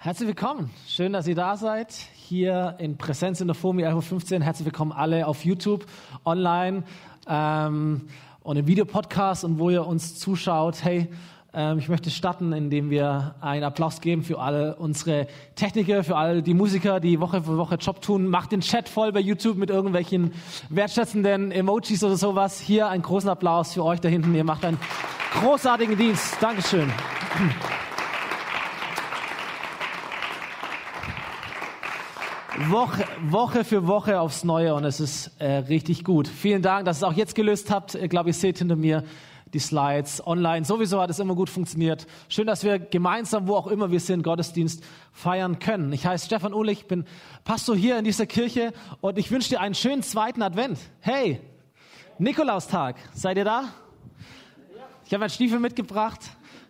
Herzlich 0.00 0.28
willkommen. 0.28 0.70
Schön, 0.86 1.12
dass 1.12 1.26
ihr 1.26 1.34
da 1.34 1.56
seid. 1.56 1.92
Hier 2.14 2.76
in 2.78 2.96
Präsenz 2.96 3.40
in 3.40 3.48
der 3.48 3.56
FOMI 3.56 3.84
11.15 3.84 4.36
Uhr. 4.36 4.44
Herzlich 4.44 4.66
willkommen 4.66 4.92
alle 4.92 5.26
auf 5.26 5.44
YouTube, 5.44 5.86
online 6.24 6.84
ähm, 7.26 8.02
und 8.40 8.56
im 8.56 8.68
Videopodcast 8.68 9.42
und 9.42 9.58
wo 9.58 9.70
ihr 9.70 9.84
uns 9.84 10.16
zuschaut. 10.16 10.84
Hey, 10.84 11.08
ähm, 11.52 11.80
ich 11.80 11.88
möchte 11.88 12.10
starten, 12.10 12.52
indem 12.52 12.90
wir 12.90 13.34
einen 13.40 13.64
Applaus 13.64 14.00
geben 14.00 14.22
für 14.22 14.38
alle 14.38 14.76
unsere 14.76 15.26
Techniker, 15.56 16.04
für 16.04 16.16
alle 16.16 16.44
die 16.44 16.54
Musiker, 16.54 17.00
die 17.00 17.18
Woche 17.18 17.42
für 17.42 17.58
Woche 17.58 17.74
Job 17.74 18.00
tun. 18.00 18.28
Macht 18.28 18.52
den 18.52 18.60
Chat 18.60 18.88
voll 18.88 19.10
bei 19.10 19.18
YouTube 19.18 19.56
mit 19.56 19.68
irgendwelchen 19.68 20.32
wertschätzenden 20.68 21.50
Emojis 21.50 22.04
oder 22.04 22.16
sowas. 22.16 22.60
Hier 22.60 22.86
einen 22.86 23.02
großen 23.02 23.28
Applaus 23.28 23.74
für 23.74 23.84
euch 23.84 24.00
da 24.00 24.08
hinten. 24.08 24.32
Ihr 24.32 24.44
macht 24.44 24.64
einen 24.64 24.78
großartigen 25.40 25.98
Dienst. 25.98 26.36
Dankeschön. 26.40 26.88
Woche, 32.66 33.04
Woche 33.22 33.64
für 33.64 33.86
Woche 33.86 34.20
aufs 34.20 34.42
Neue 34.42 34.74
und 34.74 34.84
es 34.84 34.98
ist 34.98 35.30
äh, 35.38 35.58
richtig 35.58 36.02
gut. 36.02 36.26
Vielen 36.26 36.60
Dank, 36.60 36.86
dass 36.86 36.98
ihr 36.98 37.06
es 37.06 37.12
auch 37.12 37.16
jetzt 37.16 37.36
gelöst 37.36 37.70
habt. 37.70 37.94
Ich 37.94 38.10
glaube, 38.10 38.30
ihr 38.30 38.34
seht 38.34 38.58
hinter 38.58 38.74
mir 38.74 39.04
die 39.54 39.60
Slides 39.60 40.26
online. 40.26 40.64
Sowieso 40.64 41.00
hat 41.00 41.08
es 41.08 41.20
immer 41.20 41.36
gut 41.36 41.50
funktioniert. 41.50 42.06
Schön, 42.28 42.48
dass 42.48 42.64
wir 42.64 42.80
gemeinsam, 42.80 43.46
wo 43.46 43.54
auch 43.54 43.68
immer 43.68 43.92
wir 43.92 44.00
sind, 44.00 44.24
Gottesdienst 44.24 44.82
feiern 45.12 45.60
können. 45.60 45.92
Ich 45.92 46.04
heiße 46.04 46.26
Stefan 46.26 46.52
Uhlich, 46.52 46.86
bin 46.86 47.04
Pastor 47.44 47.76
hier 47.76 47.96
in 47.96 48.04
dieser 48.04 48.26
Kirche 48.26 48.72
und 49.00 49.18
ich 49.18 49.30
wünsche 49.30 49.50
dir 49.50 49.60
einen 49.60 49.76
schönen 49.76 50.02
zweiten 50.02 50.42
Advent. 50.42 50.78
Hey, 51.00 51.40
Nikolaustag, 52.18 52.96
seid 53.14 53.36
ihr 53.36 53.44
da? 53.44 53.72
Ich 55.06 55.12
habe 55.12 55.20
meinen 55.20 55.30
Stiefel 55.30 55.60
mitgebracht. 55.60 56.20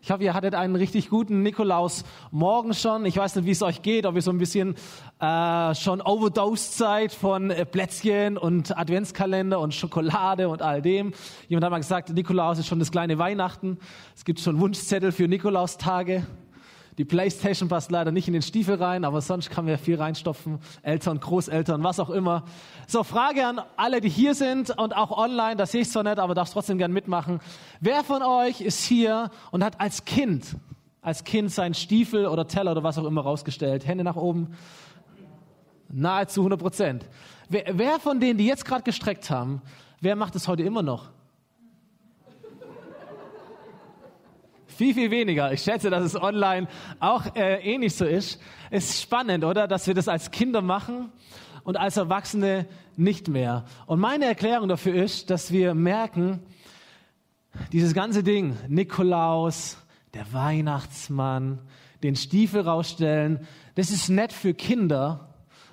Ich 0.00 0.12
hoffe, 0.12 0.22
ihr 0.22 0.32
hattet 0.32 0.54
einen 0.54 0.76
richtig 0.76 1.10
guten 1.10 1.42
Nikolaus 1.42 2.04
morgen 2.30 2.72
schon. 2.72 3.04
Ich 3.04 3.16
weiß 3.16 3.34
nicht, 3.34 3.46
wie 3.46 3.50
es 3.50 3.62
euch 3.62 3.82
geht, 3.82 4.06
ob 4.06 4.14
ihr 4.14 4.22
so 4.22 4.30
ein 4.30 4.38
bisschen 4.38 4.76
äh, 5.20 5.74
schon 5.74 6.00
overdosed 6.00 6.74
seid 6.74 7.12
von 7.12 7.50
äh, 7.50 7.66
Plätzchen 7.66 8.38
und 8.38 8.78
Adventskalender 8.78 9.58
und 9.58 9.74
Schokolade 9.74 10.48
und 10.48 10.62
all 10.62 10.82
dem. 10.82 11.12
Jemand 11.48 11.64
hat 11.64 11.70
mal 11.72 11.78
gesagt, 11.78 12.10
Nikolaus 12.10 12.60
ist 12.60 12.68
schon 12.68 12.78
das 12.78 12.92
kleine 12.92 13.18
Weihnachten. 13.18 13.78
Es 14.14 14.24
gibt 14.24 14.38
schon 14.38 14.60
Wunschzettel 14.60 15.10
für 15.10 15.26
Nikolaustage. 15.26 16.24
Die 16.98 17.04
Playstation 17.04 17.68
passt 17.68 17.92
leider 17.92 18.10
nicht 18.10 18.26
in 18.26 18.32
den 18.32 18.42
Stiefel 18.42 18.74
rein, 18.74 19.04
aber 19.04 19.20
sonst 19.20 19.50
kann 19.50 19.64
man 19.64 19.72
ja 19.72 19.78
viel 19.78 19.96
reinstopfen. 19.96 20.58
Eltern, 20.82 21.20
Großeltern, 21.20 21.84
was 21.84 22.00
auch 22.00 22.10
immer. 22.10 22.42
So, 22.88 23.04
Frage 23.04 23.46
an 23.46 23.60
alle, 23.76 24.00
die 24.00 24.08
hier 24.08 24.34
sind 24.34 24.76
und 24.76 24.96
auch 24.96 25.16
online, 25.16 25.54
das 25.54 25.70
sehe 25.70 25.82
ich 25.82 25.90
zwar 25.90 26.02
nicht, 26.02 26.18
aber 26.18 26.34
darfst 26.34 26.54
trotzdem 26.54 26.76
gern 26.76 26.92
mitmachen. 26.92 27.38
Wer 27.80 28.02
von 28.02 28.22
euch 28.22 28.60
ist 28.60 28.82
hier 28.82 29.30
und 29.52 29.62
hat 29.62 29.80
als 29.80 30.04
Kind, 30.06 30.56
als 31.00 31.22
Kind 31.22 31.52
seinen 31.52 31.74
Stiefel 31.74 32.26
oder 32.26 32.48
Teller 32.48 32.72
oder 32.72 32.82
was 32.82 32.98
auch 32.98 33.04
immer 33.04 33.20
rausgestellt? 33.20 33.86
Hände 33.86 34.02
nach 34.02 34.16
oben. 34.16 34.56
Nahezu 35.88 36.40
100 36.40 36.58
Prozent. 36.60 37.06
Wer, 37.48 37.78
wer 37.78 38.00
von 38.00 38.18
denen, 38.18 38.38
die 38.38 38.46
jetzt 38.46 38.64
gerade 38.64 38.82
gestreckt 38.82 39.30
haben, 39.30 39.62
wer 40.00 40.16
macht 40.16 40.34
es 40.34 40.48
heute 40.48 40.64
immer 40.64 40.82
noch? 40.82 41.10
Viel, 44.78 44.94
viel 44.94 45.10
weniger. 45.10 45.52
Ich 45.52 45.62
schätze, 45.62 45.90
dass 45.90 46.04
es 46.04 46.14
online 46.14 46.68
auch 47.00 47.34
äh, 47.34 47.56
ähnlich 47.68 47.96
so 47.96 48.04
ist. 48.04 48.40
Ist 48.70 49.02
spannend, 49.02 49.42
oder? 49.42 49.66
Dass 49.66 49.88
wir 49.88 49.94
das 49.94 50.06
als 50.06 50.30
Kinder 50.30 50.62
machen 50.62 51.10
und 51.64 51.76
als 51.76 51.96
Erwachsene 51.96 52.64
nicht 52.96 53.26
mehr. 53.26 53.64
Und 53.86 53.98
meine 53.98 54.26
Erklärung 54.26 54.68
dafür 54.68 54.94
ist, 54.94 55.30
dass 55.30 55.50
wir 55.50 55.74
merken, 55.74 56.38
dieses 57.72 57.92
ganze 57.92 58.22
Ding, 58.22 58.56
Nikolaus, 58.68 59.78
der 60.14 60.32
Weihnachtsmann, 60.32 61.58
den 62.04 62.14
Stiefel 62.14 62.60
rausstellen, 62.60 63.48
das 63.74 63.90
ist 63.90 64.08
nett 64.08 64.32
für 64.32 64.54
Kinder, 64.54 65.27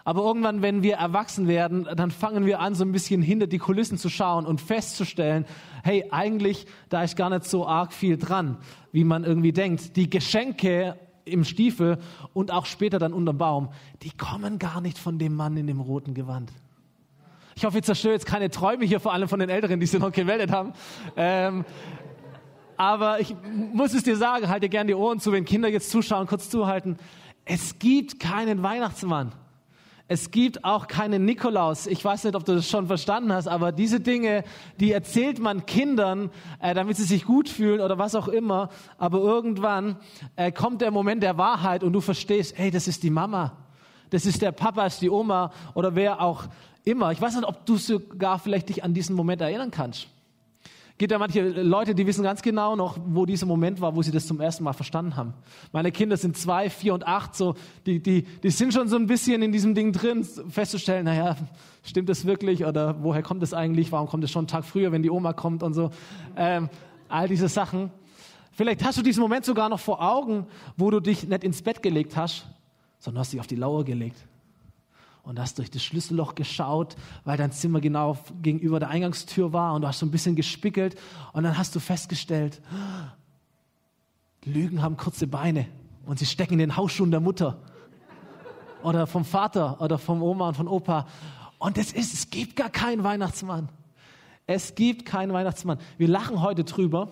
aber 0.06 0.22
irgendwann, 0.22 0.62
wenn 0.62 0.84
wir 0.84 0.98
erwachsen 0.98 1.48
werden, 1.48 1.88
dann 1.96 2.12
fangen 2.12 2.46
wir 2.46 2.60
an, 2.60 2.76
so 2.76 2.86
ein 2.86 2.92
bisschen 2.92 3.24
hinter 3.24 3.48
die 3.48 3.58
Kulissen 3.58 3.98
zu 3.98 4.08
schauen 4.08 4.46
und 4.46 4.62
festzustellen, 4.62 5.46
hey, 5.84 6.06
eigentlich, 6.12 6.68
da 6.90 7.04
ist 7.04 7.18
gar 7.18 7.32
nicht 7.32 7.46
so 7.46 7.68
arg 7.68 7.92
viel 7.92 8.16
dran, 8.16 8.60
wie 8.92 9.04
man 9.04 9.24
irgendwie 9.24 9.52
denkt. 9.52 9.96
Die 9.98 10.08
Geschenke 10.08 10.96
im 11.26 11.44
Stiefel 11.44 11.98
und 12.34 12.52
auch 12.52 12.68
später 12.68 13.00
dann 13.00 13.14
unterm 13.14 13.40
Baum, 13.40 13.70
die 14.04 14.12
kommen 14.12 14.60
gar 14.60 14.80
nicht 14.80 15.00
von 15.00 15.18
dem 15.18 15.36
Mann 15.36 15.58
in 15.58 15.66
dem 15.66 15.80
roten 15.80 16.14
Gewand. 16.14 16.52
Ich 17.56 17.66
hoffe, 17.66 17.80
ich 17.80 17.84
zerstöre 17.84 18.14
jetzt 18.14 18.28
keine 18.28 18.52
Träume 18.52 18.86
hier, 18.86 19.00
vor 19.00 19.12
allem 19.12 19.28
von 19.28 19.40
den 19.40 19.50
Älteren, 19.50 19.80
die 19.80 19.88
sie 19.88 19.98
noch 19.98 20.12
gewählt 20.12 20.52
haben. 20.52 20.74
Ähm, 21.18 21.66
aber 22.78 23.22
ich 23.22 23.36
muss 23.74 23.96
es 23.96 24.04
dir 24.04 24.18
sagen, 24.18 24.50
halte 24.50 24.70
gerne 24.70 24.90
die 24.90 24.94
Ohren 24.94 25.20
zu, 25.20 25.32
wenn 25.32 25.46
Kinder 25.46 25.70
jetzt 25.70 25.90
zuschauen, 25.90 26.28
kurz 26.28 26.52
zuhalten. 26.52 26.98
Es 27.44 27.80
gibt 27.80 28.20
keinen 28.20 28.62
Weihnachtsmann. 28.62 29.32
Es 30.08 30.30
gibt 30.30 30.64
auch 30.64 30.86
keinen 30.86 31.26
Nikolaus. 31.26 31.88
Ich 31.88 32.06
weiß 32.06 32.26
nicht, 32.26 32.36
ob 32.36 32.46
du 32.46 32.54
das 32.54 32.70
schon 32.70 32.86
verstanden 32.86 33.34
hast, 33.34 33.48
aber 33.48 33.72
diese 33.72 34.00
Dinge, 34.00 34.44
die 34.80 34.92
erzählt 34.92 35.40
man 35.40 35.66
Kindern, 35.66 36.30
äh, 36.60 36.76
damit 36.76 36.98
sie 36.98 37.06
sich 37.06 37.26
gut 37.26 37.50
fühlen 37.50 37.82
oder 37.82 37.98
was 37.98 38.14
auch 38.14 38.28
immer. 38.28 38.70
Aber 39.00 39.18
irgendwann 39.18 39.98
äh, 40.36 40.52
kommt 40.52 40.82
der 40.82 40.92
Moment 40.92 41.24
der 41.24 41.40
Wahrheit 41.40 41.84
und 41.84 41.92
du 41.94 42.02
verstehst, 42.02 42.56
hey, 42.56 42.70
das 42.70 42.88
ist 42.88 43.02
die 43.02 43.10
Mama, 43.10 43.58
das 44.12 44.28
ist 44.28 44.44
der 44.44 44.52
Papa, 44.52 44.86
ist 44.86 45.02
die 45.02 45.10
Oma 45.10 45.52
oder 45.74 45.96
wer 45.96 46.22
auch 46.22 46.44
immer. 46.84 47.12
Ich 47.12 47.20
weiß 47.20 47.36
nicht, 47.36 47.48
ob 47.48 47.66
du 47.66 47.78
sogar 47.78 48.38
vielleicht 48.38 48.70
dich 48.70 48.84
an 48.84 48.94
diesen 48.94 49.16
Moment 49.16 49.42
erinnern 49.42 49.72
kannst 49.72 50.08
gibt 50.98 51.12
ja 51.12 51.20
manche 51.20 51.42
Leute, 51.42 51.94
die 51.94 52.08
wissen 52.08 52.24
ganz 52.24 52.42
genau 52.42 52.76
noch, 52.76 52.98
wo 53.06 53.26
dieser 53.26 53.46
Moment 53.46 53.82
war, 53.82 53.96
wo 53.96 54.02
sie 54.02 54.12
das 54.12 54.28
zum 54.28 54.40
ersten 54.40 54.64
Mal 54.64 54.74
verstanden 54.74 55.16
haben. 55.16 55.34
Meine 55.72 55.92
Kinder 55.92 56.16
sind 56.16 56.38
zwei, 56.38 56.70
vier 56.70 56.94
und 56.94 57.06
acht, 57.06 57.36
so, 57.36 57.56
die, 57.86 58.02
die, 58.02 58.24
die 58.24 58.50
sind 58.50 58.74
schon 58.74 58.88
so 58.88 58.96
ein 58.96 59.08
bisschen 59.08 59.42
in 59.42 59.52
diesem 59.52 59.76
Ding 59.76 59.92
drin, 59.92 60.24
festzustellen, 60.24 61.06
naja, 61.06 61.36
stimmt 61.84 62.08
das 62.08 62.26
wirklich 62.26 62.66
oder 62.66 63.04
woher 63.04 63.24
kommt 63.24 63.42
das 63.42 63.54
eigentlich? 63.54 63.92
Warum 63.92 64.08
kommt 64.08 64.24
es 64.24 64.32
schon 64.32 64.42
einen 64.42 64.48
Tag 64.48 64.64
früher, 64.64 64.92
wenn 64.92 65.04
die 65.04 65.12
Oma 65.12 65.34
kommt 65.34 65.64
und 65.64 65.74
so? 65.74 65.92
Ähm, 66.38 66.70
all 67.10 67.28
diese 67.28 67.50
Sachen. 67.50 67.92
Vielleicht 68.54 68.84
hast 68.86 68.98
du 68.98 69.02
diesen 69.02 69.22
Moment 69.22 69.44
sogar 69.44 69.68
noch 69.68 69.80
vor 69.80 70.02
Augen, 70.02 70.48
wo 70.78 70.90
du 70.90 71.02
dich 71.02 71.28
nicht 71.28 71.44
ins 71.44 71.62
Bett 71.62 71.84
gelegt 71.84 72.16
hast, 72.16 72.48
sondern 73.00 73.20
hast 73.20 73.34
dich 73.34 73.40
auf 73.42 73.48
die 73.48 73.58
Lauer 73.58 73.84
gelegt 73.84 74.26
und 75.26 75.40
hast 75.40 75.58
durch 75.58 75.70
das 75.70 75.84
Schlüsselloch 75.84 76.36
geschaut, 76.36 76.96
weil 77.24 77.38
dein 77.38 77.52
Zimmer 77.52 77.82
genau 77.82 78.18
gegenüber 78.42 78.80
der 78.80 78.90
Eingangstür 78.90 79.52
war 79.54 79.74
und 79.74 79.82
du 79.82 79.88
hast 79.88 80.00
so 80.00 80.06
ein 80.06 80.12
bisschen 80.12 80.36
gespickelt 80.36 80.96
und 81.34 81.44
dann 81.44 81.58
hast 81.58 81.76
du 81.76 81.80
festgestellt, 81.80 82.62
Lügen 84.46 84.82
haben 84.82 84.96
kurze 84.96 85.28
Beine 85.28 85.66
und 86.06 86.20
sie 86.20 86.26
stecken 86.26 86.54
in 86.54 86.60
den 86.60 86.78
Hausschuhen 86.78 87.12
der 87.12 87.20
Mutter 87.20 87.58
oder 88.84 89.08
vom 89.08 89.26
Vater 89.26 89.82
oder 89.82 89.98
vom 89.98 90.22
Oma 90.22 90.50
und 90.50 90.58
von 90.58 90.68
Opa. 90.68 91.08
Und 91.58 91.80
es 91.80 91.92
ist, 91.92 92.14
es 92.14 92.30
gibt 92.30 92.56
gar 92.56 92.70
keinen 92.70 93.04
Weihnachtsmann. 93.04 93.70
Es 94.46 94.76
gibt 94.76 95.06
keinen 95.06 95.34
Weihnachtsmann. 95.34 95.80
Wir 95.98 96.08
lachen 96.08 96.42
heute 96.42 96.64
drüber, 96.64 97.12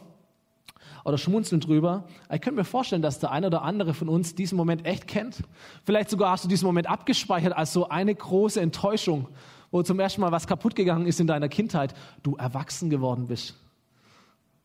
oder 1.03 1.17
schmunzeln 1.17 1.61
drüber. 1.61 2.05
Ich 2.31 2.41
könnte 2.41 2.59
mir 2.59 2.63
vorstellen, 2.63 3.01
dass 3.01 3.19
der 3.19 3.31
eine 3.31 3.47
oder 3.47 3.61
andere 3.63 3.93
von 3.93 4.09
uns 4.09 4.35
diesen 4.35 4.55
Moment 4.55 4.85
echt 4.85 5.07
kennt. 5.07 5.37
Vielleicht 5.85 6.09
sogar 6.09 6.31
hast 6.31 6.43
du 6.43 6.47
diesen 6.47 6.65
Moment 6.65 6.89
abgespeichert 6.89 7.53
als 7.53 7.73
so 7.73 7.89
eine 7.89 8.13
große 8.13 8.61
Enttäuschung, 8.61 9.27
wo 9.71 9.83
zum 9.83 9.99
ersten 9.99 10.21
Mal 10.21 10.31
was 10.31 10.47
kaputt 10.47 10.75
gegangen 10.75 11.05
ist 11.05 11.19
in 11.19 11.27
deiner 11.27 11.49
Kindheit, 11.49 11.93
du 12.21 12.35
erwachsen 12.35 12.89
geworden 12.89 13.27
bist. 13.27 13.55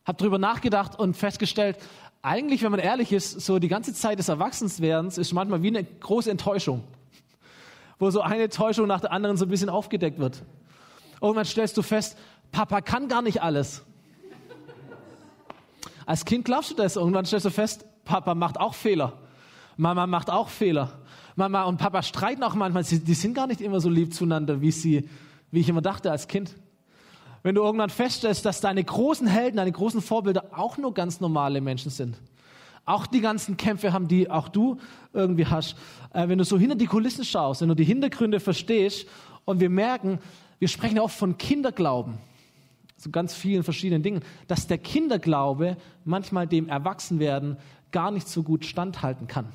Hab 0.05 0.17
drüber 0.17 0.37
nachgedacht 0.37 0.97
und 0.97 1.17
festgestellt, 1.17 1.77
eigentlich, 2.21 2.63
wenn 2.63 2.71
man 2.71 2.79
ehrlich 2.79 3.11
ist, 3.11 3.41
so 3.41 3.59
die 3.59 3.67
ganze 3.67 3.93
Zeit 3.93 4.19
des 4.19 4.27
Erwachsenswerdens 4.27 5.17
ist 5.17 5.33
manchmal 5.33 5.61
wie 5.63 5.67
eine 5.67 5.83
große 5.83 6.29
Enttäuschung, 6.29 6.83
wo 7.97 8.09
so 8.09 8.21
eine 8.21 8.49
Täuschung 8.49 8.87
nach 8.87 9.01
der 9.01 9.11
anderen 9.11 9.37
so 9.37 9.45
ein 9.45 9.49
bisschen 9.49 9.69
aufgedeckt 9.69 10.19
wird. 10.19 10.43
Irgendwann 11.21 11.45
stellst 11.45 11.77
du 11.77 11.81
fest, 11.81 12.17
Papa 12.51 12.81
kann 12.81 13.07
gar 13.07 13.21
nicht 13.21 13.41
alles. 13.41 13.83
Als 16.09 16.25
Kind 16.25 16.43
glaubst 16.43 16.71
du 16.71 16.73
das. 16.73 16.95
Irgendwann 16.95 17.25
stellst 17.25 17.45
du 17.45 17.51
fest, 17.51 17.85
Papa 18.03 18.33
macht 18.33 18.59
auch 18.59 18.73
Fehler. 18.73 19.13
Mama 19.77 20.07
macht 20.07 20.31
auch 20.31 20.49
Fehler. 20.49 20.89
Mama 21.35 21.65
und 21.65 21.77
Papa 21.77 22.01
streiten 22.01 22.41
auch 22.41 22.55
manchmal. 22.55 22.81
Die 22.83 23.13
sind 23.13 23.35
gar 23.35 23.45
nicht 23.45 23.61
immer 23.61 23.79
so 23.79 23.91
lieb 23.91 24.11
zueinander, 24.15 24.59
wie, 24.59 24.71
sie, 24.71 25.07
wie 25.51 25.59
ich 25.59 25.69
immer 25.69 25.83
dachte 25.83 26.09
als 26.09 26.27
Kind. 26.27 26.55
Wenn 27.43 27.53
du 27.53 27.61
irgendwann 27.61 27.91
feststellst, 27.91 28.43
dass 28.43 28.59
deine 28.59 28.83
großen 28.83 29.27
Helden, 29.27 29.57
deine 29.57 29.71
großen 29.71 30.01
Vorbilder 30.01 30.45
auch 30.57 30.79
nur 30.79 30.95
ganz 30.95 31.19
normale 31.19 31.61
Menschen 31.61 31.91
sind. 31.91 32.17
Auch 32.85 33.05
die 33.05 33.21
ganzen 33.21 33.55
Kämpfe 33.55 33.93
haben, 33.93 34.07
die 34.07 34.31
auch 34.31 34.47
du 34.47 34.77
irgendwie 35.13 35.45
hast. 35.45 35.75
Äh, 36.11 36.27
wenn 36.27 36.39
du 36.39 36.43
so 36.43 36.57
hinter 36.57 36.75
die 36.75 36.87
Kulissen 36.87 37.23
schaust, 37.23 37.61
wenn 37.61 37.69
du 37.69 37.75
die 37.75 37.83
Hintergründe 37.83 38.39
verstehst 38.39 39.07
und 39.45 39.59
wir 39.59 39.69
merken, 39.69 40.17
wir 40.57 40.69
sprechen 40.69 40.97
oft 40.97 41.15
von 41.15 41.37
Kinderglauben 41.37 42.17
so 42.99 43.09
ganz 43.09 43.33
vielen 43.33 43.63
verschiedenen 43.63 44.03
Dingen, 44.03 44.21
dass 44.47 44.67
der 44.67 44.77
Kinderglaube 44.77 45.77
manchmal 46.03 46.47
dem 46.47 46.67
Erwachsenwerden 46.67 47.57
gar 47.91 48.11
nicht 48.11 48.27
so 48.27 48.43
gut 48.43 48.65
standhalten 48.65 49.27
kann. 49.27 49.47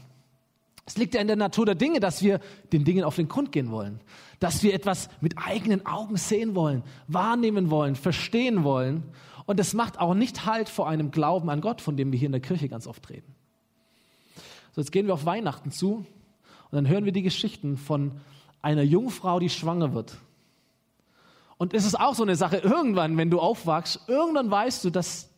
Es 0.87 0.97
liegt 0.97 1.15
ja 1.15 1.21
in 1.21 1.27
der 1.27 1.37
Natur 1.37 1.67
der 1.67 1.75
Dinge, 1.75 2.01
dass 2.01 2.23
wir 2.23 2.41
den 2.73 2.85
Dingen 2.85 3.05
auf 3.05 3.17
den 3.17 3.29
Grund 3.29 3.53
gehen 3.53 3.71
wollen, 3.71 4.01
dass 4.39 4.63
wir 4.63 4.75
etwas 4.75 5.09
mit 5.21 5.37
eigenen 5.39 5.87
Augen 5.87 6.17
sehen 6.17 6.55
wollen, 6.55 6.83
wahrnehmen 7.07 7.71
wollen, 7.71 7.97
verstehen 7.97 8.65
wollen. 8.65 9.03
Und 9.47 9.59
das 9.59 9.75
macht 9.75 9.99
auch 9.99 10.15
nicht 10.15 10.47
Halt 10.47 10.69
vor 10.69 10.89
einem 10.89 11.11
Glauben 11.11 11.49
an 11.49 11.61
Gott, 11.61 11.81
von 11.81 11.97
dem 11.97 12.13
wir 12.13 12.19
hier 12.19 12.27
in 12.27 12.33
der 12.33 12.41
Kirche 12.41 12.69
ganz 12.69 12.87
oft 12.87 13.09
reden. 13.09 13.35
So, 14.73 14.81
jetzt 14.81 14.91
gehen 14.91 15.07
wir 15.07 15.15
auf 15.15 15.27
Weihnachten 15.27 15.71
zu 15.71 15.97
und 15.97 16.07
dann 16.73 16.89
hören 16.89 17.05
wir 17.05 17.13
die 17.13 17.23
Geschichten 17.23 17.77
von 17.77 18.21
einer 18.61 18.83
Jungfrau, 18.83 19.39
die 19.39 19.51
schwanger 19.51 19.95
wird. 19.95 20.19
Und 21.65 21.73
es 21.73 21.87
ist 21.87 21.99
auch 21.99 22.15
so 22.15 22.23
eine 22.23 22.37
Sache, 22.37 22.59
irgendwann, 22.59 23.17
wenn 23.17 23.31
du 23.31 23.41
aufwachst, 23.41 24.01
irgendwann 24.07 24.51
weißt 24.51 24.85
du, 24.85 24.91
dass 24.91 25.31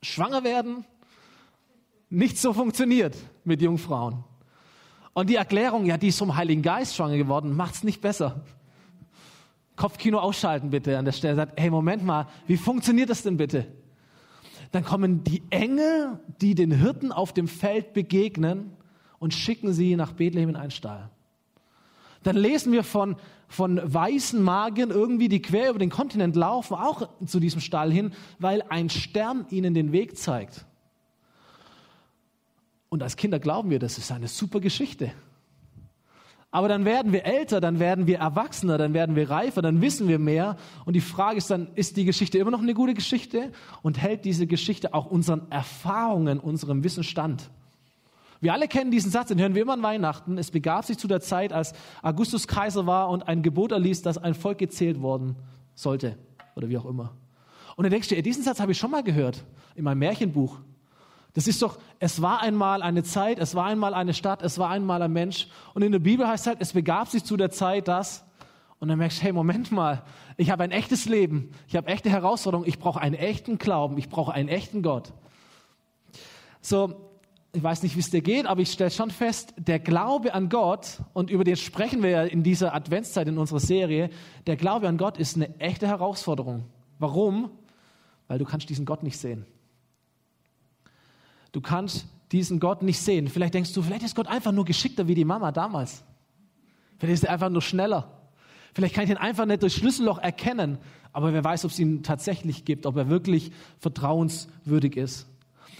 schwanger 0.00 0.44
werden 0.44 0.86
nicht 2.08 2.38
so 2.38 2.54
funktioniert 2.54 3.14
mit 3.44 3.60
Jungfrauen. 3.60 4.24
Und 5.12 5.28
die 5.28 5.36
Erklärung, 5.36 5.84
ja, 5.84 5.98
die 5.98 6.08
ist 6.08 6.18
vom 6.18 6.36
Heiligen 6.36 6.62
Geist 6.62 6.96
schwanger 6.96 7.18
geworden, 7.18 7.54
macht 7.54 7.74
es 7.74 7.84
nicht 7.84 8.00
besser. 8.00 8.46
Kopfkino 9.76 10.20
ausschalten 10.20 10.70
bitte 10.70 10.96
an 10.96 11.04
der 11.04 11.12
Stelle. 11.12 11.36
Sagt, 11.36 11.60
hey, 11.60 11.68
Moment 11.68 12.02
mal, 12.02 12.28
wie 12.46 12.56
funktioniert 12.56 13.10
das 13.10 13.22
denn 13.22 13.36
bitte? 13.36 13.66
Dann 14.70 14.86
kommen 14.86 15.22
die 15.22 15.42
Engel, 15.50 16.18
die 16.40 16.54
den 16.54 16.72
Hirten 16.72 17.12
auf 17.12 17.34
dem 17.34 17.46
Feld 17.46 17.92
begegnen 17.92 18.72
und 19.18 19.34
schicken 19.34 19.74
sie 19.74 19.96
nach 19.96 20.12
Bethlehem 20.12 20.48
in 20.48 20.56
einen 20.56 20.70
Stall. 20.70 21.10
Dann 22.22 22.36
lesen 22.36 22.72
wir 22.72 22.84
von, 22.84 23.16
von 23.48 23.80
weißen 23.82 24.42
Magiern 24.42 24.90
irgendwie, 24.90 25.28
die 25.28 25.42
quer 25.42 25.70
über 25.70 25.78
den 25.78 25.90
Kontinent 25.90 26.36
laufen, 26.36 26.74
auch 26.74 27.08
zu 27.26 27.40
diesem 27.40 27.60
Stall 27.60 27.92
hin, 27.92 28.12
weil 28.38 28.62
ein 28.68 28.90
Stern 28.90 29.46
ihnen 29.50 29.74
den 29.74 29.92
Weg 29.92 30.16
zeigt. 30.16 30.66
Und 32.88 33.02
als 33.02 33.16
Kinder 33.16 33.38
glauben 33.38 33.70
wir, 33.70 33.78
das 33.78 33.98
ist 33.98 34.12
eine 34.12 34.28
super 34.28 34.60
Geschichte. 34.60 35.12
Aber 36.54 36.68
dann 36.68 36.84
werden 36.84 37.12
wir 37.12 37.24
älter, 37.24 37.62
dann 37.62 37.80
werden 37.80 38.06
wir 38.06 38.18
erwachsener, 38.18 38.76
dann 38.76 38.92
werden 38.92 39.16
wir 39.16 39.30
reifer, 39.30 39.62
dann 39.62 39.80
wissen 39.80 40.06
wir 40.06 40.18
mehr. 40.18 40.58
Und 40.84 40.92
die 40.92 41.00
Frage 41.00 41.38
ist 41.38 41.50
dann, 41.50 41.68
ist 41.76 41.96
die 41.96 42.04
Geschichte 42.04 42.36
immer 42.36 42.50
noch 42.50 42.60
eine 42.60 42.74
gute 42.74 42.92
Geschichte? 42.92 43.52
Und 43.80 43.96
hält 43.96 44.26
diese 44.26 44.46
Geschichte 44.46 44.92
auch 44.92 45.06
unseren 45.06 45.50
Erfahrungen, 45.50 46.38
unserem 46.38 46.84
Wissen 46.84 47.04
stand? 47.04 47.50
Wir 48.42 48.52
alle 48.52 48.66
kennen 48.66 48.90
diesen 48.90 49.12
Satz, 49.12 49.28
den 49.28 49.38
hören 49.38 49.54
wir 49.54 49.62
immer 49.62 49.74
an 49.74 49.84
Weihnachten. 49.84 50.36
Es 50.36 50.50
begab 50.50 50.84
sich 50.84 50.98
zu 50.98 51.06
der 51.06 51.20
Zeit, 51.20 51.52
als 51.52 51.74
Augustus 52.02 52.48
Kaiser 52.48 52.86
war 52.86 53.08
und 53.08 53.28
ein 53.28 53.42
Gebot 53.42 53.70
erließ, 53.70 54.02
dass 54.02 54.18
ein 54.18 54.34
Volk 54.34 54.58
gezählt 54.58 55.00
worden 55.00 55.36
sollte. 55.76 56.18
Oder 56.56 56.68
wie 56.68 56.76
auch 56.76 56.84
immer. 56.84 57.12
Und 57.76 57.84
dann 57.84 57.92
denkst 57.92 58.08
du, 58.08 58.20
diesen 58.20 58.42
Satz 58.42 58.58
habe 58.58 58.72
ich 58.72 58.78
schon 58.78 58.90
mal 58.90 59.04
gehört 59.04 59.44
in 59.76 59.84
meinem 59.84 60.00
Märchenbuch. 60.00 60.58
Das 61.34 61.46
ist 61.46 61.62
doch, 61.62 61.78
es 62.00 62.20
war 62.20 62.42
einmal 62.42 62.82
eine 62.82 63.04
Zeit, 63.04 63.38
es 63.38 63.54
war 63.54 63.66
einmal 63.66 63.94
eine 63.94 64.12
Stadt, 64.12 64.42
es 64.42 64.58
war 64.58 64.70
einmal 64.70 65.00
ein 65.02 65.12
Mensch. 65.12 65.46
Und 65.72 65.82
in 65.82 65.92
der 65.92 66.00
Bibel 66.00 66.26
heißt 66.26 66.42
es 66.42 66.46
halt, 66.48 66.58
es 66.60 66.72
begab 66.72 67.10
sich 67.10 67.22
zu 67.22 67.36
der 67.36 67.52
Zeit 67.52 67.86
das. 67.86 68.24
Und 68.80 68.88
dann 68.88 68.98
merkst 68.98 69.20
du, 69.20 69.22
hey, 69.22 69.32
Moment 69.32 69.70
mal, 69.70 70.02
ich 70.36 70.50
habe 70.50 70.64
ein 70.64 70.72
echtes 70.72 71.04
Leben, 71.04 71.52
ich 71.68 71.76
habe 71.76 71.86
echte 71.86 72.10
Herausforderungen, 72.10 72.68
ich 72.68 72.80
brauche 72.80 73.00
einen 73.00 73.14
echten 73.14 73.58
Glauben, 73.58 73.96
ich 73.98 74.08
brauche 74.08 74.32
einen 74.32 74.48
echten 74.48 74.82
Gott. 74.82 75.12
So, 76.60 77.11
ich 77.54 77.62
weiß 77.62 77.82
nicht, 77.82 77.96
wie 77.96 78.00
es 78.00 78.10
dir 78.10 78.22
geht, 78.22 78.46
aber 78.46 78.62
ich 78.62 78.72
stelle 78.72 78.90
schon 78.90 79.10
fest, 79.10 79.52
der 79.58 79.78
Glaube 79.78 80.32
an 80.32 80.48
Gott, 80.48 81.02
und 81.12 81.30
über 81.30 81.44
den 81.44 81.56
sprechen 81.56 82.02
wir 82.02 82.10
ja 82.10 82.22
in 82.22 82.42
dieser 82.42 82.74
Adventszeit 82.74 83.28
in 83.28 83.36
unserer 83.36 83.60
Serie, 83.60 84.08
der 84.46 84.56
Glaube 84.56 84.88
an 84.88 84.96
Gott 84.96 85.18
ist 85.18 85.36
eine 85.36 85.58
echte 85.60 85.86
Herausforderung. 85.86 86.64
Warum? 86.98 87.50
Weil 88.26 88.38
du 88.38 88.46
kannst 88.46 88.70
diesen 88.70 88.86
Gott 88.86 89.02
nicht 89.02 89.18
sehen. 89.18 89.44
Du 91.52 91.60
kannst 91.60 92.06
diesen 92.32 92.58
Gott 92.58 92.82
nicht 92.82 93.00
sehen. 93.00 93.28
Vielleicht 93.28 93.52
denkst 93.52 93.74
du, 93.74 93.82
vielleicht 93.82 94.04
ist 94.04 94.16
Gott 94.16 94.28
einfach 94.28 94.52
nur 94.52 94.64
geschickter 94.64 95.06
wie 95.06 95.14
die 95.14 95.26
Mama 95.26 95.52
damals. 95.52 96.02
Vielleicht 96.98 97.14
ist 97.14 97.24
er 97.24 97.34
einfach 97.34 97.50
nur 97.50 97.60
schneller. 97.60 98.22
Vielleicht 98.72 98.94
kann 98.94 99.04
ich 99.04 99.10
ihn 99.10 99.18
einfach 99.18 99.44
nicht 99.44 99.62
durch 99.62 99.74
Schlüsselloch 99.74 100.18
erkennen. 100.18 100.78
Aber 101.12 101.34
wer 101.34 101.44
weiß, 101.44 101.66
ob 101.66 101.70
es 101.70 101.78
ihn 101.78 102.02
tatsächlich 102.02 102.64
gibt, 102.64 102.86
ob 102.86 102.96
er 102.96 103.10
wirklich 103.10 103.52
vertrauenswürdig 103.80 104.96
ist. 104.96 105.26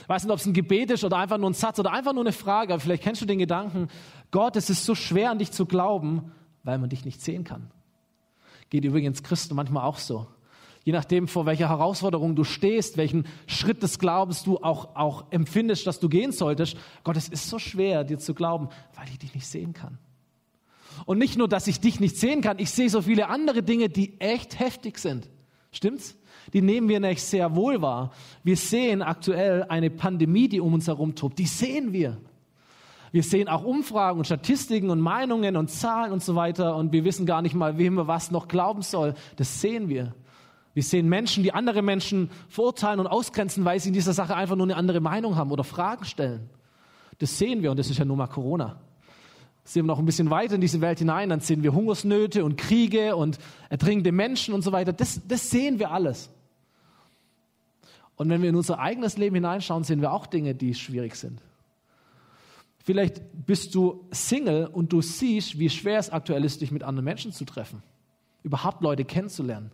Weiß 0.07 0.25
nicht, 0.25 0.33
ob 0.33 0.39
es 0.39 0.47
ein 0.47 0.53
Gebet 0.53 0.91
ist 0.91 1.05
oder 1.05 1.19
einfach 1.19 1.39
nur 1.39 1.51
ein 1.51 1.55
Satz 1.55 1.79
oder 1.79 1.93
einfach 1.93 2.13
nur 2.13 2.23
eine 2.23 2.33
Frage. 2.33 2.75
Aber 2.75 2.81
vielleicht 2.81 3.03
kennst 3.03 3.21
du 3.21 3.27
den 3.27 3.39
Gedanken, 3.39 3.89
Gott, 4.31 4.57
es 4.57 4.71
ist 4.71 4.85
so 4.85 4.95
schwer 4.95 5.31
an 5.31 5.39
dich 5.39 5.53
zu 5.53 5.67
glauben, 5.67 6.33
weil 6.63 6.79
man 6.79 6.91
dich 6.91 7.05
nicht 7.05 7.21
sehen 7.21 7.45
kann. 7.45 7.71
Geht 8.71 8.85
übrigens 8.85 9.23
Christen 9.23 9.55
manchmal 9.55 9.85
auch 9.85 9.99
so 9.99 10.27
je 10.85 10.93
nachdem, 10.93 11.29
vor 11.29 11.47
welcher 11.47 11.69
Herausforderung 11.69 12.35
du 12.35 12.45
stehst, 12.45 12.97
welchen 12.97 13.27
Schritt 13.47 13.83
des 13.83 13.99
Glaubens 13.99 14.43
du 14.43 14.59
auch, 14.59 14.97
auch 14.97 15.25
empfindest, 15.31 15.87
dass 15.87 16.01
du 16.01 16.09
gehen 16.09 16.33
solltest. 16.33 16.77
Gott, 17.05 17.17
es 17.17 17.29
ist 17.29 17.49
so 17.49 17.59
schwer, 17.59 18.05
dir 18.05 18.19
zu 18.19 18.35
glauben, 18.35 18.69
weil 18.95 19.09
ich 19.09 19.19
dich 19.19 19.35
nicht 19.35 19.47
sehen 19.47 19.73
kann. 19.73 19.99
Und 21.07 21.19
nicht 21.19 21.39
nur, 21.39 21.49
dass 21.49 21.67
ich 21.67 21.81
dich 21.81 22.01
nicht 22.01 22.17
sehen 22.17 22.43
kann, 22.43 22.59
ich 22.59 22.71
sehe 22.71 22.91
so 22.91 23.03
viele 23.03 23.29
andere 23.29 23.63
Dinge, 23.63 23.89
die 23.89 24.21
echt 24.21 24.59
heftig 24.59 24.99
sind. 24.99 25.31
Stimmt's? 25.71 26.17
Die 26.53 26.63
nehmen 26.63 26.89
wir 26.89 27.01
nicht 27.01 27.23
sehr 27.23 27.57
wohl 27.57 27.81
wahr. 27.81 28.11
Wir 28.45 28.57
sehen 28.57 29.03
aktuell 29.03 29.65
eine 29.65 29.91
Pandemie, 29.91 30.49
die 30.49 30.61
um 30.61 30.75
uns 30.75 30.87
herum 30.87 31.15
tobt. 31.15 31.39
Die 31.39 31.47
sehen 31.47 31.93
wir. 31.93 32.19
Wir 33.13 33.23
sehen 33.23 33.49
auch 33.49 33.63
Umfragen 33.63 34.19
und 34.19 34.25
Statistiken 34.25 34.89
und 34.89 35.01
Meinungen 35.01 35.57
und 35.57 35.71
Zahlen 35.71 36.13
und 36.13 36.23
so 36.23 36.35
weiter 36.35 36.77
und 36.77 36.93
wir 36.93 37.05
wissen 37.05 37.27
gar 37.27 37.43
nicht 37.43 37.55
mal, 37.55 37.77
wem 37.77 37.95
wir 37.95 38.09
was 38.09 38.31
noch 38.31 38.49
glauben 38.49 38.81
soll. 38.81 39.15
Das 39.37 39.61
sehen 39.61 39.91
wir. 39.91 40.15
Wir 40.73 40.83
sehen 40.83 41.11
Menschen, 41.11 41.43
die 41.43 41.53
andere 41.53 41.83
Menschen 41.83 42.31
verurteilen 42.49 43.01
und 43.01 43.07
ausgrenzen, 43.07 43.67
weil 43.67 43.79
sie 43.81 43.89
in 43.89 43.95
dieser 43.95 44.15
Sache 44.15 44.35
einfach 44.35 44.57
nur 44.57 44.65
eine 44.65 44.77
andere 44.77 45.01
Meinung 45.01 45.37
haben 45.37 45.51
oder 45.51 45.63
Fragen 45.63 46.07
stellen. 46.07 46.49
Das 47.19 47.39
sehen 47.39 47.63
wir 47.63 47.71
und 47.71 47.77
das 47.77 47.91
ist 47.91 47.99
ja 47.99 48.07
nur 48.07 48.17
mal 48.17 48.29
Corona. 48.29 48.81
Sehen 49.65 49.85
wir 49.85 49.89
noch 49.89 49.99
ein 49.99 50.07
bisschen 50.07 50.31
weiter 50.31 50.55
in 50.55 50.63
diese 50.63 50.81
Welt 50.81 50.99
hinein, 50.99 51.29
dann 51.29 51.41
sehen 51.41 51.63
wir 51.63 51.75
Hungersnöte 51.75 52.45
und 52.45 52.57
Kriege 52.57 53.15
und 53.15 53.39
ertrinkende 53.69 54.11
Menschen 54.11 54.55
und 54.55 54.63
so 54.63 54.73
weiter. 54.73 54.95
Das, 54.95 55.21
das 55.29 55.51
sehen 55.51 55.79
wir 55.79 55.91
alles. 55.91 56.31
Und 58.17 58.29
wenn 58.29 58.43
wir 58.43 58.49
in 58.49 58.57
unser 58.57 58.79
eigenes 58.79 59.17
Leben 59.17 59.35
hineinschauen, 59.35 59.85
sehen 59.85 60.01
wir 60.01 60.13
auch 60.13 60.27
Dinge, 60.27 60.55
die 60.55 60.75
schwierig 60.75 61.17
sind. 61.17 61.41
Vielleicht 62.85 63.23
bist 63.47 63.75
du 63.75 64.07
Single 64.11 64.67
und 64.67 64.93
du 64.93 65.03
siehst, 65.03 65.59
wie 65.59 65.71
schwer 65.71 65.99
es 65.99 66.11
aktuell 66.11 66.45
ist, 66.45 66.61
dich 66.61 66.73
mit 66.73 66.83
anderen 66.83 67.05
Menschen 67.05 67.33
zu 67.33 67.45
treffen, 67.45 67.83
überhaupt 68.43 68.83
Leute 68.83 69.05
kennenzulernen. 69.05 69.71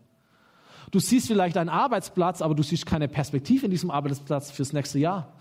Du 0.90 0.98
siehst 1.00 1.26
vielleicht 1.26 1.56
einen 1.56 1.70
Arbeitsplatz, 1.70 2.42
aber 2.42 2.54
du 2.54 2.62
siehst 2.62 2.86
keine 2.86 3.08
Perspektive 3.08 3.66
in 3.66 3.70
diesem 3.70 3.90
Arbeitsplatz 3.90 4.50
fürs 4.50 4.72
nächste 4.72 4.98
Jahr, 4.98 5.34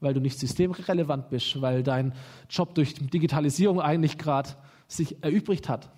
weil 0.00 0.14
du 0.14 0.20
nicht 0.20 0.38
systemrelevant 0.38 1.30
bist, 1.30 1.60
weil 1.60 1.82
dein 1.82 2.12
Job 2.48 2.74
durch 2.74 2.94
Digitalisierung 2.94 3.80
eigentlich 3.80 4.18
gerade 4.18 4.50
sich 4.88 5.22
erübrigt 5.22 5.68
hat. 5.68 5.90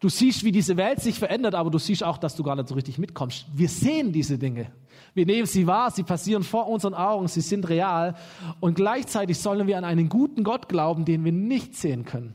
Du 0.00 0.08
siehst, 0.08 0.44
wie 0.44 0.52
diese 0.52 0.76
Welt 0.76 1.00
sich 1.00 1.18
verändert, 1.18 1.54
aber 1.54 1.70
du 1.70 1.78
siehst 1.78 2.02
auch, 2.02 2.18
dass 2.18 2.34
du 2.34 2.42
gar 2.42 2.56
nicht 2.56 2.68
so 2.68 2.74
richtig 2.74 2.98
mitkommst. 2.98 3.46
Wir 3.52 3.68
sehen 3.68 4.12
diese 4.12 4.38
Dinge. 4.38 4.72
Wir 5.12 5.26
nehmen 5.26 5.46
sie 5.46 5.66
wahr, 5.66 5.90
sie 5.90 6.02
passieren 6.02 6.42
vor 6.42 6.68
unseren 6.68 6.94
Augen, 6.94 7.28
sie 7.28 7.42
sind 7.42 7.68
real. 7.68 8.16
Und 8.60 8.74
gleichzeitig 8.74 9.38
sollen 9.38 9.66
wir 9.66 9.76
an 9.76 9.84
einen 9.84 10.08
guten 10.08 10.42
Gott 10.42 10.68
glauben, 10.68 11.04
den 11.04 11.24
wir 11.24 11.32
nicht 11.32 11.76
sehen 11.76 12.04
können. 12.04 12.34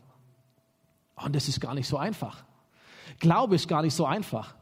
Und 1.16 1.36
das 1.36 1.48
ist 1.48 1.60
gar 1.60 1.74
nicht 1.74 1.88
so 1.88 1.98
einfach. 1.98 2.44
Glaube 3.20 3.56
ist 3.56 3.68
gar 3.68 3.82
nicht 3.82 3.96
so 3.96 4.06
einfach 4.06 4.56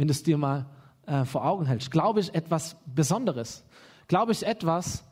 wenn 0.00 0.08
du 0.08 0.12
es 0.12 0.22
dir 0.22 0.38
mal 0.38 0.66
äh, 1.06 1.26
vor 1.26 1.44
Augen 1.44 1.66
hältst. 1.66 1.90
Glaube 1.90 2.20
ist 2.20 2.34
etwas 2.34 2.76
Besonderes. 2.86 3.64
Glaube 4.08 4.32
ist 4.32 4.42
etwas, 4.42 5.04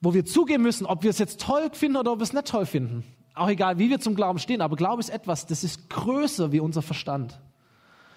wo 0.00 0.12
wir 0.12 0.24
zugeben 0.24 0.64
müssen, 0.64 0.86
ob 0.86 1.04
wir 1.04 1.10
es 1.10 1.18
jetzt 1.18 1.40
toll 1.40 1.70
finden 1.72 1.96
oder 1.96 2.12
ob 2.12 2.18
wir 2.18 2.24
es 2.24 2.32
nicht 2.32 2.48
toll 2.48 2.66
finden. 2.66 3.04
Auch 3.36 3.48
egal, 3.48 3.78
wie 3.78 3.90
wir 3.90 4.00
zum 4.00 4.14
Glauben 4.14 4.38
stehen, 4.38 4.62
aber 4.62 4.76
Glaube 4.76 4.98
ist 4.98 5.10
etwas, 5.10 5.44
das 5.44 5.62
ist 5.62 5.90
größer 5.90 6.52
wie 6.52 6.60
unser 6.60 6.80
Verstand. 6.80 7.38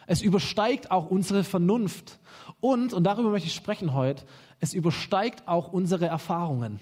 Es 0.07 0.21
übersteigt 0.21 0.91
auch 0.91 1.11
unsere 1.11 1.43
Vernunft. 1.43 2.19
Und, 2.61 2.93
und 2.93 3.03
darüber 3.03 3.29
möchte 3.29 3.49
ich 3.49 3.53
sprechen 3.53 3.93
heute, 3.93 4.23
es 4.61 4.73
übersteigt 4.73 5.45
auch 5.45 5.73
unsere 5.73 6.05
Erfahrungen, 6.05 6.79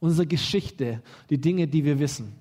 unsere 0.00 0.26
Geschichte, 0.26 1.00
die 1.30 1.40
Dinge, 1.40 1.68
die 1.68 1.84
wir 1.84 2.00
wissen. 2.00 2.34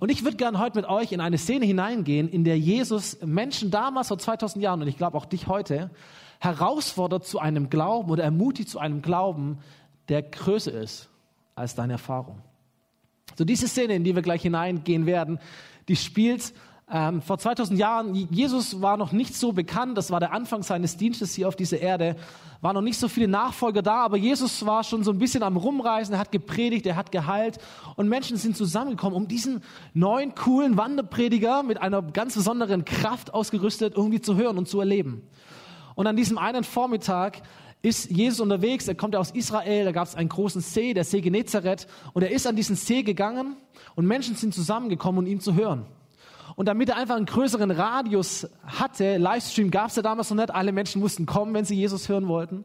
Und 0.00 0.10
ich 0.10 0.24
würde 0.24 0.36
gerne 0.36 0.58
heute 0.58 0.78
mit 0.78 0.88
euch 0.88 1.12
in 1.12 1.20
eine 1.20 1.38
Szene 1.38 1.64
hineingehen, 1.64 2.28
in 2.28 2.42
der 2.42 2.58
Jesus 2.58 3.18
Menschen 3.22 3.70
damals 3.70 4.08
vor 4.08 4.18
2000 4.18 4.64
Jahren 4.64 4.82
und 4.82 4.88
ich 4.88 4.98
glaube 4.98 5.16
auch 5.16 5.26
dich 5.26 5.46
heute 5.46 5.90
herausfordert 6.40 7.24
zu 7.24 7.38
einem 7.38 7.70
Glauben 7.70 8.10
oder 8.10 8.24
ermutigt 8.24 8.68
zu 8.68 8.80
einem 8.80 9.00
Glauben, 9.00 9.58
der 10.08 10.22
größer 10.22 10.72
ist 10.72 11.08
als 11.54 11.76
deine 11.76 11.92
Erfahrung. 11.94 12.42
So 13.36 13.44
diese 13.44 13.68
Szene, 13.68 13.94
in 13.94 14.04
die 14.04 14.14
wir 14.14 14.22
gleich 14.22 14.42
hineingehen 14.42 15.06
werden, 15.06 15.38
die 15.88 15.96
spielt 15.96 16.52
ähm, 16.92 17.22
vor 17.22 17.38
2000 17.38 17.78
Jahren, 17.78 18.14
Jesus 18.14 18.82
war 18.82 18.98
noch 18.98 19.12
nicht 19.12 19.34
so 19.34 19.52
bekannt, 19.52 19.96
das 19.96 20.10
war 20.10 20.20
der 20.20 20.32
Anfang 20.32 20.62
seines 20.62 20.98
Dienstes 20.98 21.34
hier 21.34 21.48
auf 21.48 21.56
dieser 21.56 21.80
Erde, 21.80 22.14
waren 22.60 22.74
noch 22.74 22.82
nicht 22.82 22.98
so 22.98 23.08
viele 23.08 23.26
Nachfolger 23.26 23.80
da, 23.80 24.04
aber 24.04 24.18
Jesus 24.18 24.66
war 24.66 24.84
schon 24.84 25.02
so 25.02 25.10
ein 25.10 25.18
bisschen 25.18 25.42
am 25.42 25.56
Rumreisen, 25.56 26.14
er 26.14 26.20
hat 26.20 26.30
gepredigt, 26.30 26.84
er 26.84 26.96
hat 26.96 27.10
geheilt. 27.10 27.58
Und 27.96 28.08
Menschen 28.08 28.36
sind 28.36 28.56
zusammengekommen, 28.56 29.16
um 29.16 29.28
diesen 29.28 29.62
neuen, 29.94 30.34
coolen 30.34 30.76
Wanderprediger 30.76 31.62
mit 31.62 31.80
einer 31.80 32.02
ganz 32.02 32.34
besonderen 32.34 32.84
Kraft 32.84 33.32
ausgerüstet 33.32 33.94
irgendwie 33.96 34.20
zu 34.20 34.36
hören 34.36 34.58
und 34.58 34.68
zu 34.68 34.78
erleben. 34.78 35.22
Und 35.94 36.06
an 36.06 36.16
diesem 36.16 36.38
einen 36.38 36.64
Vormittag 36.64 37.42
ist 37.84 38.10
Jesus 38.10 38.40
unterwegs, 38.40 38.88
er 38.88 38.94
kommt 38.94 39.14
aus 39.14 39.30
Israel, 39.32 39.84
da 39.84 39.92
gab 39.92 40.08
es 40.08 40.14
einen 40.14 40.30
großen 40.30 40.62
See, 40.62 40.94
der 40.94 41.04
See 41.04 41.20
Genezareth, 41.20 41.86
und 42.14 42.22
er 42.22 42.30
ist 42.30 42.46
an 42.46 42.56
diesen 42.56 42.76
See 42.76 43.02
gegangen 43.02 43.56
und 43.94 44.06
Menschen 44.06 44.36
sind 44.36 44.54
zusammengekommen, 44.54 45.24
um 45.24 45.30
ihn 45.30 45.40
zu 45.40 45.54
hören. 45.54 45.84
Und 46.56 46.66
damit 46.66 46.88
er 46.88 46.96
einfach 46.96 47.16
einen 47.16 47.26
größeren 47.26 47.70
Radius 47.70 48.48
hatte, 48.62 49.18
Livestream 49.18 49.70
gab 49.70 49.88
es 49.88 49.96
ja 49.96 50.02
damals 50.02 50.30
noch 50.30 50.36
nicht, 50.38 50.50
alle 50.50 50.72
Menschen 50.72 51.00
mussten 51.00 51.26
kommen, 51.26 51.52
wenn 51.52 51.66
sie 51.66 51.74
Jesus 51.74 52.08
hören 52.08 52.26
wollten, 52.26 52.64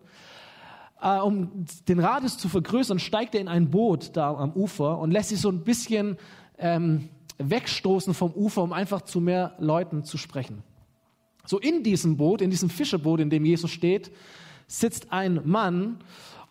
äh, 1.02 1.18
um 1.18 1.66
den 1.90 2.00
Radius 2.00 2.38
zu 2.38 2.48
vergrößern, 2.48 3.00
steigt 3.00 3.36
er 3.36 3.42
in 3.42 3.50
ein 3.50 3.72
Boot 3.72 4.16
da 4.16 4.34
am 4.34 4.54
Ufer 4.54 5.00
und 5.00 5.12
lässt 5.12 5.30
sich 5.30 5.42
so 5.42 5.50
ein 5.50 5.66
bisschen 5.66 6.18
ähm, 6.58 7.10
wegstoßen 7.40 8.14
vom 8.14 8.32
Ufer, 8.32 8.64
um 8.64 8.72
einfach 8.72 9.02
zu 9.02 9.20
mehr 9.20 9.56
Leuten 9.60 10.06
zu 10.06 10.18
sprechen. 10.18 10.64
So 11.46 11.60
in 11.60 11.84
diesem 11.84 12.16
Boot, 12.16 12.42
in 12.42 12.52
diesem 12.52 12.70
Fischerboot, 12.70 13.20
in 13.20 13.30
dem 13.30 13.44
Jesus 13.44 13.72
steht, 13.72 14.12
sitzt 14.70 15.12
ein 15.12 15.42
Mann 15.44 15.98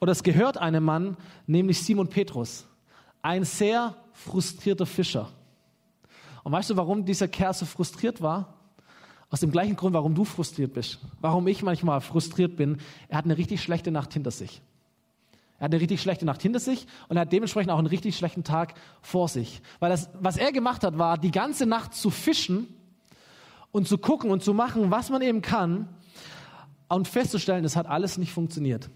oder 0.00 0.12
es 0.12 0.22
gehört 0.22 0.58
einem 0.58 0.84
Mann, 0.84 1.16
nämlich 1.46 1.82
Simon 1.82 2.08
Petrus, 2.08 2.66
ein 3.22 3.44
sehr 3.44 3.94
frustrierter 4.12 4.84
Fischer. 4.84 5.30
Und 6.42 6.52
weißt 6.52 6.70
du, 6.70 6.76
warum 6.76 7.04
dieser 7.04 7.28
Kerl 7.28 7.54
so 7.54 7.64
frustriert 7.64 8.20
war? 8.20 8.54
Aus 9.30 9.40
dem 9.40 9.50
gleichen 9.50 9.76
Grund, 9.76 9.94
warum 9.94 10.14
du 10.14 10.25
frustriert 10.25 10.72
bist. 10.72 10.98
Warum 11.20 11.46
ich 11.46 11.62
manchmal 11.62 12.00
frustriert 12.00 12.56
bin. 12.56 12.78
Er 13.08 13.18
hat 13.18 13.26
eine 13.26 13.37
richtig 13.37 13.62
schlechte 13.62 13.90
Nacht 13.90 14.12
hinter 14.14 14.30
sich. 14.30 14.62
Er 15.58 15.64
hat 15.64 15.72
eine 15.72 15.80
richtig 15.80 16.00
schlechte 16.00 16.25
Nacht 16.25 16.40
hinter 16.40 16.60
sich 16.60 16.87
und 17.08 17.16
er 17.16 17.22
hat 17.22 17.32
dementsprechend 17.32 17.70
auch 17.70 17.78
einen 17.78 17.88
richtig 17.88 18.16
schlechten 18.16 18.44
Tag 18.44 18.75
vor 19.02 19.28
sich. 19.28 19.60
Weil 19.80 19.90
das, 19.90 20.08
was 20.20 20.37
er 20.37 20.52
gemacht 20.52 20.84
hat, 20.84 20.98
war, 20.98 21.18
die 21.18 21.32
ganze 21.32 21.66
Nacht 21.66 21.94
zu 21.94 22.10
fischen 22.10 22.68
und 23.70 23.87
zu 23.87 23.98
gucken 23.98 24.30
und 24.30 24.42
zu 24.42 24.54
machen, 24.54 24.90
was 24.90 25.10
man 25.10 25.20
eben 25.20 25.42
kann 25.42 25.88
und 26.88 27.09
festzustellen, 27.09 27.62
das 27.62 27.76
hat 27.76 27.87
alles 27.87 28.18
nicht 28.18 28.33
funktioniert. 28.33 28.90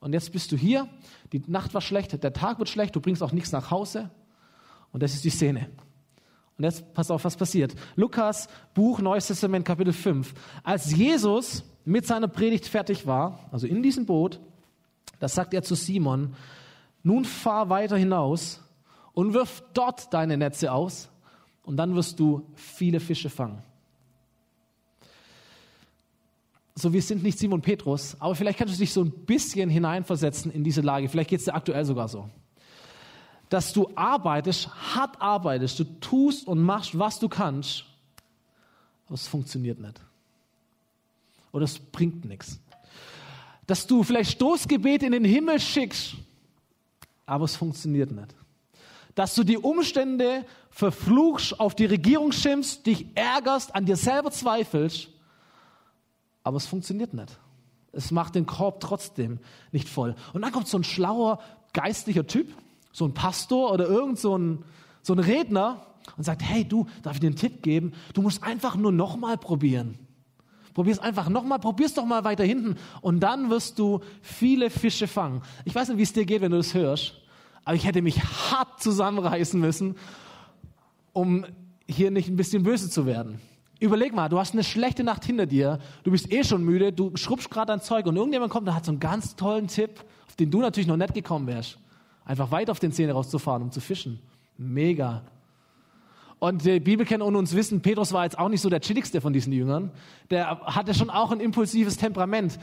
Und 0.00 0.12
jetzt 0.12 0.32
bist 0.32 0.52
du 0.52 0.56
hier, 0.56 0.88
die 1.32 1.42
Nacht 1.46 1.74
war 1.74 1.80
schlecht, 1.80 2.22
der 2.22 2.32
Tag 2.32 2.58
wird 2.58 2.68
schlecht, 2.68 2.94
du 2.96 3.00
bringst 3.00 3.22
auch 3.22 3.32
nichts 3.32 3.52
nach 3.52 3.70
Hause 3.70 4.10
und 4.92 5.02
das 5.02 5.14
ist 5.14 5.24
die 5.24 5.30
Szene. 5.30 5.68
Und 6.58 6.64
jetzt 6.64 6.92
pass 6.92 7.10
auf, 7.10 7.24
was 7.24 7.36
passiert. 7.36 7.74
Lukas 7.96 8.48
Buch 8.74 9.00
Neues 9.00 9.26
Testament 9.26 9.64
Kapitel 9.64 9.92
5. 9.92 10.34
Als 10.62 10.94
Jesus 10.94 11.64
mit 11.84 12.06
seiner 12.06 12.28
Predigt 12.28 12.66
fertig 12.66 13.06
war, 13.06 13.48
also 13.50 13.66
in 13.66 13.82
diesem 13.82 14.06
Boot, 14.06 14.40
da 15.18 15.28
sagt 15.28 15.54
er 15.54 15.62
zu 15.62 15.74
Simon, 15.74 16.34
nun 17.02 17.24
fahr 17.24 17.68
weiter 17.68 17.96
hinaus 17.96 18.60
und 19.12 19.34
wirf 19.34 19.62
dort 19.72 20.12
deine 20.12 20.36
Netze 20.36 20.72
aus 20.72 21.08
und 21.62 21.76
dann 21.76 21.94
wirst 21.94 22.20
du 22.20 22.46
viele 22.54 23.00
Fische 23.00 23.30
fangen. 23.30 23.62
So, 26.74 26.92
wir 26.92 27.02
sind 27.02 27.22
nicht 27.22 27.38
Simon 27.38 27.60
Petrus, 27.60 28.16
aber 28.18 28.34
vielleicht 28.34 28.58
kannst 28.58 28.74
du 28.74 28.78
dich 28.78 28.92
so 28.92 29.02
ein 29.02 29.10
bisschen 29.10 29.68
hineinversetzen 29.68 30.50
in 30.50 30.64
diese 30.64 30.80
Lage. 30.80 31.08
Vielleicht 31.08 31.30
geht 31.30 31.40
es 31.40 31.44
dir 31.44 31.54
aktuell 31.54 31.84
sogar 31.84 32.08
so. 32.08 32.30
Dass 33.48 33.72
du 33.72 33.90
arbeitest, 33.94 34.68
hart 34.94 35.20
arbeitest, 35.20 35.78
du 35.78 35.84
tust 36.00 36.46
und 36.46 36.62
machst, 36.62 36.98
was 36.98 37.18
du 37.18 37.28
kannst, 37.28 37.84
aber 39.06 39.14
es 39.14 39.26
funktioniert 39.26 39.78
nicht. 39.78 40.00
Oder 41.52 41.64
es 41.64 41.78
bringt 41.78 42.24
nichts 42.24 42.58
dass 43.66 43.86
du 43.86 44.02
vielleicht 44.02 44.32
Stoßgebet 44.32 45.02
in 45.02 45.12
den 45.12 45.24
Himmel 45.24 45.60
schickst, 45.60 46.14
aber 47.26 47.44
es 47.44 47.56
funktioniert 47.56 48.10
nicht. 48.10 48.34
Dass 49.14 49.34
du 49.34 49.44
die 49.44 49.58
Umstände 49.58 50.44
verfluchst, 50.70 51.60
auf 51.60 51.74
die 51.74 51.84
Regierung 51.84 52.32
schimpfst, 52.32 52.86
dich 52.86 53.06
ärgerst, 53.14 53.74
an 53.74 53.84
dir 53.84 53.96
selber 53.96 54.30
zweifelst, 54.30 55.08
aber 56.44 56.56
es 56.56 56.66
funktioniert 56.66 57.14
nicht. 57.14 57.38
Es 57.92 58.10
macht 58.10 58.34
den 58.34 58.46
Korb 58.46 58.80
trotzdem 58.80 59.38
nicht 59.70 59.88
voll. 59.88 60.14
Und 60.32 60.42
dann 60.42 60.52
kommt 60.52 60.68
so 60.68 60.78
ein 60.78 60.84
schlauer 60.84 61.38
geistlicher 61.72 62.26
Typ, 62.26 62.52
so 62.92 63.04
ein 63.04 63.14
Pastor 63.14 63.72
oder 63.72 63.86
irgend 63.86 64.18
so 64.18 64.36
ein, 64.36 64.64
so 65.02 65.12
ein 65.12 65.18
Redner 65.18 65.86
und 66.16 66.24
sagt, 66.24 66.42
hey 66.42 66.64
du, 66.64 66.86
darf 67.02 67.14
ich 67.14 67.20
dir 67.20 67.28
einen 67.28 67.36
Tipp 67.36 67.62
geben? 67.62 67.92
Du 68.14 68.22
musst 68.22 68.42
einfach 68.42 68.76
nur 68.76 68.92
nochmal 68.92 69.38
probieren. 69.38 69.98
Probier 70.74 70.92
es 70.94 70.98
einfach 70.98 71.28
nochmal, 71.28 71.58
probier 71.58 71.86
es 71.86 71.94
doch 71.94 72.06
mal 72.06 72.24
weiter 72.24 72.44
hinten 72.44 72.76
und 73.02 73.20
dann 73.20 73.50
wirst 73.50 73.78
du 73.78 74.00
viele 74.22 74.70
Fische 74.70 75.06
fangen. 75.06 75.42
Ich 75.66 75.74
weiß 75.74 75.88
nicht, 75.88 75.98
wie 75.98 76.02
es 76.02 76.14
dir 76.14 76.24
geht, 76.24 76.40
wenn 76.40 76.50
du 76.50 76.56
das 76.56 76.72
hörst, 76.72 77.20
aber 77.64 77.76
ich 77.76 77.84
hätte 77.84 78.00
mich 78.00 78.22
hart 78.22 78.82
zusammenreißen 78.82 79.60
müssen, 79.60 79.96
um 81.12 81.44
hier 81.86 82.10
nicht 82.10 82.28
ein 82.28 82.36
bisschen 82.36 82.62
böse 82.62 82.88
zu 82.88 83.04
werden. 83.04 83.38
Überleg 83.82 84.14
mal, 84.14 84.28
du 84.28 84.38
hast 84.38 84.52
eine 84.52 84.62
schlechte 84.62 85.02
Nacht 85.02 85.24
hinter 85.24 85.44
dir, 85.44 85.80
du 86.04 86.12
bist 86.12 86.32
eh 86.32 86.44
schon 86.44 86.62
müde, 86.62 86.92
du 86.92 87.16
schrubbst 87.16 87.50
gerade 87.50 87.66
dein 87.66 87.80
Zeug 87.80 88.06
und 88.06 88.14
irgendjemand 88.14 88.52
kommt 88.52 88.68
und 88.68 88.76
hat 88.76 88.84
so 88.84 88.92
einen 88.92 89.00
ganz 89.00 89.34
tollen 89.34 89.66
Tipp, 89.66 90.04
auf 90.28 90.36
den 90.36 90.52
du 90.52 90.60
natürlich 90.60 90.86
noch 90.86 90.96
nicht 90.96 91.14
gekommen 91.14 91.48
wärst. 91.48 91.78
Einfach 92.24 92.52
weiter 92.52 92.70
auf 92.70 92.78
den 92.78 92.92
Zähne 92.92 93.12
rauszufahren, 93.12 93.60
um 93.60 93.72
zu 93.72 93.80
fischen. 93.80 94.20
Mega. 94.56 95.22
Und 96.38 96.64
die 96.64 96.78
Bibel 96.78 97.04
kennt 97.04 97.24
und 97.24 97.34
uns 97.34 97.56
wissen, 97.56 97.82
Petrus 97.82 98.12
war 98.12 98.22
jetzt 98.22 98.38
auch 98.38 98.48
nicht 98.48 98.60
so 98.60 98.70
der 98.70 98.78
chilligste 98.78 99.20
von 99.20 99.32
diesen 99.32 99.52
Jüngern. 99.52 99.90
Der 100.30 100.60
hatte 100.60 100.94
schon 100.94 101.10
auch 101.10 101.32
ein 101.32 101.40
impulsives 101.40 101.96
Temperament. 101.96 102.60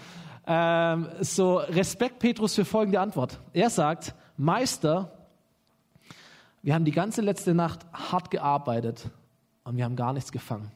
Ähm, 0.47 1.09
so 1.19 1.57
Respekt 1.57 2.19
Petrus 2.19 2.55
für 2.55 2.63
folgende 2.63 3.01
Antwort. 3.01 3.41
Er 3.51 3.69
sagt, 3.69 4.15
Meister, 4.37 5.11
wir 6.61 6.73
haben 6.73 6.85
die 6.85 6.91
ganze 6.91 7.19
letzte 7.19 7.53
Nacht 7.53 7.85
hart 7.91 8.31
gearbeitet 8.31 9.09
und 9.65 9.75
wir 9.75 9.83
haben 9.83 9.97
gar 9.97 10.13
nichts 10.13 10.31
gefangen. 10.31 10.71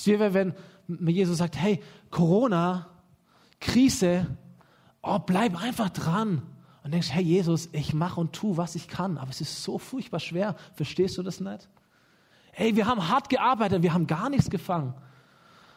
Es 0.00 0.06
ist 0.06 0.18
wie 0.18 0.34
wenn 0.34 0.54
Jesus 1.06 1.38
sagt, 1.38 1.58
hey, 1.58 1.78
Corona, 2.10 2.86
Krise, 3.60 4.26
oh, 5.02 5.18
bleib 5.18 5.62
einfach 5.62 5.90
dran 5.90 6.40
und 6.82 6.92
denkst, 6.92 7.10
hey 7.12 7.22
Jesus, 7.22 7.68
ich 7.72 7.92
mache 7.92 8.18
und 8.18 8.32
tu, 8.32 8.56
was 8.56 8.76
ich 8.76 8.88
kann, 8.88 9.18
aber 9.18 9.28
es 9.28 9.42
ist 9.42 9.62
so 9.62 9.76
furchtbar 9.76 10.18
schwer. 10.18 10.56
Verstehst 10.72 11.18
du 11.18 11.22
das 11.22 11.40
nicht? 11.40 11.68
Hey, 12.52 12.76
wir 12.76 12.86
haben 12.86 13.08
hart 13.08 13.28
gearbeitet, 13.28 13.82
wir 13.82 13.92
haben 13.92 14.06
gar 14.06 14.30
nichts 14.30 14.48
gefangen. 14.48 14.94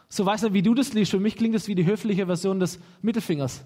So 0.08 0.26
weißt 0.26 0.46
du, 0.46 0.54
wie 0.54 0.62
du 0.62 0.74
das 0.74 0.94
liest. 0.94 1.12
Für 1.12 1.20
mich 1.20 1.36
klingt 1.36 1.56
das 1.56 1.68
wie 1.68 1.76
die 1.76 1.86
höfliche 1.86 2.26
Version 2.26 2.62
des 2.62 2.80
Mittelfingers. 3.02 3.66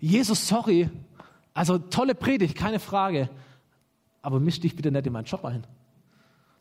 Jesus, 0.00 0.46
sorry. 0.46 0.90
Also 1.54 1.78
tolle 1.78 2.14
Predigt, 2.14 2.56
keine 2.56 2.78
Frage. 2.78 3.30
Aber 4.20 4.38
misch 4.38 4.60
dich 4.60 4.76
bitte 4.76 4.90
nicht 4.90 5.06
in 5.06 5.14
meinen 5.14 5.24
Job 5.24 5.46
ein. 5.46 5.66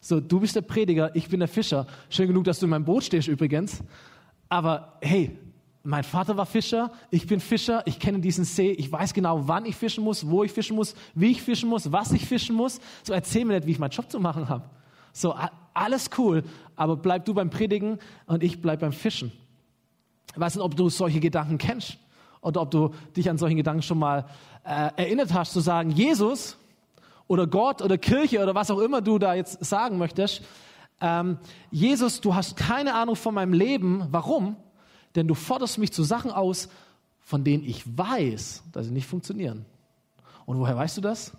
So, 0.05 0.19
du 0.19 0.41
bist 0.41 0.53
der 0.53 0.61
Prediger, 0.61 1.15
ich 1.15 1.29
bin 1.29 1.39
der 1.39 1.47
Fischer. 1.47 1.87
Schön 2.09 2.27
genug, 2.27 2.43
dass 2.43 2.59
du 2.59 2.65
in 2.65 2.71
meinem 2.71 2.83
Boot 2.83 3.05
stehst 3.05 3.29
übrigens. 3.29 3.81
Aber 4.49 4.97
hey, 4.99 5.31
mein 5.81 6.03
Vater 6.03 6.35
war 6.35 6.45
Fischer, 6.45 6.91
ich 7.09 7.25
bin 7.25 7.39
Fischer, 7.39 7.83
ich 7.85 7.99
kenne 7.99 8.19
diesen 8.19 8.43
See, 8.43 8.71
ich 8.71 8.91
weiß 8.91 9.13
genau, 9.13 9.47
wann 9.47 9.65
ich 9.65 9.77
fischen 9.77 10.03
muss, 10.03 10.27
wo 10.29 10.43
ich 10.43 10.51
fischen 10.51 10.75
muss, 10.75 10.93
wie 11.15 11.31
ich 11.31 11.41
fischen 11.41 11.69
muss, 11.69 11.89
was 11.89 12.11
ich 12.11 12.25
fischen 12.25 12.53
muss. 12.53 12.81
So 13.03 13.13
erzähl 13.13 13.45
mir 13.45 13.53
nicht, 13.53 13.65
wie 13.65 13.71
ich 13.71 13.79
meinen 13.79 13.91
Job 13.91 14.11
zu 14.11 14.19
machen 14.19 14.49
habe. 14.49 14.65
So, 15.13 15.33
alles 15.73 16.09
cool, 16.17 16.43
aber 16.75 16.97
bleib 16.97 17.23
du 17.23 17.33
beim 17.33 17.49
Predigen 17.49 17.97
und 18.25 18.43
ich 18.43 18.61
bleib 18.61 18.81
beim 18.81 18.91
Fischen. 18.91 19.31
Ich 20.33 20.39
weiß 20.39 20.55
nicht, 20.55 20.65
ob 20.65 20.75
du 20.75 20.89
solche 20.89 21.21
Gedanken 21.21 21.57
kennst 21.57 21.97
oder 22.41 22.59
ob 22.59 22.71
du 22.71 22.93
dich 23.15 23.29
an 23.29 23.37
solchen 23.37 23.55
Gedanken 23.55 23.83
schon 23.83 23.99
mal 23.99 24.25
äh, 24.65 24.89
erinnert 24.97 25.33
hast, 25.33 25.53
zu 25.53 25.61
sagen, 25.61 25.91
Jesus 25.91 26.57
oder 27.33 27.47
Gott 27.47 27.81
oder 27.81 27.97
Kirche 27.97 28.41
oder 28.41 28.55
was 28.55 28.71
auch 28.71 28.79
immer 28.79 29.01
du 29.01 29.19
da 29.19 29.33
jetzt 29.33 29.63
sagen 29.63 29.97
möchtest, 29.97 30.41
ähm, 31.01 31.37
Jesus, 31.71 32.21
du 32.21 32.33
hast 32.33 32.55
keine 32.55 32.93
Ahnung 32.93 33.15
von 33.15 33.33
meinem 33.33 33.53
Leben. 33.53 34.07
Warum? 34.11 34.55
denn 35.15 35.27
du 35.27 35.35
forderst 35.35 35.77
mich 35.77 35.91
zu 35.91 36.03
Sachen 36.03 36.31
aus, 36.31 36.69
von 37.19 37.43
denen 37.43 37.63
ich 37.63 37.97
weiß, 37.97 38.63
dass 38.71 38.87
sie 38.87 38.91
nicht 38.91 39.07
funktionieren. 39.07 39.65
Und 40.45 40.59
woher 40.59 40.75
weißt 40.75 40.97
du 40.97 41.01
das? 41.01 41.31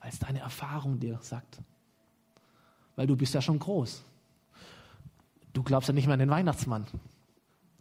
Weil 0.00 0.10
es 0.10 0.18
deine 0.18 0.40
Erfahrung 0.40 1.00
dir 1.00 1.18
sagt. 1.22 1.58
Weil 2.96 3.06
du 3.06 3.16
bist 3.16 3.34
ja 3.34 3.42
schon 3.42 3.58
groß. 3.58 4.02
Du 5.52 5.62
glaubst 5.62 5.88
ja 5.88 5.94
nicht 5.94 6.06
mehr 6.06 6.14
an 6.14 6.20
den 6.20 6.30
Weihnachtsmann. 6.30 6.86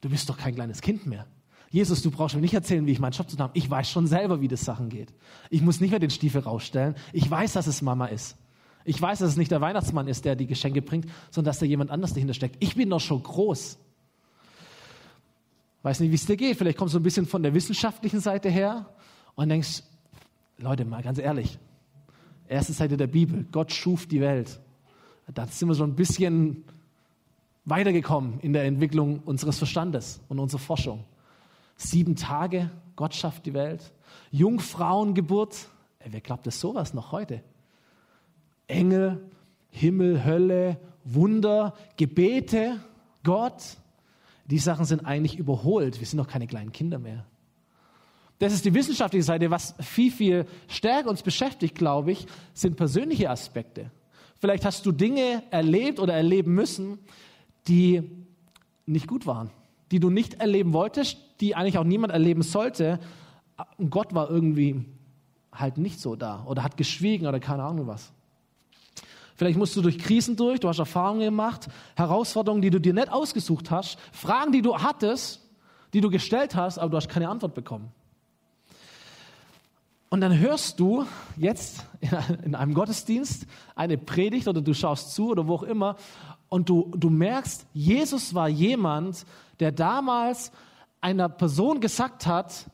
Du 0.02 0.10
bist 0.10 0.30
doch 0.30 0.38
kein 0.38 0.56
kleines 0.56 0.82
Kind 0.82 1.06
mehr. 1.06 1.26
Jesus, 1.74 2.04
du 2.04 2.12
brauchst 2.12 2.36
mir 2.36 2.42
nicht 2.42 2.54
erzählen, 2.54 2.86
wie 2.86 2.92
ich 2.92 3.00
meinen 3.00 3.14
Job 3.14 3.28
zu 3.28 3.36
tun 3.36 3.46
habe. 3.46 3.58
Ich 3.58 3.68
weiß 3.68 3.90
schon 3.90 4.06
selber, 4.06 4.40
wie 4.42 4.48
das 4.48 4.64
Sachen 4.64 4.90
geht. 4.90 5.12
Ich 5.50 5.64
muss 5.64 5.82
nicht 5.82 5.90
mehr 5.90 6.00
den 6.00 6.12
Stiefel 6.12 6.42
rausstellen. 6.42 6.94
Ich 7.14 7.30
weiß, 7.30 7.54
dass 7.54 7.66
es 7.66 7.82
Mama 7.82 8.06
ist. 8.06 8.38
Ich 8.86 9.02
weiß, 9.02 9.18
dass 9.18 9.32
es 9.32 9.38
nicht 9.38 9.50
der 9.50 9.60
Weihnachtsmann 9.60 10.08
ist, 10.08 10.24
der 10.24 10.36
die 10.36 10.46
Geschenke 10.46 10.84
bringt, 10.84 11.08
sondern 11.32 11.50
dass 11.50 11.58
da 11.58 11.66
jemand 11.66 11.90
anders 11.90 12.14
dahinter 12.14 12.36
steckt. 12.36 12.58
Ich 12.60 12.76
bin 12.76 12.92
doch 12.92 13.00
schon 13.00 13.24
groß. 13.24 13.80
Weiß 15.82 16.00
nicht, 16.00 16.12
wie 16.12 16.16
es 16.16 16.28
dir 16.28 16.38
geht. 16.38 16.60
Vielleicht 16.60 16.78
kommst 16.78 16.94
du 16.94 17.00
ein 17.00 17.04
bisschen 17.04 17.26
von 17.26 17.42
der 17.42 17.56
wissenschaftlichen 17.56 18.20
Seite 18.20 18.50
her 18.50 18.88
und 19.34 19.50
denkst, 19.50 19.82
Leute, 20.60 20.86
mal 20.86 21.02
ganz 21.02 21.18
ehrlich. 21.18 21.58
Erste 22.48 22.74
Seite 22.74 22.98
der 22.98 23.08
Bibel. 23.08 23.48
Gott 23.52 23.72
schuf 23.72 24.06
die 24.06 24.22
Welt. 24.22 24.60
Da 25.34 25.48
sind 25.48 25.70
wir 25.70 25.74
so 25.74 25.86
ein 25.86 25.96
bisschen 25.96 26.66
weitergekommen 27.66 28.40
in 28.42 28.54
der 28.54 28.66
Entwicklung 28.66 29.22
unseres 29.26 29.58
Verstandes 29.58 30.22
und 30.30 30.38
unserer 30.38 30.60
Forschung. 30.60 31.06
Sieben 31.76 32.16
Tage, 32.16 32.70
Gott 32.96 33.14
schafft 33.14 33.46
die 33.46 33.54
Welt. 33.54 33.92
Jungfrauengeburt. 34.32 35.68
Ey, 36.00 36.12
wer 36.12 36.22
glaubt 36.22 36.46
das 36.48 36.60
sowas 36.60 36.94
noch 36.94 37.12
heute? 37.12 37.44
Engel, 38.68 39.30
Himmel, 39.70 40.24
Hölle, 40.24 40.80
Wunder, 41.04 41.74
Gebete, 41.98 42.80
Gott. 43.24 43.78
Die 44.46 44.60
Sachen 44.60 44.86
sind 44.86 45.06
eigentlich 45.06 45.38
überholt. 45.38 46.00
Wir 46.00 46.08
sind 46.08 46.18
doch 46.18 46.28
keine 46.28 46.48
kleinen 46.48 46.72
Kinder 46.72 47.00
mehr. 47.00 47.26
Das 48.40 48.54
ist 48.54 48.66
die 48.66 48.74
wissenschaftliche 48.74 49.24
Seite. 49.24 49.52
Was 49.52 49.76
viel, 49.80 50.12
viel 50.12 50.46
stärker 50.68 51.10
uns 51.10 51.24
beschäftigt, 51.24 51.76
glaube 51.76 52.12
ich, 52.12 52.28
sind 52.54 52.76
persönliche 52.76 53.30
Aspekte. 53.30 53.90
Vielleicht 54.38 54.66
hast 54.66 54.86
du 54.86 54.92
Dinge 54.92 55.44
erlebt 55.52 56.00
oder 56.00 56.14
erleben 56.14 56.54
müssen, 56.54 57.00
die 57.68 58.04
nicht 58.86 59.08
gut 59.08 59.26
waren. 59.26 59.50
die 59.92 60.00
du 60.00 60.10
nicht 60.10 60.42
erleben 60.42 60.74
wolltest, 60.74 61.20
die 61.44 61.56
eigentlich 61.56 61.78
auch 61.78 61.84
niemand 61.84 62.14
erleben 62.14 62.42
sollte. 62.42 63.00
Und 63.78 63.90
Gott 63.90 64.14
war 64.14 64.30
irgendwie 64.30 64.86
halt 65.52 65.78
nicht 65.78 66.00
so 66.00 66.16
da 66.16 66.44
oder 66.46 66.64
hat 66.64 66.78
geschwiegen 66.78 67.28
oder 67.28 67.40
keine 67.40 67.64
Ahnung 67.64 67.86
was. 67.88 68.14
Vielleicht 69.36 69.58
musst 69.58 69.76
du 69.76 69.82
durch 69.82 69.98
Krisen 69.98 70.38
durch, 70.38 70.62
du 70.62 70.70
hast 70.70 70.80
Erfahrungen 70.80 71.22
gemacht, 71.22 71.68
Herausforderungen, 71.96 72.62
die 72.62 72.70
du 72.70 72.80
dir 72.80 72.94
nicht 72.94 73.12
ausgesucht 73.12 73.72
hast, 73.72 74.00
Fragen, 74.14 74.52
die 74.52 74.62
du 74.62 74.78
hattest, 74.78 75.42
die 75.94 76.02
du 76.02 76.10
gestellt 76.10 76.56
hast, 76.56 76.78
aber 76.78 76.92
du 76.92 76.98
hast 76.98 77.10
keine 77.10 77.28
Antwort 77.28 77.54
bekommen. 77.54 77.92
Und 80.10 80.22
dann 80.22 80.38
hörst 80.38 80.80
du 80.80 81.06
jetzt 81.36 81.86
in 82.44 82.56
einem 82.56 82.74
Gottesdienst 82.74 83.48
eine 83.76 83.98
Predigt 83.98 84.48
oder 84.48 84.62
du 84.62 84.74
schaust 84.74 85.14
zu 85.14 85.32
oder 85.32 85.48
wo 85.48 85.56
auch 85.56 85.64
immer 85.64 85.98
und 86.48 86.70
du, 86.70 86.92
du 86.96 87.10
merkst, 87.10 87.66
Jesus 87.74 88.34
war 88.34 88.48
jemand, 88.48 89.26
der 89.60 89.72
damals 89.72 90.52
einer 91.04 91.30
Person 91.30 91.82
gesagt 91.82 92.26
hat, 92.26 92.66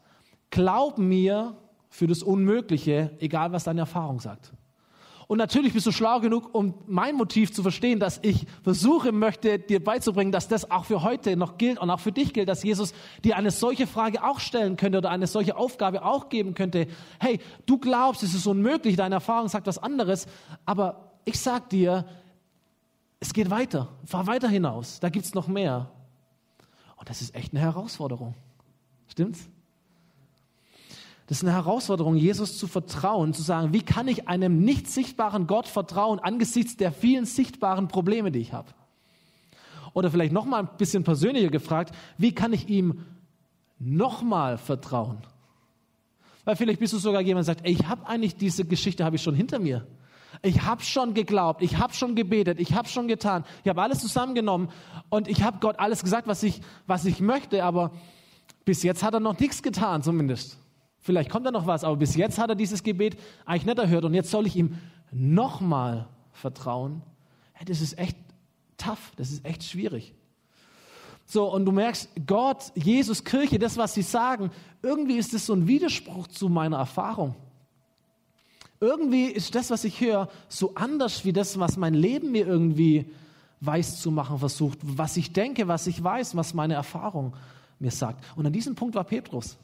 glaub 0.51 0.98
mir 0.98 1.55
für 1.89 2.07
das 2.07 2.21
Unmögliche, 2.21 3.12
egal 3.19 3.51
was 3.51 3.63
deine 3.63 3.81
Erfahrung 3.81 4.19
sagt. 4.19 4.53
Und 5.27 5.38
natürlich 5.38 5.74
bist 5.74 5.86
du 5.86 5.91
schlau 5.91 6.19
genug, 6.21 6.55
um 6.55 6.74
mein 6.88 7.15
Motiv 7.15 7.53
zu 7.53 7.62
verstehen, 7.62 8.00
dass 8.00 8.19
ich 8.24 8.48
versuche 8.63 9.12
möchte, 9.12 9.59
dir 9.59 9.83
beizubringen, 9.83 10.31
dass 10.31 10.48
das 10.48 10.71
auch 10.71 10.86
für 10.86 11.03
heute 11.03 11.38
noch 11.38 11.59
gilt 11.59 11.79
und 11.79 11.91
auch 11.91 12.00
für 12.00 12.12
dich 12.12 12.33
gilt, 12.33 12.50
dass 12.50 12.63
Jesus 12.63 12.93
dir 13.24 13.38
eine 13.38 13.51
solche 13.51 13.86
Frage 13.86 14.24
auch 14.24 14.39
stellen 14.39 14.75
könnte 14.75 14.98
oder 14.98 15.12
eine 15.12 15.27
solche 15.27 15.55
Aufgabe 15.55 16.03
auch 16.03 16.29
geben 16.29 16.55
könnte. 16.55 16.88
Hey, 17.19 17.39
du 17.67 17.77
glaubst, 17.77 18.24
es 18.24 18.33
ist 18.33 18.48
unmöglich, 18.48 18.95
deine 18.95 19.15
Erfahrung 19.15 19.50
sagt 19.50 19.67
was 19.67 19.77
anderes, 19.77 20.25
aber 20.65 21.12
ich 21.25 21.39
sag 21.39 21.69
dir, 21.69 22.05
es 23.19 23.31
geht 23.31 23.51
weiter, 23.51 23.89
fahr 24.05 24.25
weiter 24.25 24.50
hinaus, 24.50 25.00
da 25.00 25.09
gibt's 25.09 25.36
noch 25.36 25.48
mehr. 25.48 25.91
Und 27.00 27.10
das 27.10 27.22
ist 27.22 27.34
echt 27.34 27.53
eine 27.53 27.62
Herausforderung. 27.62 28.36
Stimmt's? 29.08 29.48
Das 31.27 31.38
ist 31.38 31.44
eine 31.44 31.53
Herausforderung, 31.53 32.15
Jesus 32.15 32.58
zu 32.58 32.68
vertrauen, 32.68 33.34
zu 33.34 33.41
sagen, 33.41 33.72
wie 33.72 33.82
kann 33.82 34.08
ich 34.08 34.27
einem 34.27 34.60
nicht 34.60 34.88
sichtbaren 34.88 35.48
Gott 35.48 35.68
vertrauen 35.68 36.20
angesichts 36.20 36.75
der 36.75 36.91
vielen 36.91 37.25
sichtbaren 37.25 37.88
Probleme, 37.88 38.32
die 38.32 38.39
ich 38.39 38.51
habe? 38.51 38.70
Oder 39.94 40.12
vielleicht 40.12 40.34
noch 40.34 40.46
mal 40.46 40.62
ein 40.62 40.70
bisschen 40.77 41.03
persönlicher 41.03 41.50
gefragt, 41.50 41.96
wie 42.18 42.34
kann 42.34 42.51
ich 42.51 42.68
ihm 42.68 43.06
noch 43.77 44.22
mal 44.22 44.58
vertrauen? 44.58 45.20
Weil 46.46 46.56
vielleicht 46.56 46.79
bist 46.79 46.94
du 46.94 46.98
sogar 46.98 47.22
jemand, 47.22 47.48
der 47.48 47.56
sagt, 47.56 47.65
ey, 47.65 47.74
ich 47.74 47.88
habe 47.88 48.08
eigentlich 48.08 48.36
diese 48.36 48.65
Geschichte 48.65 49.06
habe 49.06 49.15
ich 49.15 49.22
schon 49.22 49.36
hinter 49.36 49.60
mir. 49.60 49.86
Ich 50.41 50.62
habe 50.62 50.81
schon 50.81 51.13
geglaubt, 51.13 51.62
ich 51.62 51.77
habe 51.77 51.93
schon 51.93 52.15
gebetet, 52.15 52.60
ich 52.60 52.74
habe 52.74 52.88
schon 52.88 53.08
getan, 53.08 53.43
ich 53.63 53.69
habe 53.69 53.81
alles 53.81 54.00
zusammengenommen 54.00 54.69
und 55.10 55.27
ich 55.27 55.43
habe 55.43 55.58
Gott 55.60 55.79
alles 55.79 56.01
gesagt, 56.01 56.27
was 56.27 56.43
ich, 56.43 56.62
was 56.88 57.03
ich 57.03 57.19
möchte, 57.19 57.63
aber 57.63 57.91
bis 58.63 58.84
jetzt 58.84 59.03
hat 59.03 59.13
er 59.13 59.19
noch 59.19 59.38
nichts 59.38 59.62
getan, 59.62 60.01
zumindest. 60.01 60.58
Vielleicht 61.00 61.29
kommt 61.29 61.46
da 61.46 61.51
noch 61.51 61.67
was, 61.67 61.84
aber 61.84 61.98
bis 61.98 62.15
jetzt 62.15 62.38
hat 62.38 62.50
er 62.50 62.55
dieses 62.55 62.84
Gebet 62.84 63.17
eigentlich 63.46 63.65
nicht 63.65 63.79
erhört 63.79 64.05
und 64.05 64.13
jetzt 64.13 64.31
soll 64.31 64.48
ich 64.48 64.55
ihm 64.55 64.77
nochmal 65.12 66.08
vertrauen. 66.31 67.01
Hey, 67.53 67.65
das 67.65 67.81
ist 67.81 67.98
echt 67.98 68.17
tough, 68.77 69.12
das 69.17 69.31
ist 69.31 69.46
echt 69.46 69.63
schwierig. 69.63 70.13
So, 71.25 71.53
und 71.53 71.65
du 71.65 71.72
merkst, 71.72 72.10
Gott, 72.25 72.72
Jesus, 72.75 73.24
Kirche, 73.24 73.60
das, 73.60 73.77
was 73.77 73.93
sie 73.93 74.01
sagen, 74.01 74.51
irgendwie 74.81 75.17
ist 75.17 75.34
das 75.34 75.46
so 75.46 75.53
ein 75.53 75.67
Widerspruch 75.67 76.27
zu 76.27 76.50
meiner 76.50 76.77
Erfahrung. 76.77 77.36
Irgendwie 78.81 79.25
ist 79.25 79.55
das, 79.55 79.69
was 79.71 79.83
ich 79.83 80.00
höre, 80.00 80.29
so 80.48 80.74
anders 80.75 81.25
wie 81.25 81.33
das, 81.33 81.59
was 81.59 81.75
mein 81.75 81.93
Leben 81.93 82.31
mir 82.31 82.48
irgendwie 82.48 83.12
weiß 83.62 84.00
zu 84.01 84.09
machen 84.09 84.39
versucht, 84.39 84.79
was 84.81 85.17
ich 85.17 85.33
denke, 85.33 85.67
was 85.67 85.86
ich 85.88 86.01
weiß, 86.01 86.36
was 86.36 86.53
meine 86.53 86.75
Erfahrung 86.75 87.36
mir 87.77 87.91
sagt. 87.91 88.24
Und 88.38 88.45
an 88.45 88.53
diesem 88.53 88.75
Punkt 88.75 88.95
war 88.95 89.03
Petrus. 89.03 89.57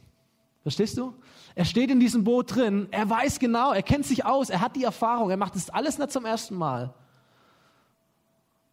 Verstehst 0.63 0.97
du? 0.97 1.13
Er 1.53 1.63
steht 1.63 1.91
in 1.91 1.99
diesem 1.99 2.23
Boot 2.23 2.55
drin, 2.55 2.87
er 2.91 3.09
weiß 3.09 3.39
genau, 3.39 3.71
er 3.71 3.83
kennt 3.83 4.05
sich 4.05 4.25
aus, 4.25 4.49
er 4.49 4.59
hat 4.59 4.75
die 4.75 4.83
Erfahrung, 4.83 5.29
er 5.29 5.37
macht 5.37 5.55
das 5.55 5.69
alles 5.69 5.97
nicht 5.97 6.11
zum 6.11 6.25
ersten 6.25 6.55
Mal. 6.55 6.93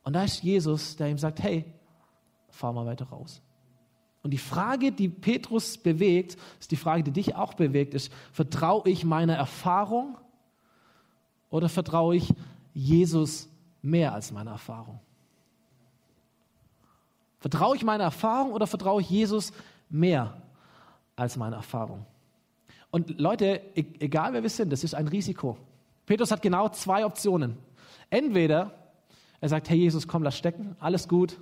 Und 0.03 0.15
da 0.15 0.25
ist 0.25 0.43
Jesus, 0.43 0.97
der 0.97 1.09
ihm 1.09 1.19
sagt, 1.19 1.41
hey, 1.41 1.65
fahr 2.49 2.73
mal 2.73 2.87
weiter 2.87 3.05
raus. 3.05 3.41
Und 4.23 4.31
die 4.31 4.39
Frage, 4.39 4.91
die 4.91 5.09
Petrus 5.09 5.79
bewegt, 5.79 6.37
ist 6.59 6.71
die 6.71 6.77
Frage, 6.77 7.03
die 7.03 7.11
dich 7.11 7.37
auch 7.37 7.55
bewegt, 7.55 7.95
ist, 7.95 8.13
vertraue 8.33 8.89
ich 8.89 9.05
meiner 9.05 9.35
Erfahrung 9.35 10.17
oder 11.53 11.69
vertraue 11.69 12.17
ich 12.17 12.35
Jesus 12.75 13.49
mehr 13.83 14.13
als 14.13 14.33
meiner 14.33 14.53
Erfahrung? 14.53 14.99
Vertraue 17.39 17.77
ich 17.77 17.85
meiner 17.85 18.05
Erfahrung 18.05 18.53
oder 18.53 18.67
vertraue 18.67 19.03
ich 19.03 19.11
Jesus 19.11 19.53
mehr 19.91 20.43
als 21.15 21.37
meine 21.37 21.57
Erfahrung. 21.57 22.07
Und 22.91 23.21
Leute, 23.21 23.61
e-, 23.75 23.85
egal 24.01 24.33
wer 24.33 24.43
wir 24.43 24.51
sind, 24.51 24.73
das 24.73 24.83
ist 24.83 24.95
ein 24.95 25.09
Risiko. 25.09 25.59
Petrus 26.07 26.31
hat 26.31 26.41
genau 26.41 26.71
zwei 26.71 27.05
Optionen. 27.05 27.59
Entweder 28.09 28.73
er 29.41 29.49
sagt, 29.49 29.69
hey 29.69 29.79
Jesus, 29.79 30.09
komm, 30.09 30.23
lass 30.23 30.39
stecken, 30.39 30.75
alles 30.81 31.07
gut. 31.07 31.39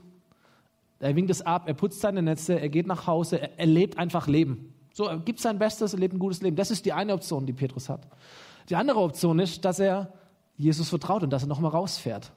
Er 0.98 1.14
winkt 1.14 1.30
es 1.30 1.40
ab, 1.42 1.68
er 1.68 1.74
putzt 1.74 2.00
seine 2.00 2.20
Netze, 2.20 2.58
er 2.58 2.68
geht 2.68 2.86
nach 2.86 3.06
Hause, 3.06 3.40
er, 3.40 3.58
er 3.58 3.66
lebt 3.66 3.96
einfach 3.96 4.26
Leben. 4.26 4.74
So, 4.92 5.04
er 5.04 5.18
gibt 5.18 5.38
sein 5.38 5.58
Bestes, 5.58 5.92
er 5.92 6.00
lebt 6.00 6.14
ein 6.14 6.18
gutes 6.18 6.42
Leben. 6.42 6.56
Das 6.56 6.72
ist 6.72 6.84
die 6.84 6.92
eine 6.92 7.14
Option, 7.14 7.46
die 7.46 7.52
Petrus 7.52 7.88
hat. 7.88 8.08
Die 8.70 8.76
andere 8.76 9.00
Option 9.00 9.38
ist, 9.40 9.64
dass 9.64 9.80
er 9.80 10.12
Jesus 10.56 10.88
vertraut 10.88 11.24
und 11.24 11.30
dass 11.30 11.42
er 11.42 11.48
nochmal 11.48 11.72
rausfährt. 11.72 12.32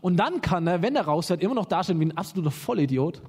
Und 0.00 0.16
dann 0.16 0.40
kann 0.40 0.66
er, 0.66 0.82
wenn 0.82 0.96
er 0.96 1.02
rausfährt, 1.02 1.42
immer 1.42 1.54
noch 1.54 1.66
dastehen 1.66 2.00
wie 2.00 2.06
ein 2.06 2.16
absoluter 2.16 2.50
Vollidiot, 2.50 3.22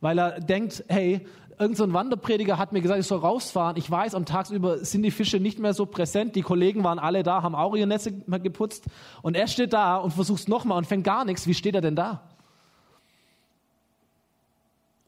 weil 0.00 0.18
er 0.18 0.40
denkt, 0.40 0.84
hey, 0.88 1.26
irgend 1.58 1.76
so 1.76 1.92
Wanderprediger 1.92 2.58
hat 2.58 2.72
mir 2.72 2.80
gesagt, 2.80 3.00
ich 3.00 3.06
soll 3.06 3.18
rausfahren. 3.18 3.76
Ich 3.76 3.90
weiß, 3.90 4.14
am 4.14 4.24
Tagsüber 4.24 4.84
sind 4.84 5.02
die 5.02 5.10
Fische 5.10 5.38
nicht 5.38 5.58
mehr 5.58 5.74
so 5.74 5.86
präsent. 5.86 6.34
Die 6.36 6.42
Kollegen 6.42 6.82
waren 6.82 6.98
alle 6.98 7.22
da, 7.22 7.42
haben 7.42 7.54
auch 7.54 7.74
ihre 7.74 7.86
Netze 7.86 8.12
geputzt. 8.12 8.86
Und 9.22 9.36
er 9.36 9.46
steht 9.46 9.72
da 9.72 9.96
und 9.96 10.12
versucht 10.12 10.40
es 10.40 10.48
nochmal 10.48 10.78
und 10.78 10.86
fängt 10.86 11.04
gar 11.04 11.24
nichts. 11.24 11.46
Wie 11.46 11.54
steht 11.54 11.74
er 11.74 11.80
denn 11.80 11.96
da? 11.96 12.22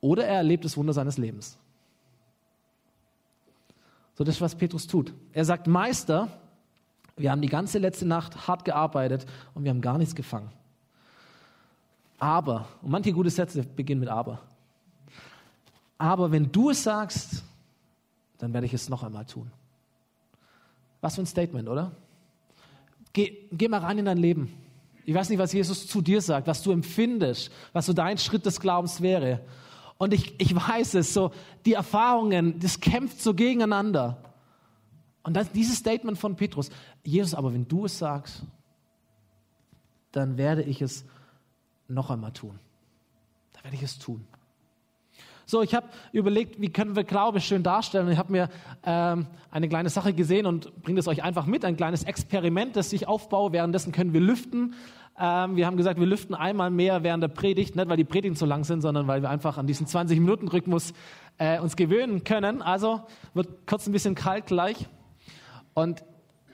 Oder 0.00 0.26
er 0.26 0.36
erlebt 0.36 0.64
das 0.64 0.76
Wunder 0.76 0.92
seines 0.92 1.18
Lebens. 1.18 1.58
So, 4.16 4.24
das 4.24 4.36
ist, 4.36 4.40
was 4.40 4.54
Petrus 4.54 4.86
tut. 4.86 5.12
Er 5.32 5.44
sagt, 5.44 5.66
Meister, 5.66 6.28
wir 7.16 7.30
haben 7.30 7.42
die 7.42 7.48
ganze 7.48 7.78
letzte 7.78 8.06
Nacht 8.06 8.48
hart 8.48 8.64
gearbeitet 8.64 9.26
und 9.54 9.64
wir 9.64 9.70
haben 9.70 9.82
gar 9.82 9.98
nichts 9.98 10.14
gefangen. 10.14 10.50
Aber, 12.18 12.66
und 12.80 12.90
manche 12.90 13.12
gute 13.12 13.28
Sätze 13.28 13.62
beginnen 13.62 14.00
mit 14.00 14.08
Aber. 14.08 14.40
Aber 15.98 16.30
wenn 16.32 16.50
du 16.50 16.70
es 16.70 16.82
sagst, 16.82 17.44
dann 18.38 18.52
werde 18.54 18.66
ich 18.66 18.74
es 18.74 18.88
noch 18.88 19.02
einmal 19.02 19.26
tun. 19.26 19.50
Was 21.02 21.14
für 21.14 21.22
ein 21.22 21.26
Statement, 21.26 21.68
oder? 21.68 21.92
Geh, 23.12 23.48
geh 23.52 23.68
mal 23.68 23.80
rein 23.80 23.98
in 23.98 24.06
dein 24.06 24.18
Leben. 24.18 24.52
Ich 25.04 25.14
weiß 25.14 25.28
nicht, 25.28 25.38
was 25.38 25.52
Jesus 25.52 25.86
zu 25.86 26.00
dir 26.00 26.20
sagt, 26.20 26.46
was 26.46 26.62
du 26.62 26.72
empfindest, 26.72 27.50
was 27.72 27.86
so 27.86 27.92
dein 27.92 28.18
Schritt 28.18 28.44
des 28.44 28.60
Glaubens 28.60 29.00
wäre. 29.00 29.40
Und 29.98 30.12
ich, 30.12 30.38
ich 30.38 30.54
weiß 30.54 30.94
es, 30.94 31.14
so 31.14 31.32
die 31.64 31.72
Erfahrungen, 31.72 32.58
das 32.60 32.80
kämpft 32.80 33.20
so 33.20 33.34
gegeneinander. 33.34 34.18
Und 35.22 35.34
das, 35.34 35.50
dieses 35.50 35.78
Statement 35.78 36.18
von 36.18 36.36
Petrus, 36.36 36.70
Jesus, 37.02 37.34
aber 37.34 37.52
wenn 37.52 37.66
du 37.66 37.86
es 37.86 37.98
sagst, 37.98 38.42
dann 40.12 40.36
werde 40.36 40.62
ich 40.62 40.82
es 40.82 41.04
noch 41.88 42.10
einmal 42.10 42.32
tun. 42.32 42.58
Dann 43.52 43.64
werde 43.64 43.76
ich 43.76 43.82
es 43.82 43.98
tun. 43.98 44.26
So, 45.48 45.62
ich 45.62 45.74
habe 45.74 45.86
überlegt, 46.12 46.60
wie 46.60 46.70
können 46.70 46.96
wir 46.96 47.04
Glaube 47.04 47.40
schön 47.40 47.62
darstellen. 47.62 48.10
Ich 48.10 48.18
habe 48.18 48.32
mir 48.32 48.48
ähm, 48.82 49.26
eine 49.50 49.68
kleine 49.68 49.90
Sache 49.90 50.12
gesehen 50.12 50.44
und 50.44 50.82
bringe 50.82 50.98
es 50.98 51.06
euch 51.06 51.22
einfach 51.22 51.46
mit, 51.46 51.64
ein 51.64 51.76
kleines 51.76 52.02
Experiment, 52.02 52.74
das 52.74 52.92
ich 52.92 53.06
aufbaue. 53.06 53.52
Währenddessen 53.52 53.92
können 53.92 54.12
wir 54.12 54.20
lüften. 54.20 54.74
Ähm, 55.18 55.56
wir 55.56 55.66
haben 55.66 55.76
gesagt, 55.76 55.98
wir 55.98 56.06
lüften 56.06 56.34
einmal 56.34 56.70
mehr 56.70 57.02
während 57.02 57.22
der 57.22 57.28
Predigt, 57.28 57.76
nicht 57.76 57.88
weil 57.88 57.96
die 57.96 58.04
Predigten 58.04 58.36
so 58.36 58.46
lang 58.46 58.64
sind, 58.64 58.82
sondern 58.82 59.06
weil 59.06 59.22
wir 59.22 59.30
einfach 59.30 59.58
an 59.58 59.66
diesen 59.66 59.86
20-Minuten-Rhythmus 59.86 60.92
äh, 61.38 61.58
uns 61.60 61.76
gewöhnen 61.76 62.24
können. 62.24 62.62
Also 62.62 63.02
wird 63.34 63.66
kurz 63.66 63.86
ein 63.86 63.92
bisschen 63.92 64.14
kalt 64.14 64.46
gleich. 64.46 64.86
Und 65.74 66.04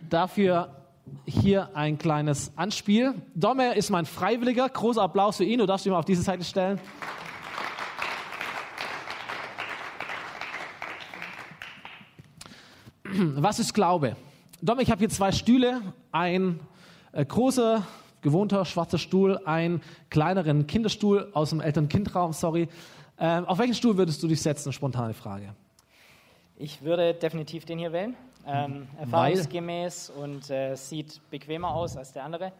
dafür 0.08 0.76
hier 1.24 1.74
ein 1.74 1.98
kleines 1.98 2.52
Anspiel. 2.56 3.14
Domme 3.34 3.74
ist 3.74 3.90
mein 3.90 4.06
Freiwilliger. 4.06 4.68
Großer 4.68 5.02
Applaus 5.02 5.36
für 5.36 5.44
ihn. 5.44 5.58
Du 5.58 5.66
darfst 5.66 5.86
ihn 5.86 5.92
mal 5.92 5.98
auf 5.98 6.04
diese 6.04 6.22
Seite 6.22 6.44
stellen. 6.44 6.80
was 13.14 13.58
ist 13.58 13.74
Glaube? 13.74 14.16
Dom, 14.60 14.78
ich 14.78 14.90
habe 14.90 15.00
hier 15.00 15.08
zwei 15.10 15.32
Stühle, 15.32 15.82
ein 16.12 16.60
äh, 17.12 17.24
großer, 17.24 17.86
gewohnter 18.22 18.64
schwarzer 18.64 18.98
Stuhl, 18.98 19.38
einen 19.44 19.82
kleineren 20.08 20.66
Kinderstuhl 20.66 21.28
aus 21.34 21.50
dem 21.50 21.60
Eltern-Kind-Raum, 21.60 22.32
sorry. 22.32 22.68
Äh, 23.18 23.40
auf 23.40 23.58
welchen 23.58 23.74
Stuhl 23.74 23.96
würdest 23.96 24.22
du 24.22 24.28
dich 24.28 24.40
setzen? 24.40 24.72
Spontane 24.72 25.12
Frage. 25.12 25.54
Ich 26.56 26.82
würde 26.82 27.14
definitiv 27.14 27.64
den 27.64 27.78
hier 27.78 27.92
wählen. 27.92 28.16
Ähm, 28.46 28.88
erfahrungsgemäß 28.98 30.10
und 30.10 30.50
äh, 30.50 30.74
sieht 30.74 31.20
bequemer 31.30 31.72
aus 31.74 31.96
als 31.96 32.12
der 32.12 32.24
andere. 32.24 32.52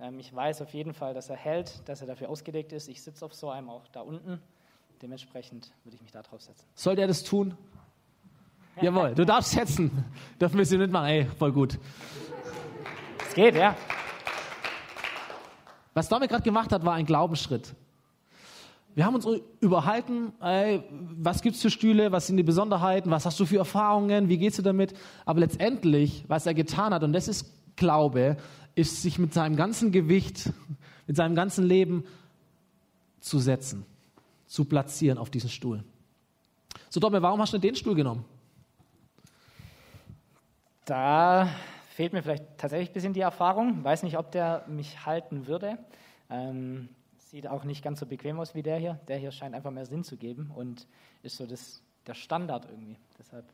Ähm, 0.00 0.20
ich 0.20 0.34
weiß 0.34 0.62
auf 0.62 0.72
jeden 0.74 0.94
Fall, 0.94 1.14
dass 1.14 1.30
er 1.30 1.36
hält, 1.36 1.82
dass 1.88 2.00
er 2.00 2.06
dafür 2.06 2.28
ausgelegt 2.28 2.72
ist. 2.72 2.88
Ich 2.88 3.02
sitze 3.02 3.24
auf 3.24 3.34
so 3.34 3.50
einem 3.50 3.68
auch 3.68 3.86
da 3.92 4.00
unten. 4.02 4.40
dementsprechend 5.02 5.72
würde 5.84 5.96
ich 5.96 6.02
mich 6.02 6.12
da 6.12 6.22
drauf 6.22 6.40
setzen. 6.40 6.64
Sollte 6.74 7.00
er 7.02 7.08
das 7.08 7.24
tun? 7.24 7.56
Jawohl, 8.80 9.14
du 9.14 9.24
darfst 9.24 9.52
setzen. 9.52 10.04
Dürfen 10.40 10.58
wir 10.58 10.66
sie 10.66 10.78
nicht 10.78 10.90
machen. 10.90 11.06
Ey, 11.06 11.24
voll 11.24 11.52
gut. 11.52 11.78
Es 13.26 13.34
geht, 13.34 13.54
ja. 13.54 13.74
Was 15.96 16.10
Dominik 16.10 16.28
gerade 16.28 16.42
gemacht 16.42 16.72
hat, 16.72 16.84
war 16.84 16.92
ein 16.92 17.06
Glaubensschritt. 17.06 17.74
Wir 18.94 19.06
haben 19.06 19.14
uns 19.14 19.26
überhalten, 19.60 20.34
ey, 20.42 20.82
was 20.90 21.42
es 21.42 21.62
für 21.62 21.70
Stühle, 21.70 22.12
was 22.12 22.26
sind 22.26 22.36
die 22.36 22.42
Besonderheiten, 22.42 23.10
was 23.10 23.24
hast 23.24 23.40
du 23.40 23.46
für 23.46 23.56
Erfahrungen, 23.56 24.28
wie 24.28 24.36
gehst 24.36 24.58
du 24.58 24.62
damit? 24.62 24.92
Aber 25.24 25.40
letztendlich, 25.40 26.26
was 26.28 26.44
er 26.44 26.52
getan 26.52 26.92
hat, 26.92 27.02
und 27.02 27.14
das 27.14 27.28
ist 27.28 27.50
Glaube, 27.76 28.36
ist 28.74 29.00
sich 29.00 29.18
mit 29.18 29.32
seinem 29.32 29.56
ganzen 29.56 29.90
Gewicht, 29.90 30.52
mit 31.06 31.16
seinem 31.16 31.34
ganzen 31.34 31.64
Leben 31.64 32.04
zu 33.20 33.38
setzen, 33.38 33.86
zu 34.46 34.66
platzieren 34.66 35.16
auf 35.16 35.30
diesen 35.30 35.48
Stuhl. 35.48 35.82
So, 36.90 37.00
Domme, 37.00 37.22
warum 37.22 37.40
hast 37.40 37.54
du 37.54 37.58
den 37.58 37.74
Stuhl 37.74 37.94
genommen? 37.94 38.26
Da 40.84 41.48
fehlt 41.96 42.12
mir 42.12 42.22
vielleicht 42.22 42.58
tatsächlich 42.58 42.90
ein 42.90 42.92
bisschen 42.92 43.12
die 43.14 43.20
Erfahrung. 43.20 43.82
Weiß 43.82 44.02
nicht, 44.02 44.18
ob 44.18 44.30
der 44.30 44.66
mich 44.68 45.06
halten 45.06 45.46
würde. 45.46 45.78
Ähm, 46.28 46.90
sieht 47.16 47.48
auch 47.48 47.64
nicht 47.64 47.82
ganz 47.82 48.00
so 48.00 48.06
bequem 48.06 48.38
aus 48.38 48.54
wie 48.54 48.62
der 48.62 48.76
hier. 48.76 49.00
Der 49.08 49.16
hier 49.16 49.32
scheint 49.32 49.54
einfach 49.54 49.70
mehr 49.70 49.86
Sinn 49.86 50.04
zu 50.04 50.18
geben 50.18 50.52
und 50.54 50.86
ist 51.22 51.38
so 51.38 51.46
das, 51.46 51.82
der 52.06 52.12
Standard 52.12 52.66
irgendwie. 52.70 52.98
Deshalb. 53.18 53.46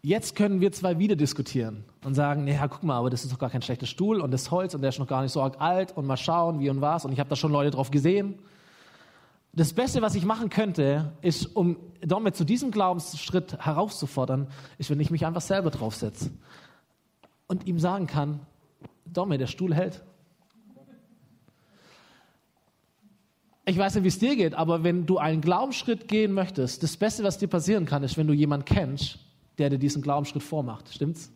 Jetzt 0.00 0.36
können 0.36 0.62
wir 0.62 0.72
zwei 0.72 0.98
wieder 0.98 1.16
diskutieren 1.16 1.84
und 2.02 2.14
sagen, 2.14 2.48
ja, 2.48 2.66
guck 2.66 2.82
mal, 2.82 2.96
aber 2.96 3.10
das 3.10 3.24
ist 3.24 3.32
doch 3.34 3.38
gar 3.38 3.50
kein 3.50 3.60
schlechter 3.60 3.84
Stuhl 3.84 4.22
und 4.22 4.30
das 4.30 4.50
Holz 4.50 4.74
und 4.74 4.80
der 4.80 4.88
ist 4.88 4.98
noch 4.98 5.06
gar 5.06 5.20
nicht 5.20 5.32
so 5.32 5.42
alt 5.42 5.94
und 5.94 6.06
mal 6.06 6.16
schauen, 6.16 6.60
wie 6.60 6.70
und 6.70 6.80
was. 6.80 7.04
Und 7.04 7.12
ich 7.12 7.20
habe 7.20 7.28
da 7.28 7.36
schon 7.36 7.52
Leute 7.52 7.70
drauf 7.70 7.90
gesehen. 7.90 8.38
Das 9.52 9.74
Beste, 9.74 10.00
was 10.00 10.14
ich 10.14 10.24
machen 10.24 10.48
könnte, 10.48 11.12
ist, 11.20 11.44
um 11.44 11.76
damit 12.00 12.36
zu 12.36 12.44
diesem 12.44 12.70
Glaubensschritt 12.70 13.58
herauszufordern, 13.62 14.48
ist, 14.78 14.88
wenn 14.88 15.00
ich 15.00 15.10
mich 15.10 15.26
einfach 15.26 15.42
selber 15.42 15.68
draufsetze 15.68 16.30
und 17.48 17.66
ihm 17.66 17.78
sagen 17.78 18.06
kann, 18.06 18.40
Domme, 19.04 19.38
der 19.38 19.46
Stuhl 19.46 19.74
hält. 19.74 20.04
Ich 23.64 23.76
weiß 23.76 23.96
nicht, 23.96 24.04
wie 24.04 24.08
es 24.08 24.18
dir 24.18 24.36
geht, 24.36 24.54
aber 24.54 24.82
wenn 24.82 25.04
du 25.04 25.18
einen 25.18 25.40
Glaubensschritt 25.40 26.08
gehen 26.08 26.32
möchtest, 26.32 26.82
das 26.82 26.96
Beste, 26.96 27.22
was 27.22 27.36
dir 27.36 27.48
passieren 27.48 27.84
kann, 27.84 28.02
ist, 28.02 28.16
wenn 28.16 28.26
du 28.26 28.32
jemanden 28.32 28.64
kennst, 28.64 29.18
der 29.58 29.68
dir 29.68 29.78
diesen 29.78 30.00
Glaubensschritt 30.00 30.42
vormacht. 30.42 30.88
Stimmt's? 30.88 31.30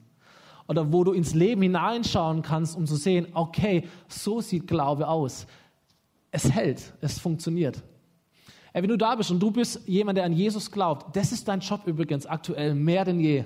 Oder 0.68 0.92
wo 0.92 1.05
du 1.05 1.12
ins 1.12 1.35
Leben 1.35 1.61
hineinschauen 1.61 2.40
kannst, 2.40 2.77
um 2.77 2.87
zu 2.87 2.96
sehen, 2.96 3.27
okay, 3.35 3.88
so 4.09 4.40
sieht 4.40 4.66
Glaube 4.66 5.09
aus. 5.09 5.46
Es 6.31 6.51
hält, 6.51 6.94
es 7.03 7.18
funktioniert. 7.18 7.83
Ey, 8.72 8.83
wenn 8.83 8.88
du 8.88 8.96
da 8.96 9.14
bist 9.14 9.31
und 9.31 9.40
du 9.40 9.51
bist 9.51 9.87
jemand, 9.87 10.16
der 10.16 10.25
an 10.25 10.33
Jesus 10.33 10.70
glaubt, 10.70 11.14
das 11.14 11.33
ist 11.33 11.46
dein 11.48 11.61
Job 11.61 11.83
übrigens 11.85 12.25
aktuell 12.25 12.75
mehr 12.75 13.05
denn 13.05 13.20
je. 13.20 13.44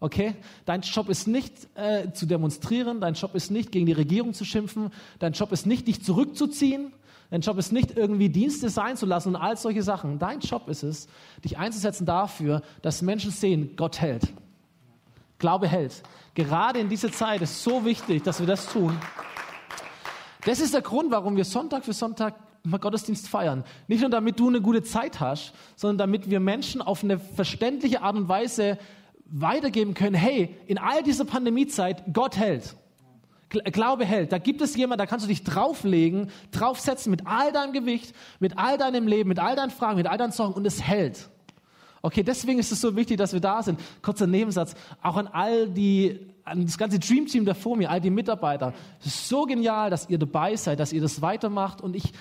Okay? 0.00 0.34
Dein 0.64 0.80
Job 0.80 1.10
ist 1.10 1.28
nicht 1.28 1.52
äh, 1.74 2.10
zu 2.12 2.26
demonstrieren, 2.26 3.00
dein 3.00 3.14
Job 3.14 3.34
ist 3.34 3.50
nicht 3.50 3.70
gegen 3.70 3.84
die 3.84 3.92
Regierung 3.92 4.32
zu 4.32 4.44
schimpfen, 4.46 4.90
dein 5.18 5.34
Job 5.34 5.52
ist 5.52 5.66
nicht 5.66 5.86
dich 5.86 6.02
zurückzuziehen, 6.02 6.92
dein 7.30 7.42
Job 7.42 7.58
ist 7.58 7.70
nicht 7.70 7.96
irgendwie 7.96 8.30
Dienste 8.30 8.70
sein 8.70 8.96
zu 8.96 9.04
lassen 9.04 9.30
und 9.30 9.36
all 9.36 9.58
solche 9.58 9.82
Sachen. 9.82 10.18
Dein 10.18 10.40
Job 10.40 10.68
ist 10.68 10.82
es, 10.82 11.06
dich 11.44 11.58
einzusetzen 11.58 12.06
dafür, 12.06 12.62
dass 12.80 13.02
Menschen 13.02 13.30
sehen, 13.30 13.76
Gott 13.76 14.00
hält. 14.00 14.32
Glaube 15.38 15.68
hält. 15.68 16.02
Gerade 16.34 16.78
in 16.78 16.88
dieser 16.88 17.12
Zeit 17.12 17.42
ist 17.42 17.62
so 17.62 17.84
wichtig, 17.84 18.22
dass 18.22 18.40
wir 18.40 18.46
das 18.46 18.66
tun. 18.66 18.98
Das 20.46 20.60
ist 20.60 20.72
der 20.72 20.82
Grund, 20.82 21.10
warum 21.10 21.36
wir 21.36 21.44
Sonntag 21.44 21.84
für 21.84 21.92
Sonntag 21.92 22.34
Gottesdienst 22.68 23.28
feiern. 23.28 23.64
Nicht 23.88 24.00
nur 24.00 24.10
damit 24.10 24.38
du 24.38 24.48
eine 24.48 24.60
gute 24.60 24.82
Zeit 24.82 25.20
hast, 25.20 25.54
sondern 25.76 25.98
damit 25.98 26.28
wir 26.28 26.40
Menschen 26.40 26.82
auf 26.82 27.02
eine 27.02 27.18
verständliche 27.18 28.02
Art 28.02 28.16
und 28.16 28.28
Weise 28.28 28.78
weitergeben 29.30 29.94
können, 29.94 30.14
hey, 30.14 30.56
in 30.66 30.78
all 30.78 31.02
dieser 31.02 31.24
Pandemiezeit, 31.24 32.02
Gott 32.12 32.36
hält. 32.36 32.76
Glaube 33.48 34.04
hält. 34.04 34.30
Da 34.30 34.38
gibt 34.38 34.60
es 34.60 34.76
jemand, 34.76 35.00
da 35.00 35.06
kannst 35.06 35.24
du 35.24 35.28
dich 35.28 35.42
drauflegen, 35.42 36.30
draufsetzen 36.52 37.10
mit 37.10 37.26
all 37.26 37.52
deinem 37.52 37.72
Gewicht, 37.72 38.14
mit 38.38 38.56
all 38.58 38.78
deinem 38.78 39.08
Leben, 39.08 39.28
mit 39.28 39.40
all 39.40 39.56
deinen 39.56 39.70
Fragen, 39.70 39.96
mit 39.96 40.06
all 40.06 40.18
deinen 40.18 40.30
Sorgen 40.30 40.54
und 40.54 40.64
es 40.66 40.80
hält. 40.82 41.28
Okay, 42.02 42.22
deswegen 42.22 42.58
ist 42.60 42.70
es 42.70 42.80
so 42.80 42.94
wichtig, 42.94 43.18
dass 43.18 43.32
wir 43.32 43.40
da 43.40 43.62
sind. 43.62 43.80
Kurzer 44.02 44.26
Nebensatz. 44.26 44.74
Auch 45.02 45.16
an 45.16 45.26
all 45.26 45.68
die, 45.68 46.32
an 46.44 46.64
das 46.64 46.78
ganze 46.78 46.98
Dream 46.98 47.26
Team 47.26 47.44
da 47.44 47.54
vor 47.54 47.76
mir, 47.76 47.90
all 47.90 48.00
die 48.00 48.10
Mitarbeiter. 48.10 48.72
Es 49.00 49.06
ist 49.06 49.28
so 49.28 49.44
genial, 49.44 49.90
dass 49.90 50.08
ihr 50.08 50.18
dabei 50.18 50.54
seid, 50.56 50.78
dass 50.78 50.92
ihr 50.92 51.00
das 51.00 51.20
weitermacht 51.20 51.80
und 51.80 51.96
ich 51.96 52.12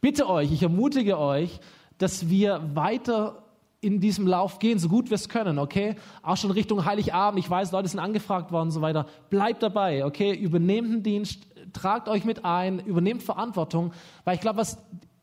bitte 0.00 0.28
euch, 0.28 0.52
ich 0.52 0.62
ermutige 0.62 1.18
euch, 1.18 1.60
dass 1.98 2.28
wir 2.28 2.62
weiter 2.74 3.47
in 3.80 4.00
diesem 4.00 4.26
Lauf 4.26 4.58
gehen, 4.58 4.78
so 4.78 4.88
gut 4.88 5.08
wir 5.10 5.14
es 5.14 5.28
können, 5.28 5.58
okay? 5.58 5.94
Auch 6.22 6.36
schon 6.36 6.50
Richtung 6.50 6.84
Heiligabend, 6.84 7.38
ich 7.38 7.48
weiß, 7.48 7.70
Leute 7.70 7.88
sind 7.88 8.00
angefragt 8.00 8.50
worden 8.50 8.68
und 8.68 8.72
so 8.72 8.80
weiter. 8.80 9.06
Bleibt 9.30 9.62
dabei, 9.62 10.04
okay? 10.04 10.34
Übernehmt 10.34 10.92
den 10.92 11.02
Dienst, 11.02 11.46
tragt 11.72 12.08
euch 12.08 12.24
mit 12.24 12.44
ein, 12.44 12.80
übernehmt 12.80 13.22
Verantwortung, 13.22 13.92
weil 14.24 14.34
ich 14.34 14.40
glaube, 14.40 14.58
was 14.58 14.78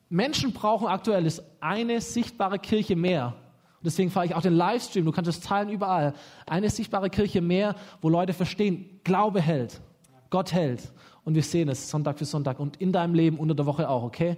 Menschen 0.09 0.53
brauchen 0.53 0.87
aktuell 0.87 1.25
ist 1.25 1.43
eine 1.59 1.99
sichtbare 1.99 2.59
Kirche 2.59 2.95
mehr. 2.95 3.33
Und 3.79 3.85
deswegen 3.85 4.09
fahre 4.09 4.25
ich 4.25 4.35
auch 4.35 4.41
den 4.41 4.53
Livestream, 4.53 5.03
du 5.03 5.11
kannst 5.11 5.29
es 5.29 5.41
teilen 5.41 5.69
überall. 5.69 6.13
Eine 6.45 6.69
sichtbare 6.69 7.09
Kirche 7.09 7.41
mehr, 7.41 7.75
wo 8.01 8.09
Leute 8.09 8.33
verstehen, 8.33 9.01
Glaube 9.03 9.41
hält, 9.41 9.81
Gott 10.29 10.53
hält. 10.53 10.93
Und 11.23 11.35
wir 11.35 11.43
sehen 11.43 11.67
es 11.69 11.89
Sonntag 11.89 12.19
für 12.19 12.25
Sonntag 12.25 12.59
und 12.59 12.77
in 12.77 12.93
deinem 12.93 13.15
Leben 13.15 13.37
unter 13.37 13.55
der 13.55 13.65
Woche 13.65 13.89
auch, 13.89 14.03
okay? 14.03 14.37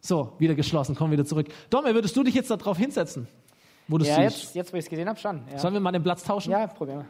So, 0.00 0.32
wieder 0.38 0.54
geschlossen, 0.54 0.94
kommen 0.94 1.12
wieder 1.12 1.24
zurück. 1.24 1.48
Domme, 1.68 1.94
würdest 1.94 2.16
du 2.16 2.22
dich 2.22 2.34
jetzt 2.34 2.50
darauf 2.50 2.78
hinsetzen? 2.78 3.28
Wo 3.88 3.98
du 3.98 4.04
ja, 4.04 4.22
jetzt, 4.22 4.54
jetzt, 4.54 4.72
wo 4.72 4.76
ich 4.76 4.84
es 4.84 4.90
gesehen 4.90 5.08
habe, 5.08 5.18
schon. 5.18 5.42
Ja. 5.50 5.58
Sollen 5.58 5.74
wir 5.74 5.80
mal 5.80 5.92
den 5.92 6.02
Platz 6.02 6.22
tauschen? 6.24 6.50
Ja, 6.50 6.66
probieren 6.66 7.00
wir. 7.00 7.06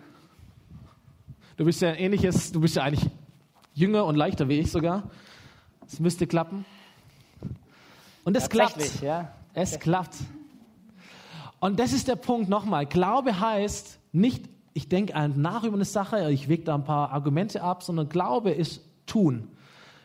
Du 1.56 1.64
bist 1.64 1.82
ja 1.82 1.90
ein 1.90 1.96
ähnliches, 1.96 2.50
du 2.50 2.60
bist 2.60 2.76
ja 2.76 2.82
eigentlich 2.82 3.08
jünger 3.74 4.04
und 4.06 4.16
leichter 4.16 4.48
wie 4.48 4.58
ich 4.58 4.70
sogar. 4.70 5.04
Es 5.86 6.00
müsste 6.00 6.26
klappen. 6.26 6.64
Und 8.24 8.36
es 8.36 8.48
klappt. 8.48 9.02
Ja. 9.02 9.32
Es 9.54 9.78
klappt. 9.78 10.16
Und 11.60 11.78
das 11.78 11.92
ist 11.92 12.08
der 12.08 12.16
Punkt 12.16 12.48
nochmal. 12.48 12.86
Glaube 12.86 13.38
heißt 13.38 13.98
nicht, 14.12 14.48
ich 14.74 14.88
denke 14.88 15.12
nach 15.36 15.64
über 15.64 15.76
eine 15.76 15.84
Sache, 15.84 16.30
ich 16.32 16.48
wege 16.48 16.64
da 16.64 16.74
ein 16.74 16.84
paar 16.84 17.12
Argumente 17.12 17.62
ab, 17.62 17.82
sondern 17.82 18.08
Glaube 18.08 18.50
ist 18.50 18.82
tun. 19.06 19.48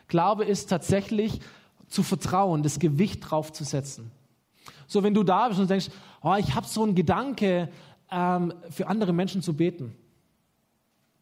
Glaube 0.08 0.44
ist 0.44 0.68
tatsächlich 0.68 1.40
zu 1.88 2.02
vertrauen, 2.02 2.62
das 2.62 2.78
Gewicht 2.78 3.30
drauf 3.30 3.52
zu 3.52 3.64
setzen. 3.64 4.10
So, 4.88 5.04
wenn 5.04 5.14
du 5.14 5.22
da 5.22 5.46
bist 5.46 5.60
und 5.60 5.70
denkst, 5.70 5.90
oh, 6.22 6.34
ich 6.36 6.54
habe 6.56 6.66
so 6.66 6.82
einen 6.82 6.96
Gedanke, 6.96 7.70
ähm, 8.10 8.54
für 8.70 8.86
andere 8.86 9.12
Menschen 9.12 9.42
zu 9.42 9.54
beten. 9.54 9.94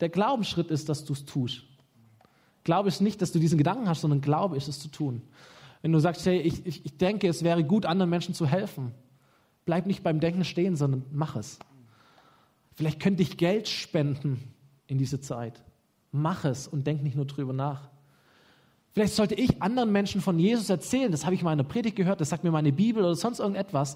Der 0.00 0.08
Glaubensschritt 0.08 0.70
ist, 0.70 0.88
dass 0.88 1.04
du 1.04 1.12
es 1.12 1.24
tust. 1.24 1.64
Glaube 2.64 2.88
ist 2.88 3.00
nicht, 3.00 3.22
dass 3.22 3.32
du 3.32 3.38
diesen 3.38 3.58
Gedanken 3.58 3.88
hast, 3.88 4.00
sondern 4.00 4.20
Glaube 4.20 4.56
ist 4.56 4.68
es 4.68 4.78
zu 4.78 4.88
tun. 4.88 5.22
Wenn 5.82 5.92
du 5.92 5.98
sagst, 5.98 6.26
hey, 6.26 6.40
ich, 6.40 6.66
ich, 6.66 6.84
ich 6.84 6.96
denke, 6.96 7.28
es 7.28 7.42
wäre 7.42 7.62
gut, 7.64 7.86
anderen 7.86 8.10
Menschen 8.10 8.34
zu 8.34 8.46
helfen, 8.46 8.92
bleib 9.64 9.86
nicht 9.86 10.02
beim 10.02 10.20
Denken 10.20 10.44
stehen, 10.44 10.76
sondern 10.76 11.04
mach 11.12 11.36
es. 11.36 11.58
Vielleicht 12.74 13.00
könnte 13.00 13.22
ich 13.22 13.36
Geld 13.36 13.68
spenden 13.68 14.52
in 14.86 14.98
diese 14.98 15.20
Zeit. 15.20 15.62
Mach 16.12 16.44
es 16.44 16.68
und 16.68 16.86
denk 16.86 17.02
nicht 17.02 17.16
nur 17.16 17.26
drüber 17.26 17.52
nach. 17.52 17.88
Vielleicht 18.96 19.12
sollte 19.12 19.34
ich 19.34 19.60
anderen 19.60 19.92
Menschen 19.92 20.22
von 20.22 20.38
Jesus 20.38 20.70
erzählen, 20.70 21.12
das 21.12 21.26
habe 21.26 21.34
ich 21.34 21.42
mal 21.42 21.52
in 21.52 21.60
einer 21.60 21.68
Predigt 21.68 21.96
gehört, 21.96 22.18
das 22.22 22.30
sagt 22.30 22.44
mir 22.44 22.50
meine 22.50 22.72
Bibel 22.72 23.04
oder 23.04 23.14
sonst 23.14 23.40
irgendetwas. 23.40 23.94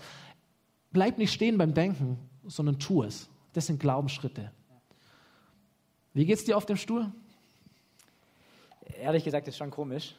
Bleib 0.91 1.17
nicht 1.17 1.33
stehen 1.33 1.57
beim 1.57 1.73
Denken, 1.73 2.19
sondern 2.45 2.79
tu 2.79 3.03
es. 3.03 3.31
Das 3.55 3.67
sind 3.67 3.81
Glaubensschritte. 3.81 4.53
Wie 6.13 6.27
geht 6.27 6.37
es 6.37 6.45
dir 6.45 6.55
auf 6.55 6.67
dem 6.67 6.77
Stuhl? 6.77 7.11
Ehrlich 9.01 9.25
gesagt 9.25 9.49
ist 9.49 9.57
schon 9.57 9.71
komisch. 9.71 10.17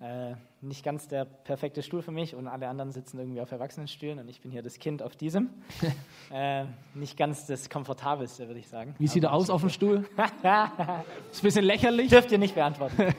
Äh, 0.00 0.34
nicht 0.62 0.82
ganz 0.84 1.06
der 1.06 1.24
perfekte 1.24 1.84
Stuhl 1.84 2.02
für 2.02 2.10
mich 2.10 2.34
und 2.34 2.48
alle 2.48 2.66
anderen 2.66 2.90
sitzen 2.90 3.20
irgendwie 3.20 3.40
auf 3.40 3.52
Erwachsenenstühlen 3.52 4.18
und 4.18 4.28
ich 4.28 4.40
bin 4.40 4.50
hier 4.50 4.62
das 4.62 4.80
Kind 4.80 5.00
auf 5.00 5.14
diesem. 5.14 5.50
äh, 6.32 6.64
nicht 6.92 7.16
ganz 7.16 7.46
das 7.46 7.70
komfortabelste, 7.70 8.48
würde 8.48 8.58
ich 8.58 8.66
sagen. 8.66 8.96
Wie 8.98 9.06
sieht 9.06 9.22
er 9.22 9.32
aus 9.32 9.48
auf 9.48 9.60
dem 9.60 9.70
Stuhl? 9.70 9.98
ist 10.16 10.18
ein 10.42 11.04
bisschen 11.42 11.64
lächerlich. 11.64 12.10
Dürft 12.10 12.32
ihr 12.32 12.38
nicht 12.38 12.56
beantworten. 12.56 12.96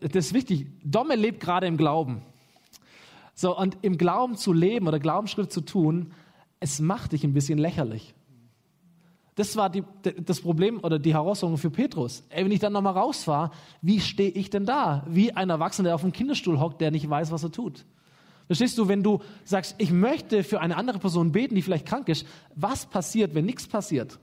Das 0.00 0.26
ist 0.26 0.34
wichtig. 0.34 0.66
Domme 0.84 1.16
lebt 1.16 1.40
gerade 1.40 1.66
im 1.66 1.76
Glauben. 1.76 2.22
So, 3.34 3.56
und 3.56 3.78
im 3.82 3.98
Glauben 3.98 4.36
zu 4.36 4.52
leben 4.52 4.88
oder 4.88 4.98
Glaubensschritt 4.98 5.52
zu 5.52 5.60
tun, 5.60 6.12
es 6.60 6.80
macht 6.80 7.12
dich 7.12 7.22
ein 7.22 7.34
bisschen 7.34 7.58
lächerlich. 7.58 8.14
Das 9.34 9.54
war 9.56 9.68
die, 9.68 9.84
das 10.24 10.40
Problem 10.40 10.80
oder 10.82 10.98
die 10.98 11.12
Herausforderung 11.12 11.58
für 11.58 11.70
Petrus. 11.70 12.24
Ey, 12.30 12.42
wenn 12.44 12.52
ich 12.52 12.60
dann 12.60 12.72
nochmal 12.72 12.94
rausfahre, 12.94 13.50
wie 13.82 14.00
stehe 14.00 14.30
ich 14.30 14.48
denn 14.48 14.64
da? 14.64 15.04
Wie 15.08 15.32
ein 15.32 15.50
Erwachsener, 15.50 15.88
der 15.88 15.94
auf 15.94 16.00
dem 16.00 16.12
Kinderstuhl 16.12 16.58
hockt, 16.58 16.80
der 16.80 16.90
nicht 16.90 17.08
weiß, 17.08 17.30
was 17.30 17.42
er 17.42 17.52
tut. 17.52 17.84
Verstehst 18.46 18.78
du, 18.78 18.88
wenn 18.88 19.02
du 19.02 19.20
sagst, 19.44 19.74
ich 19.76 19.90
möchte 19.90 20.42
für 20.42 20.60
eine 20.60 20.76
andere 20.76 20.98
Person 20.98 21.32
beten, 21.32 21.54
die 21.54 21.62
vielleicht 21.62 21.84
krank 21.84 22.08
ist, 22.08 22.26
was 22.54 22.86
passiert, 22.86 23.34
wenn 23.34 23.44
nichts 23.44 23.66
passiert? 23.66 24.18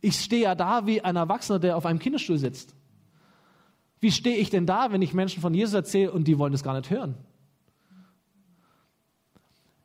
Ich 0.00 0.18
stehe 0.20 0.42
ja 0.42 0.54
da 0.56 0.86
wie 0.86 1.02
ein 1.02 1.16
Erwachsener, 1.16 1.60
der 1.60 1.76
auf 1.76 1.86
einem 1.86 2.00
Kinderstuhl 2.00 2.38
sitzt. 2.38 2.74
Wie 4.06 4.12
stehe 4.12 4.36
ich 4.36 4.50
denn 4.50 4.66
da, 4.66 4.92
wenn 4.92 5.02
ich 5.02 5.14
Menschen 5.14 5.42
von 5.42 5.52
Jesus 5.52 5.74
erzähle 5.74 6.12
und 6.12 6.28
die 6.28 6.38
wollen 6.38 6.52
das 6.52 6.62
gar 6.62 6.76
nicht 6.76 6.90
hören? 6.90 7.16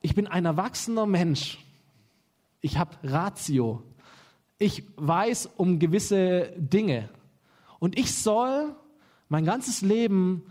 ich 0.04 0.14
bin 0.14 0.28
ein 0.28 0.46
erwachsener 0.46 1.08
Mensch. 1.08 1.58
Ich 2.60 2.78
habe 2.78 2.92
Ratio. 3.02 3.82
Ich 4.60 4.84
weiß 4.96 5.50
um 5.58 5.80
gewisse 5.80 6.54
Dinge. 6.56 7.10
Und 7.80 7.98
ich 7.98 8.14
soll 8.14 8.76
mein 9.28 9.44
ganzes 9.44 9.82
Leben 9.82 10.44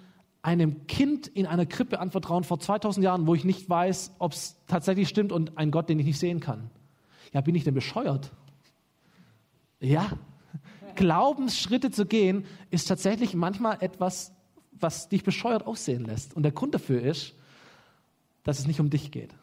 einem 0.43 0.89
Kind 0.89 1.29
in 1.29 1.47
einer 1.47 1.65
Krippe 1.65 2.01
anvertrauen 2.01 2.43
vor 2.43 2.59
2000 2.59 3.05
Jahren, 3.05 3.29
wo 3.29 3.37
ich 3.37 3.45
nicht 3.45 3.71
weiß, 3.71 4.17
ob 4.19 4.33
es 4.33 4.57
tatsächlich 4.67 5.09
stimmt 5.09 5.31
und 5.31 5.59
ein 5.59 5.71
Gott, 5.71 5.89
den 5.89 6.01
ich 6.01 6.07
nicht 6.07 6.19
sehen 6.19 6.41
kann. 6.41 6.73
Ja, 7.33 7.41
bin 7.41 7.55
ich 7.55 7.63
denn 7.63 7.75
bescheuert? 7.75 8.33
Ja, 9.79 10.19
Glaubensschritte 11.01 11.91
zu 11.91 12.05
gehen, 12.05 12.45
ist 12.71 12.87
tatsächlich 12.87 13.35
manchmal 13.35 13.79
etwas, 13.81 14.33
was 14.73 15.09
dich 15.09 15.25
bescheuert 15.25 15.67
aussehen 15.67 16.05
lässt. 16.05 16.37
Und 16.37 16.43
der 16.43 16.53
Grund 16.53 16.75
dafür 16.75 17.01
ist, 17.01 17.33
dass 18.45 18.59
es 18.59 18.67
nicht 18.67 18.81
um 18.81 18.91
dich 18.91 19.11
geht. 19.11 19.35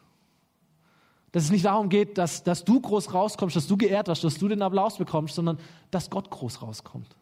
Dass 1.32 1.42
es 1.42 1.50
nicht 1.50 1.64
darum 1.64 1.88
geht, 1.88 2.16
dass, 2.16 2.44
dass 2.44 2.64
du 2.64 2.80
groß 2.80 3.12
rauskommst, 3.12 3.56
dass 3.56 3.66
du 3.66 3.76
geehrt 3.76 4.06
wirst, 4.06 4.22
dass 4.22 4.38
du 4.38 4.46
den 4.46 4.62
Applaus 4.62 4.98
bekommst, 4.98 5.34
sondern 5.34 5.58
dass 5.90 6.10
Gott 6.10 6.30
groß 6.30 6.62
rauskommt. 6.62 7.16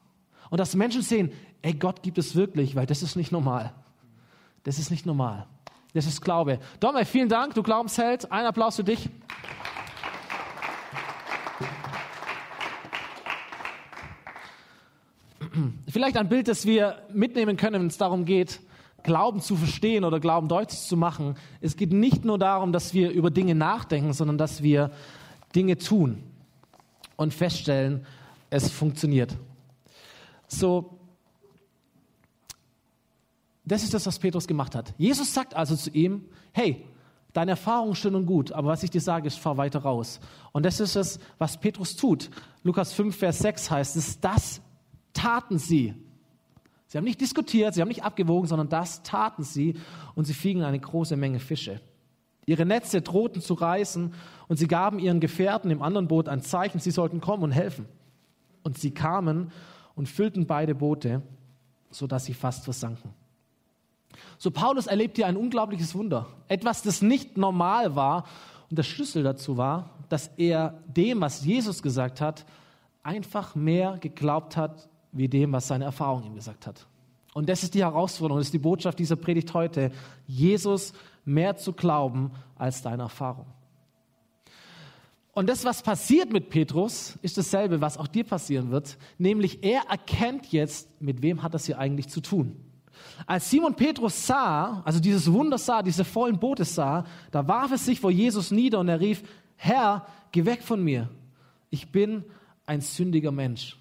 Und 0.50 0.58
dass 0.58 0.74
Menschen 0.74 1.00
sehen, 1.00 1.32
ey, 1.62 1.72
Gott 1.72 2.02
gibt 2.02 2.18
es 2.18 2.34
wirklich, 2.34 2.76
weil 2.76 2.84
das 2.84 3.02
ist 3.02 3.16
nicht 3.16 3.32
normal. 3.32 3.72
Das 4.64 4.78
ist 4.78 4.90
nicht 4.90 5.06
normal. 5.06 5.46
Das 5.94 6.04
ist 6.04 6.20
Glaube. 6.20 6.58
Domme, 6.78 7.06
vielen 7.06 7.30
Dank, 7.30 7.54
du 7.54 7.62
Glaubensheld. 7.62 8.30
Ein 8.30 8.44
Applaus 8.44 8.76
für 8.76 8.84
dich. 8.84 9.08
Vielleicht 15.96 16.18
ein 16.18 16.28
Bild, 16.28 16.46
das 16.46 16.66
wir 16.66 16.98
mitnehmen 17.10 17.56
können, 17.56 17.80
wenn 17.80 17.86
es 17.86 17.96
darum 17.96 18.26
geht, 18.26 18.60
Glauben 19.02 19.40
zu 19.40 19.56
verstehen 19.56 20.04
oder 20.04 20.20
Glauben 20.20 20.46
deutlich 20.46 20.78
zu 20.78 20.94
machen. 20.94 21.36
Es 21.62 21.74
geht 21.74 21.90
nicht 21.90 22.22
nur 22.22 22.38
darum, 22.38 22.70
dass 22.70 22.92
wir 22.92 23.12
über 23.12 23.30
Dinge 23.30 23.54
nachdenken, 23.54 24.12
sondern 24.12 24.36
dass 24.36 24.62
wir 24.62 24.90
Dinge 25.54 25.78
tun 25.78 26.22
und 27.16 27.32
feststellen, 27.32 28.04
es 28.50 28.70
funktioniert. 28.70 29.38
So, 30.48 30.98
das 33.64 33.82
ist 33.82 33.94
das, 33.94 34.04
was 34.04 34.18
Petrus 34.18 34.46
gemacht 34.46 34.74
hat. 34.74 34.92
Jesus 34.98 35.32
sagt 35.32 35.56
also 35.56 35.76
zu 35.76 35.88
ihm, 35.88 36.26
hey, 36.52 36.84
deine 37.32 37.52
Erfahrung 37.52 37.92
ist 37.92 38.00
schön 38.00 38.14
und 38.14 38.26
gut, 38.26 38.52
aber 38.52 38.68
was 38.68 38.82
ich 38.82 38.90
dir 38.90 39.00
sage, 39.00 39.28
ist, 39.28 39.38
fahr 39.38 39.56
weiter 39.56 39.78
raus. 39.78 40.20
Und 40.52 40.66
das 40.66 40.78
ist 40.78 40.94
es, 40.94 41.18
was 41.38 41.58
Petrus 41.58 41.96
tut. 41.96 42.28
Lukas 42.64 42.92
5, 42.92 43.16
Vers 43.16 43.38
6 43.38 43.70
heißt 43.70 43.96
es, 43.96 44.20
das 44.20 44.60
taten 45.16 45.58
sie. 45.58 45.94
Sie 46.86 46.98
haben 46.98 47.04
nicht 47.04 47.20
diskutiert, 47.20 47.74
sie 47.74 47.80
haben 47.80 47.88
nicht 47.88 48.04
abgewogen, 48.04 48.46
sondern 48.46 48.68
das 48.68 49.02
taten 49.02 49.42
sie 49.42 49.76
und 50.14 50.24
sie 50.24 50.34
fingen 50.34 50.62
eine 50.62 50.78
große 50.78 51.16
Menge 51.16 51.40
Fische. 51.40 51.80
Ihre 52.44 52.64
Netze 52.64 53.02
drohten 53.02 53.42
zu 53.42 53.54
reißen 53.54 54.14
und 54.46 54.56
sie 54.56 54.68
gaben 54.68 55.00
ihren 55.00 55.18
Gefährten 55.18 55.70
im 55.72 55.82
anderen 55.82 56.06
Boot 56.06 56.28
ein 56.28 56.42
Zeichen, 56.42 56.78
sie 56.78 56.92
sollten 56.92 57.20
kommen 57.20 57.42
und 57.42 57.50
helfen. 57.50 57.86
Und 58.62 58.78
sie 58.78 58.92
kamen 58.92 59.50
und 59.96 60.08
füllten 60.08 60.46
beide 60.46 60.74
Boote, 60.74 61.22
sodass 61.90 62.24
sie 62.24 62.34
fast 62.34 62.64
versanken. 62.64 63.10
So 64.38 64.50
Paulus 64.50 64.86
erlebt 64.86 65.16
hier 65.16 65.26
ein 65.26 65.36
unglaubliches 65.36 65.94
Wunder, 65.94 66.26
etwas, 66.46 66.82
das 66.82 67.02
nicht 67.02 67.36
normal 67.36 67.96
war 67.96 68.24
und 68.70 68.78
der 68.78 68.84
Schlüssel 68.84 69.22
dazu 69.22 69.56
war, 69.56 69.90
dass 70.08 70.28
er 70.36 70.78
dem, 70.86 71.20
was 71.20 71.44
Jesus 71.44 71.82
gesagt 71.82 72.20
hat, 72.20 72.46
einfach 73.02 73.54
mehr 73.54 73.98
geglaubt 74.00 74.56
hat 74.56 74.88
wie 75.16 75.28
dem, 75.28 75.52
was 75.52 75.68
seine 75.68 75.84
Erfahrung 75.84 76.24
ihm 76.24 76.34
gesagt 76.34 76.66
hat. 76.66 76.86
Und 77.34 77.48
das 77.48 77.62
ist 77.62 77.74
die 77.74 77.84
Herausforderung, 77.84 78.38
das 78.38 78.48
ist 78.48 78.54
die 78.54 78.58
Botschaft 78.58 78.98
dieser 78.98 79.16
Predigt 79.16 79.52
heute, 79.52 79.90
Jesus 80.26 80.92
mehr 81.24 81.56
zu 81.56 81.72
glauben 81.72 82.30
als 82.56 82.82
deine 82.82 83.02
Erfahrung. 83.02 83.46
Und 85.32 85.50
das, 85.50 85.66
was 85.66 85.82
passiert 85.82 86.32
mit 86.32 86.48
Petrus, 86.48 87.18
ist 87.20 87.36
dasselbe, 87.36 87.82
was 87.82 87.98
auch 87.98 88.06
dir 88.06 88.24
passieren 88.24 88.70
wird, 88.70 88.96
nämlich 89.18 89.62
er 89.62 89.82
erkennt 89.90 90.50
jetzt, 90.50 90.88
mit 90.98 91.20
wem 91.20 91.42
hat 91.42 91.52
das 91.52 91.66
hier 91.66 91.78
eigentlich 91.78 92.08
zu 92.08 92.22
tun. 92.22 92.56
Als 93.26 93.50
Simon 93.50 93.74
Petrus 93.74 94.26
sah, 94.26 94.80
also 94.86 94.98
dieses 94.98 95.30
Wunder 95.30 95.58
sah, 95.58 95.82
diese 95.82 96.04
vollen 96.04 96.38
Boote 96.38 96.64
sah, 96.64 97.04
da 97.32 97.46
warf 97.46 97.72
es 97.72 97.84
sich 97.84 98.00
vor 98.00 98.10
Jesus 98.10 98.50
nieder 98.50 98.78
und 98.78 98.88
er 98.88 99.00
rief, 99.00 99.24
Herr, 99.56 100.06
geh 100.32 100.46
weg 100.46 100.62
von 100.62 100.82
mir, 100.82 101.10
ich 101.68 101.92
bin 101.92 102.24
ein 102.64 102.80
sündiger 102.80 103.30
Mensch. 103.30 103.76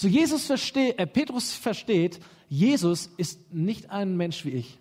So 0.00 0.08
Jesus 0.08 0.46
versteht, 0.46 0.98
äh, 0.98 1.06
Petrus 1.06 1.52
versteht, 1.52 2.20
Jesus 2.48 3.10
ist 3.18 3.52
nicht 3.52 3.90
ein 3.90 4.16
Mensch 4.16 4.46
wie 4.46 4.52
ich. 4.52 4.78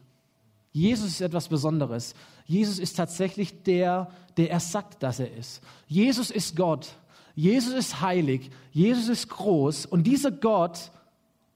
Jesus 0.72 1.10
ist 1.10 1.20
etwas 1.20 1.50
Besonderes. 1.50 2.16
Jesus 2.46 2.80
ist 2.80 2.94
tatsächlich 2.94 3.64
der, 3.64 4.10
der 4.38 4.50
er 4.50 4.62
sagt, 4.62 5.04
dass 5.04 5.20
er 5.20 5.30
ist. 5.36 5.62
Jesus 5.88 6.32
ist 6.32 6.56
Gott. 6.56 6.96
Jesus 7.36 7.74
ist 7.74 8.00
heilig. 8.00 8.50
Jesus 8.72 9.10
ist 9.10 9.28
groß. 9.28 9.88
Und 9.88 10.08
dieser 10.08 10.32
Gott, 10.32 10.90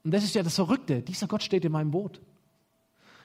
und 0.02 0.12
das 0.12 0.24
ist 0.24 0.34
ja 0.34 0.42
das 0.42 0.56
Verrückte, 0.56 1.00
dieser 1.00 1.26
Gott 1.26 1.42
steht 1.42 1.64
in 1.64 1.72
meinem 1.72 1.90
Boot. 1.90 2.20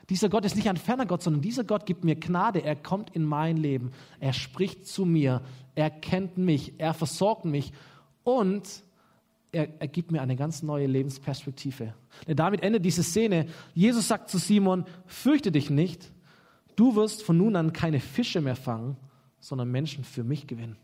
Dieser 0.10 0.30
Gott 0.30 0.46
ist 0.46 0.56
nicht 0.56 0.70
ein 0.70 0.78
ferner 0.78 1.06
Gott, 1.06 1.22
sondern 1.22 1.42
dieser 1.42 1.66
Gott 1.66 1.86
gibt 1.86 2.06
mir 2.06 2.16
Gnade. 2.16 2.64
Er 2.64 2.78
kommt 2.78 3.14
in 3.14 3.26
mein 3.26 3.58
Leben. 3.58 3.92
Er 4.22 4.32
spricht 4.32 4.88
zu 4.88 5.04
mir. 5.04 5.42
Er 5.76 5.90
kennt 5.90 6.38
mich. 6.38 6.76
Er 6.78 6.94
versorgt 6.94 7.44
mich. 7.44 7.74
Und 8.24 8.84
er, 9.52 9.68
er 9.80 9.88
gibt 9.88 10.12
mir 10.12 10.22
eine 10.22 10.36
ganz 10.36 10.64
neue 10.64 10.88
Lebensperspektive. 10.88 11.94
Denn 12.28 12.36
damit 12.36 12.62
endet 12.62 12.86
diese 12.86 13.04
Szene. 13.04 13.48
Jesus 13.74 14.08
sagt 14.08 14.30
zu 14.30 14.38
Simon, 14.38 14.86
fürchte 15.06 15.52
dich 15.52 15.70
nicht, 15.70 16.12
du 16.76 16.96
wirst 16.96 17.24
von 17.24 17.38
nun 17.38 17.56
an 17.56 17.74
keine 17.74 18.00
Fische 18.00 18.42
mehr 18.42 18.56
fangen, 18.56 18.98
sondern 19.40 19.72
Menschen 19.72 20.04
für 20.04 20.24
mich 20.24 20.48
gewinnen. 20.48 20.78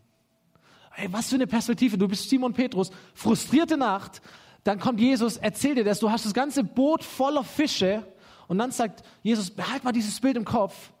Hey, 0.90 1.08
was 1.12 1.28
für 1.28 1.34
eine 1.34 1.46
Perspektive. 1.46 1.98
Du 1.98 2.08
bist 2.08 2.28
Simon 2.28 2.54
Petrus, 2.54 2.90
frustrierte 3.14 3.76
Nacht. 3.76 4.22
Dann 4.64 4.80
kommt 4.80 4.98
Jesus, 4.98 5.36
erzählt 5.36 5.78
dir 5.78 5.84
das. 5.84 6.00
Du 6.00 6.10
hast 6.10 6.24
das 6.24 6.34
ganze 6.34 6.64
Boot 6.64 7.04
voller 7.04 7.44
Fische. 7.44 8.02
Und 8.48 8.58
dann 8.58 8.70
sagt 8.70 9.02
Jesus, 9.22 9.50
behalt 9.50 9.84
mal 9.84 9.92
dieses 9.92 10.18
Bild 10.20 10.36
im 10.36 10.44
Kopf. 10.44 10.92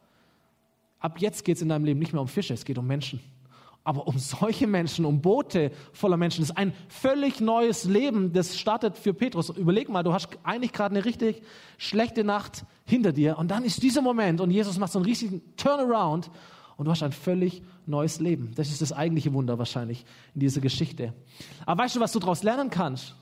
Ab 0.98 1.18
jetzt 1.18 1.44
geht 1.44 1.56
es 1.56 1.62
in 1.62 1.68
deinem 1.68 1.84
Leben 1.84 1.98
nicht 1.98 2.12
mehr 2.12 2.22
um 2.22 2.28
Fische, 2.28 2.54
es 2.54 2.64
geht 2.64 2.78
um 2.78 2.86
Menschen 2.86 3.20
aber 3.86 4.08
um 4.08 4.18
solche 4.18 4.66
Menschen, 4.66 5.04
um 5.04 5.20
Boote 5.20 5.70
voller 5.92 6.16
Menschen. 6.16 6.42
Ist 6.42 6.56
ein 6.56 6.74
völlig 6.88 7.40
neues 7.40 7.84
Leben, 7.84 8.32
das 8.32 8.58
startet 8.58 8.98
für 8.98 9.14
Petrus. 9.14 9.50
Überleg 9.50 9.88
mal, 9.88 10.02
du 10.02 10.12
hast 10.12 10.28
eigentlich 10.42 10.72
gerade 10.72 10.96
eine 10.96 11.04
richtig 11.04 11.40
schlechte 11.78 12.24
Nacht 12.24 12.64
hinter 12.84 13.12
dir 13.12 13.38
und 13.38 13.48
dann 13.48 13.64
ist 13.64 13.84
dieser 13.84 14.02
Moment 14.02 14.40
und 14.40 14.50
Jesus 14.50 14.76
macht 14.78 14.90
so 14.90 14.98
einen 14.98 15.06
riesigen 15.06 15.40
Turnaround 15.56 16.32
und 16.76 16.86
du 16.86 16.90
hast 16.90 17.04
ein 17.04 17.12
völlig 17.12 17.62
neues 17.86 18.18
Leben. 18.18 18.50
Das 18.56 18.70
ist 18.70 18.82
das 18.82 18.92
eigentliche 18.92 19.32
Wunder 19.32 19.56
wahrscheinlich 19.56 20.04
in 20.34 20.40
dieser 20.40 20.60
Geschichte. 20.60 21.14
Aber 21.64 21.84
weißt 21.84 21.94
du, 21.94 22.00
was 22.00 22.10
du 22.10 22.18
daraus 22.18 22.42
lernen 22.42 22.70
kannst? 22.70 23.14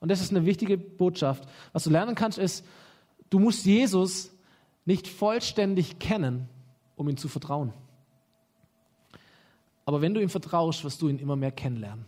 Und 0.00 0.10
das 0.10 0.20
ist 0.20 0.32
eine 0.32 0.44
wichtige 0.44 0.76
Botschaft. 0.76 1.48
Was 1.72 1.84
du 1.84 1.90
lernen 1.90 2.16
kannst, 2.16 2.36
ist, 2.36 2.66
du 3.30 3.38
musst 3.38 3.64
Jesus 3.64 4.32
nicht 4.86 5.06
vollständig 5.06 6.00
kennen, 6.00 6.48
um 6.96 7.08
ihm 7.08 7.16
zu 7.16 7.28
vertrauen. 7.28 7.72
Aber 9.90 10.02
wenn 10.02 10.14
du 10.14 10.22
ihm 10.22 10.28
vertraust, 10.28 10.84
wirst 10.84 11.02
du 11.02 11.08
ihn 11.08 11.18
immer 11.18 11.34
mehr 11.34 11.50
kennenlernen. 11.50 12.04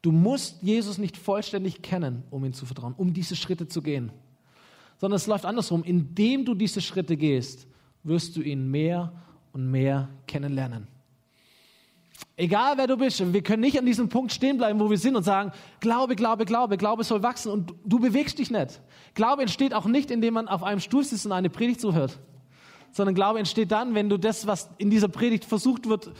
Du 0.00 0.12
musst 0.12 0.62
Jesus 0.62 0.96
nicht 0.96 1.18
vollständig 1.18 1.82
kennen, 1.82 2.22
um 2.30 2.42
ihm 2.42 2.54
zu 2.54 2.64
vertrauen, 2.64 2.94
um 2.96 3.12
diese 3.12 3.36
Schritte 3.36 3.68
zu 3.68 3.82
gehen. 3.82 4.10
Sondern 4.96 5.16
es 5.16 5.26
läuft 5.26 5.44
andersrum. 5.44 5.84
Indem 5.84 6.46
du 6.46 6.54
diese 6.54 6.80
Schritte 6.80 7.18
gehst, 7.18 7.66
wirst 8.02 8.34
du 8.34 8.40
ihn 8.40 8.70
mehr 8.70 9.12
und 9.52 9.70
mehr 9.70 10.08
kennenlernen. 10.26 10.86
Egal 12.34 12.78
wer 12.78 12.86
du 12.86 12.96
bist, 12.96 13.30
wir 13.30 13.42
können 13.42 13.60
nicht 13.60 13.78
an 13.78 13.84
diesem 13.84 14.08
Punkt 14.08 14.32
stehen 14.32 14.56
bleiben, 14.56 14.80
wo 14.80 14.88
wir 14.88 14.96
sind 14.96 15.16
und 15.16 15.24
sagen, 15.24 15.52
Glaube, 15.80 16.16
Glaube, 16.16 16.46
Glaube, 16.46 16.78
Glaube 16.78 17.04
soll 17.04 17.22
wachsen 17.22 17.52
und 17.52 17.74
du 17.84 17.98
bewegst 17.98 18.38
dich 18.38 18.50
nicht. 18.50 18.80
Glaube 19.12 19.42
entsteht 19.42 19.74
auch 19.74 19.84
nicht, 19.84 20.10
indem 20.10 20.32
man 20.32 20.48
auf 20.48 20.62
einem 20.62 20.80
Stuhl 20.80 21.04
sitzt 21.04 21.26
und 21.26 21.32
eine 21.32 21.50
Predigt 21.50 21.82
zuhört 21.82 22.20
sondern 22.92 23.14
Glaube 23.14 23.38
entsteht 23.38 23.72
dann, 23.72 23.94
wenn 23.94 24.08
du 24.08 24.18
das, 24.18 24.46
was 24.46 24.70
in 24.78 24.90
dieser 24.90 25.08
Predigt 25.08 25.44
versucht 25.44 25.88
wird 25.88 26.12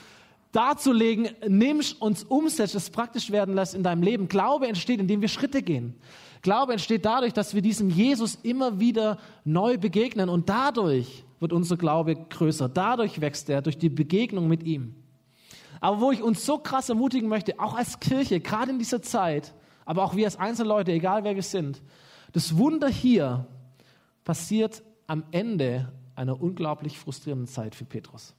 darzulegen, 0.52 1.30
nimmst 1.48 2.00
und 2.00 2.30
umsetzt, 2.30 2.74
es 2.74 2.90
praktisch 2.90 3.30
werden 3.30 3.54
lässt 3.54 3.74
in 3.74 3.82
deinem 3.82 4.02
Leben. 4.02 4.28
Glaube 4.28 4.68
entsteht, 4.68 5.00
indem 5.00 5.22
wir 5.22 5.28
Schritte 5.28 5.62
gehen. 5.62 5.94
Glaube 6.42 6.72
entsteht 6.72 7.04
dadurch, 7.04 7.32
dass 7.32 7.54
wir 7.54 7.62
diesem 7.62 7.88
Jesus 7.88 8.38
immer 8.42 8.78
wieder 8.78 9.18
neu 9.44 9.78
begegnen 9.78 10.28
und 10.28 10.48
dadurch 10.48 11.24
wird 11.40 11.52
unser 11.52 11.76
Glaube 11.76 12.16
größer. 12.16 12.68
Dadurch 12.68 13.20
wächst 13.20 13.48
er, 13.48 13.62
durch 13.62 13.78
die 13.78 13.88
Begegnung 13.88 14.48
mit 14.48 14.62
ihm. 14.62 14.94
Aber 15.80 16.00
wo 16.00 16.12
ich 16.12 16.22
uns 16.22 16.44
so 16.44 16.58
krass 16.58 16.88
ermutigen 16.88 17.28
möchte, 17.28 17.58
auch 17.58 17.74
als 17.74 17.98
Kirche, 17.98 18.38
gerade 18.38 18.70
in 18.70 18.78
dieser 18.78 19.02
Zeit, 19.02 19.54
aber 19.85 20.04
auch 20.04 20.14
wir 20.14 20.26
als 20.26 20.37
Einzelleute, 20.37 20.92
egal 20.92 21.24
wer 21.24 21.35
wir 21.35 21.42
sind, 21.42 21.82
das 22.32 22.56
Wunder 22.56 22.88
hier 22.88 23.46
passiert 24.24 24.82
am 25.06 25.24
Ende 25.32 25.92
einer 26.14 26.40
unglaublich 26.40 26.98
frustrierenden 26.98 27.48
Zeit 27.48 27.75
für 27.75 27.85
Petrus. 27.85 28.35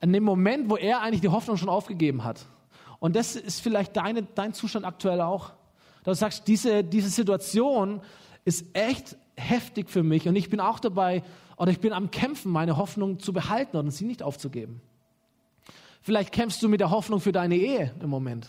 An 0.00 0.12
dem 0.12 0.24
Moment, 0.24 0.70
wo 0.70 0.76
er 0.76 1.00
eigentlich 1.00 1.20
die 1.20 1.28
Hoffnung 1.28 1.56
schon 1.56 1.68
aufgegeben 1.68 2.24
hat. 2.24 2.46
Und 3.00 3.16
das 3.16 3.36
ist 3.36 3.60
vielleicht 3.60 3.96
deine, 3.96 4.22
dein 4.22 4.54
Zustand 4.54 4.84
aktuell 4.84 5.20
auch. 5.20 5.50
Da 6.04 6.12
du 6.12 6.14
sagst, 6.14 6.46
diese, 6.48 6.84
diese 6.84 7.10
Situation 7.10 8.00
ist 8.44 8.66
echt 8.72 9.16
heftig 9.36 9.88
für 9.90 10.02
mich 10.02 10.28
und 10.28 10.36
ich 10.36 10.50
bin 10.50 10.60
auch 10.60 10.80
dabei, 10.80 11.22
Oder 11.58 11.72
ich 11.72 11.80
bin 11.80 11.92
am 11.92 12.10
Kämpfen, 12.10 12.52
meine 12.52 12.76
Hoffnung 12.76 13.18
zu 13.18 13.32
behalten 13.32 13.76
und 13.76 13.90
sie 13.90 14.04
nicht 14.04 14.22
aufzugeben. 14.22 14.80
Vielleicht 16.00 16.32
kämpfst 16.32 16.62
du 16.62 16.68
mit 16.68 16.80
der 16.80 16.90
Hoffnung 16.90 17.20
für 17.20 17.32
deine 17.32 17.56
Ehe 17.56 17.92
im 18.00 18.08
Moment, 18.08 18.46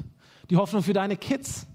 die 0.50 0.58
Hoffnung 0.58 0.84
für 0.84 0.94
deine 0.94 1.18
Kids, 1.18 1.66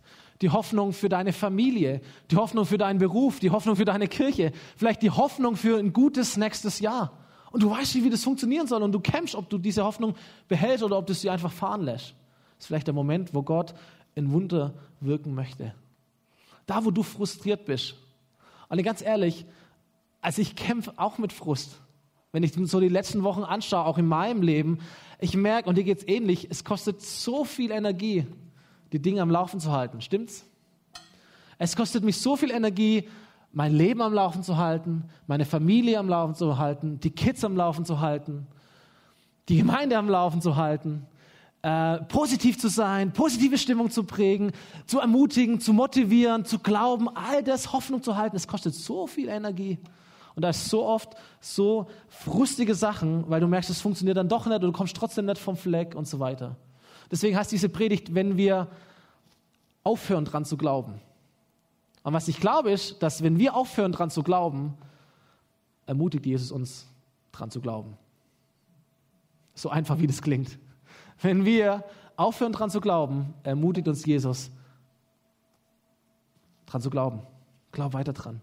die 0.41 0.51
Hoffnung 0.51 0.93
für 0.93 1.09
deine 1.09 1.33
Familie, 1.33 2.01
die 2.31 2.37
Hoffnung 2.37 2.67
für 2.67 2.79
deinen 2.79 2.99
Beruf, 2.99 3.41
die 3.41 3.51
Hoffnung 3.51 3.77
für 3.77 3.85
deine 3.85 4.09
Kirche, 4.09 4.53
vielleicht 4.77 5.03
die 5.03 5.11
Hoffnung 5.11 5.57
für 5.57 5.79
ein 5.79 5.93
gutes 5.93 6.37
nächstes 6.37 6.81
Jahr. 6.81 7.13
Und 7.51 7.63
du 7.63 7.71
weißt 7.71 7.95
nicht, 7.95 8.05
wie 8.05 8.11
das 8.11 8.25
funktionieren 8.25 8.67
soll 8.67 8.83
und 8.83 8.93
du 8.93 9.01
kämpfst, 9.01 9.37
ob 9.37 9.49
du 9.49 9.59
diese 9.59 9.85
Hoffnung 9.85 10.15
behältst 10.49 10.83
oder 10.83 10.99
ob 10.99 11.07
du 11.07 11.15
sie 11.15 11.31
einfach 11.31 11.53
fahren 11.53 11.83
lässt. 11.83 12.15
Das 12.57 12.65
ist 12.65 12.67
vielleicht 12.67 12.89
der 12.89 12.95
Moment, 12.95 13.33
wo 13.33 13.43
Gott 13.43 13.75
ein 14.17 14.33
Wunder 14.33 14.75
wirken 15.01 15.35
möchte. 15.35 15.75
Da, 16.67 16.85
wo 16.85 16.91
du 16.91 17.03
frustriert 17.03 17.65
bist. 17.65 17.95
Und 18.69 18.83
ganz 18.83 19.03
ehrlich, 19.03 19.47
also 20.21 20.43
ich 20.43 20.57
kämpfe 20.57 20.95
auch 20.97 21.19
mit 21.19 21.33
Frust. 21.33 21.79
Wenn 22.33 22.43
ich 22.43 22.55
so 22.55 22.81
die 22.81 22.89
letzten 22.89 23.23
Wochen 23.23 23.45
anschaue, 23.45 23.85
auch 23.85 23.99
in 23.99 24.07
meinem 24.07 24.43
Leben, 24.43 24.79
ich 25.21 25.37
merke, 25.37 25.69
und 25.69 25.77
dir 25.77 25.85
geht 25.85 25.99
es 25.99 26.09
ähnlich, 26.09 26.49
es 26.51 26.65
kostet 26.65 27.01
so 27.01 27.45
viel 27.45 27.71
Energie, 27.71 28.27
die 28.95 29.03
Dinge 29.03 29.23
am 29.23 29.31
Laufen 29.31 29.59
zu 29.59 29.73
halten. 29.73 30.01
Stimmt's? 30.01 30.45
Es 31.59 31.75
kostet 31.75 32.05
mich 32.05 32.21
so 32.21 32.37
viel 32.37 32.53
Energie, 32.53 33.09
mein 33.51 33.75
Leben 33.75 34.01
am 34.01 34.15
Laufen 34.15 34.45
zu 34.45 34.57
halten, 34.57 35.03
meine 35.27 35.45
Familie 35.45 35.99
am 35.99 36.09
Laufen 36.09 36.37
zu 36.37 36.59
halten, 36.59 37.01
die 37.01 37.11
Kids 37.11 37.45
am 37.45 37.57
Laufen 37.57 37.85
zu 37.85 37.99
halten, 37.99 38.47
die 39.49 39.57
Gemeinde 39.57 39.99
am 39.99 40.09
Laufen 40.09 40.41
zu 40.41 40.55
halten, 40.55 41.07
äh, 41.63 42.03
positiv 42.03 42.57
zu 42.57 42.69
sein, 42.69 43.13
positive 43.13 43.59
Stimmung 43.59 43.91
zu 43.91 44.05
prägen, 44.05 44.53
zu 44.87 45.01
ermutigen, 45.01 45.59
zu 45.59 45.73
motivieren, 45.73 46.45
zu 46.45 46.61
glauben, 46.61 47.09
all 47.17 47.43
das 47.43 47.73
Hoffnung 47.73 48.01
zu 48.01 48.17
halten. 48.17 48.37
Es 48.37 48.47
kostet 48.47 48.77
so 48.77 49.09
viel 49.09 49.29
Energie. 49.29 49.77
Und 50.37 50.43
da 50.43 50.51
ist 50.51 50.69
so 50.69 50.87
oft 50.87 51.15
so 51.41 51.89
frustige 52.09 52.77
Sachen, 52.77 53.29
weil 53.29 53.41
du 53.41 53.49
merkst, 53.49 53.71
es 53.71 53.81
funktioniert 53.81 54.19
dann 54.19 54.29
doch 54.29 54.47
nicht 54.47 54.55
und 54.55 54.63
du 54.63 54.73
kommst 54.73 54.97
trotzdem 54.97 55.27
nicht 55.27 55.39
vom 55.39 55.57
Fleck 55.57 55.97
und 55.97 56.07
so 56.07 56.21
weiter. 56.21 56.55
Deswegen 57.15 57.37
heißt 57.37 57.53
diese 57.53 57.69
Predigt, 57.69 58.13
wenn 58.13 58.37
wir 58.37 58.67
aufhören 59.85 60.25
dran 60.25 60.45
zu 60.45 60.57
glauben. 60.57 61.01
Und 62.03 62.13
was 62.13 62.27
ich 62.27 62.41
glaube 62.41 62.73
ist, 62.73 63.05
dass 63.05 63.23
wenn 63.23 63.39
wir 63.39 63.55
aufhören 63.55 63.93
dran 63.93 64.11
zu 64.11 64.25
glauben, 64.25 64.75
ermutigt 65.87 66.27
Jesus 66.27 66.51
uns 66.51 66.89
dran 67.31 67.53
zu 67.53 67.61
glauben. 67.61 67.97
So 69.55 69.71
einfach 69.71 70.01
wie 70.01 70.09
das 70.09 70.23
klingt. 70.23 70.59
Wenn 71.23 71.45
wir 71.45 71.85
aufhören 72.17 72.51
dran 72.51 72.69
zu 72.69 72.81
glauben, 72.81 73.33
ermutigt 73.45 73.87
uns 73.87 74.05
Jesus 74.05 74.51
dran 76.67 76.83
zu 76.83 76.91
glauben. 76.91 77.23
Glaub 77.71 77.93
weiter 77.93 78.13
dran. 78.13 78.41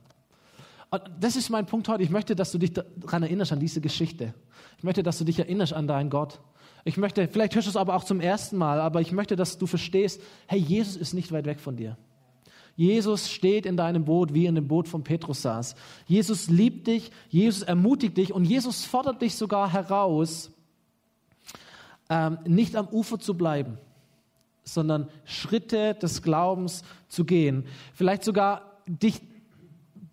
Und 0.91 1.11
das 1.19 1.35
ist 1.35 1.49
mein 1.49 1.65
Punkt 1.65 1.89
heute. 1.89 2.03
Ich 2.03 2.09
möchte, 2.09 2.37
dass 2.37 2.53
du 2.53 2.57
dich 2.57 2.71
daran 2.71 3.23
erinnerst, 3.23 3.51
an 3.51 3.59
diese 3.59 3.81
Geschichte. 3.81 4.33
Ich 4.77 4.85
möchte, 4.85 5.03
dass 5.03 5.17
du 5.17 5.25
dich 5.25 5.39
erinnerst 5.39 5.73
an 5.73 5.87
deinen 5.87 6.09
Gott. 6.09 6.39
Ich 6.83 6.97
möchte, 6.97 7.27
vielleicht 7.27 7.55
hörst 7.55 7.67
du 7.67 7.69
es 7.69 7.77
aber 7.77 7.95
auch 7.95 8.03
zum 8.03 8.19
ersten 8.19 8.57
Mal, 8.57 8.79
aber 8.79 9.01
ich 9.01 9.11
möchte, 9.11 9.35
dass 9.35 9.57
du 9.57 9.67
verstehst, 9.67 10.21
hey, 10.47 10.59
Jesus 10.59 10.95
ist 10.95 11.13
nicht 11.13 11.31
weit 11.31 11.45
weg 11.45 11.59
von 11.59 11.75
dir. 11.75 11.97
Jesus 12.75 13.29
steht 13.29 13.65
in 13.65 13.77
deinem 13.77 14.05
Boot, 14.05 14.33
wie 14.33 14.45
in 14.45 14.55
dem 14.55 14.67
Boot 14.67 14.87
von 14.87 15.03
Petrus 15.03 15.41
saß. 15.41 15.75
Jesus 16.07 16.49
liebt 16.49 16.87
dich, 16.87 17.11
Jesus 17.29 17.63
ermutigt 17.63 18.17
dich 18.17 18.33
und 18.33 18.45
Jesus 18.45 18.85
fordert 18.85 19.21
dich 19.21 19.35
sogar 19.35 19.71
heraus, 19.71 20.51
ähm, 22.09 22.39
nicht 22.45 22.75
am 22.75 22.87
Ufer 22.87 23.19
zu 23.19 23.35
bleiben, 23.35 23.77
sondern 24.63 25.09
Schritte 25.25 25.95
des 25.95 26.21
Glaubens 26.21 26.83
zu 27.07 27.25
gehen. 27.25 27.65
Vielleicht 27.93 28.23
sogar 28.23 28.79
dich 28.87 29.21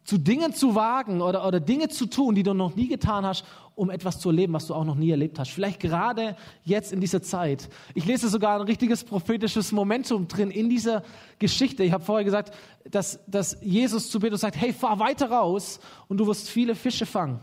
zu 0.04 0.18
Dingen 0.18 0.54
zu 0.54 0.74
wagen 0.74 1.20
oder, 1.20 1.46
oder 1.46 1.60
Dinge 1.60 1.88
zu 1.88 2.06
tun, 2.06 2.34
die 2.34 2.42
du 2.42 2.54
noch 2.54 2.74
nie 2.74 2.88
getan 2.88 3.26
hast, 3.26 3.44
um 3.78 3.90
etwas 3.90 4.18
zu 4.18 4.30
erleben, 4.30 4.52
was 4.52 4.66
du 4.66 4.74
auch 4.74 4.84
noch 4.84 4.96
nie 4.96 5.10
erlebt 5.10 5.38
hast. 5.38 5.50
Vielleicht 5.50 5.78
gerade 5.78 6.36
jetzt 6.64 6.92
in 6.92 7.00
dieser 7.00 7.22
Zeit. 7.22 7.68
Ich 7.94 8.04
lese 8.04 8.28
sogar 8.28 8.58
ein 8.58 8.66
richtiges 8.66 9.04
prophetisches 9.04 9.70
Momentum 9.70 10.26
drin 10.26 10.50
in 10.50 10.68
dieser 10.68 11.04
Geschichte. 11.38 11.84
Ich 11.84 11.92
habe 11.92 12.04
vorher 12.04 12.24
gesagt, 12.24 12.52
dass, 12.90 13.20
dass 13.26 13.56
Jesus 13.62 14.10
zu 14.10 14.18
Petrus 14.18 14.40
sagt, 14.40 14.56
hey, 14.56 14.72
fahr 14.72 14.98
weiter 14.98 15.30
raus 15.30 15.78
und 16.08 16.18
du 16.18 16.26
wirst 16.26 16.48
viele 16.50 16.74
Fische 16.74 17.06
fangen. 17.06 17.40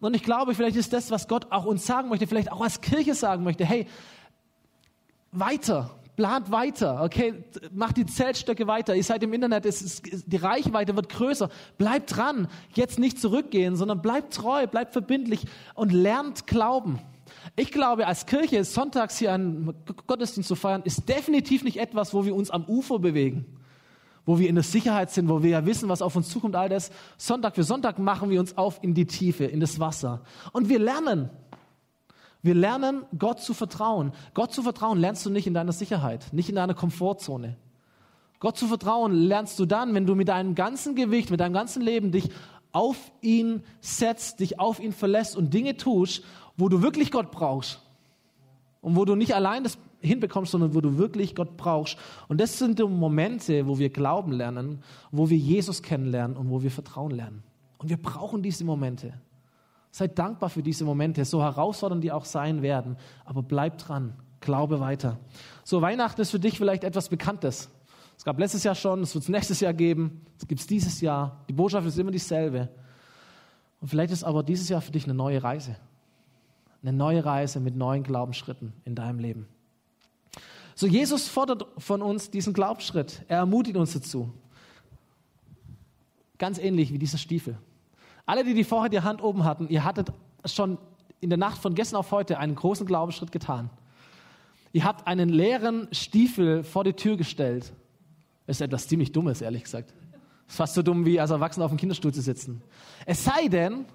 Und 0.00 0.14
ich 0.14 0.22
glaube, 0.22 0.54
vielleicht 0.54 0.76
ist 0.76 0.92
das, 0.92 1.10
was 1.10 1.28
Gott 1.28 1.50
auch 1.50 1.64
uns 1.64 1.86
sagen 1.86 2.10
möchte, 2.10 2.26
vielleicht 2.26 2.52
auch 2.52 2.60
als 2.60 2.82
Kirche 2.82 3.14
sagen 3.14 3.42
möchte, 3.42 3.64
hey, 3.64 3.86
weiter, 5.32 5.98
plant 6.16 6.50
weiter, 6.50 7.02
okay, 7.02 7.44
macht 7.72 7.96
die 7.96 8.06
Zeltstöcke 8.06 8.66
weiter. 8.66 8.94
Ihr 8.94 9.04
seid 9.04 9.22
im 9.22 9.32
Internet, 9.32 9.66
es 9.66 9.82
ist, 9.82 10.04
die 10.26 10.36
Reichweite 10.36 10.96
wird 10.96 11.08
größer. 11.08 11.48
Bleibt 11.78 12.16
dran, 12.16 12.48
jetzt 12.74 12.98
nicht 12.98 13.20
zurückgehen, 13.20 13.76
sondern 13.76 14.00
bleibt 14.02 14.34
treu, 14.34 14.66
bleibt 14.66 14.92
verbindlich 14.92 15.46
und 15.74 15.92
lernt 15.92 16.46
glauben. 16.46 17.00
Ich 17.56 17.72
glaube, 17.72 18.06
als 18.06 18.26
Kirche 18.26 18.64
sonntags 18.64 19.18
hier 19.18 19.32
einen 19.32 19.74
Gottesdienst 20.06 20.48
zu 20.48 20.54
feiern, 20.54 20.82
ist 20.84 21.08
definitiv 21.08 21.64
nicht 21.64 21.78
etwas, 21.78 22.14
wo 22.14 22.24
wir 22.24 22.34
uns 22.34 22.50
am 22.50 22.64
Ufer 22.64 22.98
bewegen, 22.98 23.46
wo 24.24 24.38
wir 24.38 24.48
in 24.48 24.54
der 24.54 24.64
Sicherheit 24.64 25.10
sind, 25.10 25.28
wo 25.28 25.42
wir 25.42 25.50
ja 25.50 25.66
wissen, 25.66 25.88
was 25.88 26.02
auf 26.02 26.16
uns 26.16 26.28
zukommt, 26.28 26.56
all 26.56 26.68
das. 26.68 26.90
Sonntag 27.16 27.54
für 27.54 27.64
Sonntag 27.64 27.98
machen 27.98 28.30
wir 28.30 28.40
uns 28.40 28.56
auf 28.56 28.78
in 28.82 28.94
die 28.94 29.06
Tiefe, 29.06 29.44
in 29.44 29.60
das 29.60 29.78
Wasser. 29.78 30.22
Und 30.52 30.68
wir 30.68 30.78
lernen. 30.78 31.30
Wir 32.44 32.54
lernen, 32.54 33.06
Gott 33.18 33.40
zu 33.40 33.54
vertrauen. 33.54 34.12
Gott 34.34 34.52
zu 34.52 34.62
vertrauen 34.62 34.98
lernst 34.98 35.24
du 35.24 35.30
nicht 35.30 35.46
in 35.46 35.54
deiner 35.54 35.72
Sicherheit, 35.72 36.26
nicht 36.32 36.50
in 36.50 36.56
deiner 36.56 36.74
Komfortzone. 36.74 37.56
Gott 38.38 38.58
zu 38.58 38.66
vertrauen 38.66 39.14
lernst 39.14 39.58
du 39.58 39.64
dann, 39.64 39.94
wenn 39.94 40.04
du 40.04 40.14
mit 40.14 40.28
deinem 40.28 40.54
ganzen 40.54 40.94
Gewicht, 40.94 41.30
mit 41.30 41.40
deinem 41.40 41.54
ganzen 41.54 41.80
Leben 41.80 42.12
dich 42.12 42.28
auf 42.70 42.98
ihn 43.22 43.62
setzt, 43.80 44.40
dich 44.40 44.60
auf 44.60 44.78
ihn 44.78 44.92
verlässt 44.92 45.38
und 45.38 45.54
Dinge 45.54 45.78
tust, 45.78 46.22
wo 46.58 46.68
du 46.68 46.82
wirklich 46.82 47.10
Gott 47.10 47.30
brauchst. 47.30 47.80
Und 48.82 48.94
wo 48.94 49.06
du 49.06 49.14
nicht 49.14 49.34
allein 49.34 49.64
das 49.64 49.78
hinbekommst, 50.02 50.52
sondern 50.52 50.74
wo 50.74 50.82
du 50.82 50.98
wirklich 50.98 51.34
Gott 51.34 51.56
brauchst. 51.56 51.96
Und 52.28 52.42
das 52.42 52.58
sind 52.58 52.78
die 52.78 52.84
Momente, 52.84 53.66
wo 53.66 53.78
wir 53.78 53.88
glauben 53.88 54.32
lernen, 54.32 54.82
wo 55.10 55.30
wir 55.30 55.38
Jesus 55.38 55.80
kennenlernen 55.80 56.36
und 56.36 56.50
wo 56.50 56.62
wir 56.62 56.70
Vertrauen 56.70 57.12
lernen. 57.12 57.42
Und 57.78 57.88
wir 57.88 57.96
brauchen 57.96 58.42
diese 58.42 58.66
Momente. 58.66 59.14
Seid 59.94 60.18
dankbar 60.18 60.50
für 60.50 60.60
diese 60.60 60.84
Momente, 60.84 61.24
so 61.24 61.40
herausfordernd 61.40 62.02
die 62.02 62.10
auch 62.10 62.24
sein 62.24 62.62
werden. 62.62 62.96
Aber 63.24 63.44
bleib 63.44 63.78
dran, 63.78 64.16
glaube 64.40 64.80
weiter. 64.80 65.20
So, 65.62 65.82
Weihnachten 65.82 66.20
ist 66.20 66.32
für 66.32 66.40
dich 66.40 66.58
vielleicht 66.58 66.82
etwas 66.82 67.08
Bekanntes. 67.08 67.70
Es 68.18 68.24
gab 68.24 68.36
letztes 68.40 68.64
Jahr 68.64 68.74
schon, 68.74 69.02
es 69.02 69.14
wird 69.14 69.22
es 69.22 69.28
nächstes 69.28 69.60
Jahr 69.60 69.72
geben, 69.72 70.26
es 70.36 70.48
gibt 70.48 70.60
es 70.60 70.66
dieses 70.66 71.00
Jahr. 71.00 71.44
Die 71.48 71.52
Botschaft 71.52 71.86
ist 71.86 71.96
immer 71.96 72.10
dieselbe. 72.10 72.70
Und 73.80 73.86
vielleicht 73.86 74.12
ist 74.12 74.24
aber 74.24 74.42
dieses 74.42 74.68
Jahr 74.68 74.80
für 74.80 74.90
dich 74.90 75.04
eine 75.04 75.14
neue 75.14 75.40
Reise. 75.40 75.76
Eine 76.82 76.92
neue 76.92 77.24
Reise 77.24 77.60
mit 77.60 77.76
neuen 77.76 78.02
Glaubensschritten 78.02 78.72
in 78.84 78.96
deinem 78.96 79.20
Leben. 79.20 79.46
So, 80.74 80.88
Jesus 80.88 81.28
fordert 81.28 81.68
von 81.78 82.02
uns 82.02 82.32
diesen 82.32 82.52
Glaubensschritt. 82.52 83.22
Er 83.28 83.38
ermutigt 83.38 83.76
uns 83.76 83.92
dazu. 83.92 84.32
Ganz 86.36 86.58
ähnlich 86.58 86.92
wie 86.92 86.98
dieser 86.98 87.18
Stiefel. 87.18 87.56
Alle, 88.26 88.44
die, 88.44 88.54
die 88.54 88.64
vorher 88.64 88.88
die 88.88 89.00
Hand 89.00 89.22
oben 89.22 89.44
hatten, 89.44 89.68
ihr 89.68 89.84
hattet 89.84 90.12
schon 90.46 90.78
in 91.20 91.30
der 91.30 91.38
Nacht 91.38 91.58
von 91.58 91.74
gestern 91.74 91.98
auf 91.98 92.10
heute 92.10 92.38
einen 92.38 92.54
großen 92.54 92.86
Glaubensschritt 92.86 93.32
getan. 93.32 93.70
Ihr 94.72 94.84
habt 94.84 95.06
einen 95.06 95.28
leeren 95.28 95.88
Stiefel 95.92 96.64
vor 96.64 96.84
die 96.84 96.94
Tür 96.94 97.16
gestellt. 97.16 97.72
Ist 98.46 98.60
etwas 98.60 98.88
ziemlich 98.88 99.12
Dummes, 99.12 99.40
ehrlich 99.40 99.64
gesagt. 99.64 99.94
Ist 100.48 100.56
fast 100.56 100.74
so 100.74 100.82
dumm, 100.82 101.06
wie 101.06 101.20
als 101.20 101.30
Erwachsener 101.30 101.64
auf 101.66 101.70
dem 101.70 101.78
Kinderstuhl 101.78 102.12
zu 102.12 102.20
sitzen. 102.20 102.62
Es 103.06 103.24
sei 103.24 103.48
denn, 103.48 103.86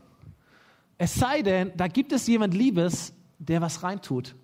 es 0.98 1.16
sei 1.16 1.42
denn, 1.42 1.72
da 1.76 1.88
gibt 1.88 2.12
es 2.12 2.26
jemand 2.28 2.54
Liebes, 2.54 3.14
der 3.38 3.62
was 3.62 3.84
reintut. 3.84 4.36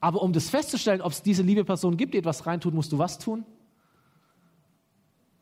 Aber 0.00 0.20
um 0.20 0.32
das 0.32 0.50
festzustellen, 0.50 1.00
ob 1.00 1.12
es 1.12 1.22
diese 1.22 1.42
liebe 1.42 1.64
Person 1.64 1.96
gibt, 1.96 2.14
die 2.14 2.18
etwas 2.18 2.46
reintut, 2.46 2.74
musst 2.74 2.92
du 2.92 2.98
was 2.98 3.18
tun? 3.18 3.44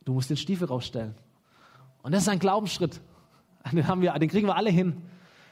Du 0.04 0.12
musst 0.12 0.30
den 0.30 0.36
Stiefel 0.36 0.68
rausstellen. 0.68 1.14
Und 2.02 2.12
das 2.12 2.22
ist 2.22 2.28
ein 2.28 2.38
Glaubensschritt. 2.38 3.00
Den, 3.72 3.86
haben 3.86 4.02
wir, 4.02 4.12
den 4.14 4.28
kriegen 4.28 4.48
wir 4.48 4.56
alle 4.56 4.70
hin. 4.70 5.02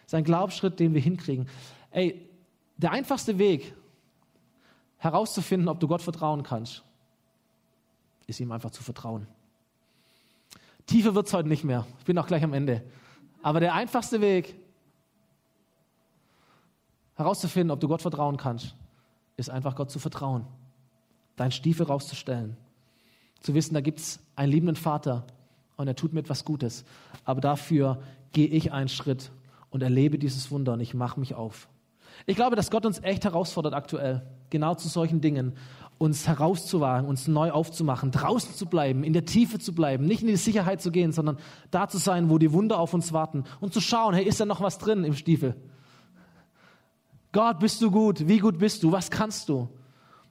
Das 0.02 0.08
ist 0.08 0.14
ein 0.14 0.24
Glaubensschritt, 0.24 0.80
den 0.80 0.94
wir 0.94 1.00
hinkriegen. 1.00 1.48
Ey, 1.92 2.28
der 2.76 2.90
einfachste 2.90 3.38
Weg, 3.38 3.72
herauszufinden, 4.98 5.68
ob 5.68 5.80
du 5.80 5.88
Gott 5.88 6.02
vertrauen 6.02 6.42
kannst, 6.42 6.82
ist 8.26 8.40
ihm 8.40 8.52
einfach 8.52 8.70
zu 8.70 8.82
vertrauen. 8.82 9.26
Tiefer 10.86 11.14
wird 11.14 11.26
es 11.26 11.32
heute 11.32 11.48
nicht 11.48 11.64
mehr. 11.64 11.86
Ich 11.98 12.04
bin 12.04 12.18
auch 12.18 12.26
gleich 12.26 12.42
am 12.42 12.52
Ende. 12.52 12.82
Aber 13.42 13.61
der 13.61 13.74
einfachste 13.74 14.20
Weg, 14.20 14.56
herauszufinden, 17.14 17.70
ob 17.70 17.80
du 17.80 17.88
Gott 17.88 18.02
vertrauen 18.02 18.36
kannst, 18.36 18.74
ist 19.36 19.50
einfach 19.50 19.74
Gott 19.74 19.90
zu 19.90 19.98
vertrauen. 19.98 20.46
Deinen 21.36 21.52
Stiefel 21.52 21.86
rauszustellen. 21.86 22.56
Zu 23.40 23.54
wissen, 23.54 23.74
da 23.74 23.80
gibt 23.80 24.00
es 24.00 24.20
einen 24.36 24.52
liebenden 24.52 24.76
Vater, 24.76 25.26
und 25.80 25.88
er 25.88 25.96
tut 25.96 26.12
mir 26.12 26.20
etwas 26.20 26.44
Gutes. 26.44 26.84
Aber 27.24 27.40
dafür 27.40 28.02
gehe 28.32 28.46
ich 28.46 28.72
einen 28.72 28.88
Schritt 28.88 29.32
und 29.70 29.82
erlebe 29.82 30.18
dieses 30.18 30.50
Wunder 30.50 30.74
und 30.74 30.80
ich 30.80 30.94
mache 30.94 31.18
mich 31.18 31.34
auf. 31.34 31.68
Ich 32.26 32.36
glaube, 32.36 32.54
dass 32.54 32.70
Gott 32.70 32.86
uns 32.86 33.02
echt 33.02 33.24
herausfordert 33.24 33.72
aktuell, 33.74 34.22
genau 34.50 34.74
zu 34.74 34.88
solchen 34.88 35.20
Dingen. 35.20 35.54
uns 36.00 36.26
herauszuwagen, 36.26 37.06
uns 37.06 37.28
neu 37.28 37.50
aufzumachen, 37.50 38.10
draußen 38.10 38.54
zu 38.54 38.64
bleiben, 38.64 39.04
in 39.04 39.12
der 39.12 39.26
Tiefe 39.26 39.58
zu 39.58 39.74
bleiben, 39.74 40.06
nicht 40.06 40.22
in 40.22 40.28
die 40.28 40.36
Sicherheit 40.36 40.80
zu 40.80 40.90
gehen, 40.90 41.12
sondern 41.12 41.36
da 41.70 41.88
zu 41.88 41.98
sein, 41.98 42.30
wo 42.30 42.38
die 42.38 42.52
Wunder 42.54 42.78
auf 42.78 42.94
uns 42.94 43.12
warten 43.12 43.44
und 43.60 43.74
zu 43.74 43.82
schauen, 43.82 44.14
hey, 44.14 44.24
ist 44.24 44.40
da 44.40 44.46
noch 44.46 44.62
was 44.62 44.78
drin 44.78 45.04
im 45.04 45.12
Stiefel? 45.12 45.56
Gott, 47.32 47.58
bist 47.58 47.82
du 47.82 47.90
gut? 47.90 48.26
Wie 48.26 48.38
gut 48.38 48.58
bist 48.58 48.82
du? 48.82 48.92
Was 48.92 49.10
kannst 49.10 49.50
du? 49.50 49.68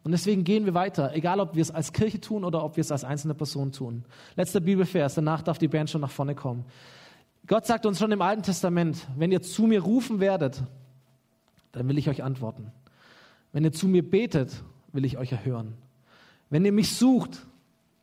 Und 0.04 0.12
deswegen 0.12 0.44
gehen 0.44 0.66
wir 0.66 0.74
weiter, 0.74 1.14
egal 1.14 1.40
ob 1.40 1.56
wir 1.56 1.62
es 1.62 1.72
als 1.72 1.92
Kirche 1.92 2.22
tun 2.22 2.44
oder 2.44 2.64
ob 2.64 2.78
wir 2.78 2.82
es 2.82 2.92
als 2.92 3.04
einzelne 3.04 3.34
Person 3.34 3.72
tun. 3.72 4.06
Letzter 4.36 4.62
Bibelvers, 4.62 5.16
danach 5.16 5.42
darf 5.42 5.58
die 5.58 5.68
Band 5.68 5.90
schon 5.90 6.02
nach 6.02 6.12
vorne 6.12 6.36
kommen. 6.36 6.66
Gott 7.48 7.66
sagt 7.66 7.86
uns 7.86 8.00
schon 8.00 8.12
im 8.12 8.22
Alten 8.22 8.44
Testament, 8.44 9.08
wenn 9.18 9.32
ihr 9.32 9.42
zu 9.42 9.64
mir 9.64 9.82
rufen 9.82 10.20
werdet, 10.20 10.64
dann 11.72 11.88
will 11.88 11.98
ich 11.98 12.10
euch 12.10 12.24
antworten. 12.24 12.72
Wenn 13.52 13.64
ihr 13.64 13.72
zu 13.72 13.88
mir 13.88 14.08
betet, 14.08 14.64
will 14.94 15.06
ich 15.06 15.18
euch 15.18 15.32
erhören. 15.32 15.74
Wenn 16.50 16.66
ihr 16.66 16.72
mich 16.72 16.96
sucht, 16.96 17.46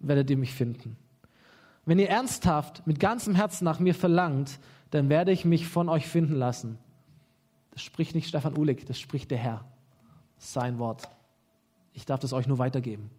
werdet 0.01 0.30
ihr 0.30 0.36
mich 0.36 0.53
finden. 0.53 0.97
Wenn 1.84 1.99
ihr 1.99 2.09
ernsthaft 2.09 2.86
mit 2.86 3.01
ganzem 3.01 3.34
Herzen 3.34 3.64
nach 3.64 3.78
mir 3.78 3.94
verlangt, 3.94 4.59
dann 4.90 5.09
werde 5.09 5.32
ich 5.32 5.44
mich 5.44 5.66
von 5.66 5.88
euch 5.88 6.07
finden 6.07 6.34
lassen. 6.34 6.78
Das 7.70 7.82
spricht 7.82 8.14
nicht 8.14 8.28
Stefan 8.28 8.57
Uhlig, 8.57 8.86
das 8.86 8.99
spricht 8.99 9.30
der 9.30 9.38
Herr. 9.38 9.64
Sein 10.38 10.78
Wort. 10.78 11.09
Ich 11.97 12.07
darf 12.07 12.20
das 12.20 12.32
euch 12.32 12.47
nur 12.47 12.59
weitergeben. 12.59 13.11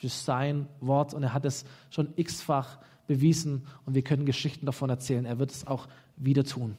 Das 0.00 0.12
ist 0.14 0.24
sein 0.24 0.66
Wort 0.80 1.14
und 1.14 1.22
er 1.22 1.32
hat 1.32 1.44
es 1.44 1.64
schon 1.90 2.12
x-fach 2.16 2.78
bewiesen 3.06 3.68
und 3.86 3.94
wir 3.94 4.02
können 4.02 4.26
Geschichten 4.26 4.66
davon 4.66 4.90
erzählen. 4.90 5.24
Er 5.24 5.38
wird 5.38 5.52
es 5.52 5.66
auch 5.68 5.86
wieder 6.16 6.42
tun. 6.42 6.76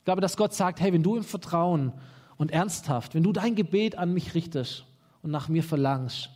Ich 0.00 0.04
glaube, 0.04 0.20
dass 0.20 0.36
Gott 0.36 0.52
sagt, 0.52 0.80
hey, 0.80 0.92
wenn 0.92 1.02
du 1.02 1.16
im 1.16 1.24
Vertrauen 1.24 1.92
und 2.36 2.50
ernsthaft, 2.50 3.14
wenn 3.14 3.22
du 3.22 3.32
dein 3.32 3.54
Gebet 3.54 3.96
an 3.96 4.12
mich 4.12 4.34
richtest, 4.34 4.84
und 5.22 5.30
nach 5.30 5.48
mir 5.48 5.62
verlangst, 5.62 6.30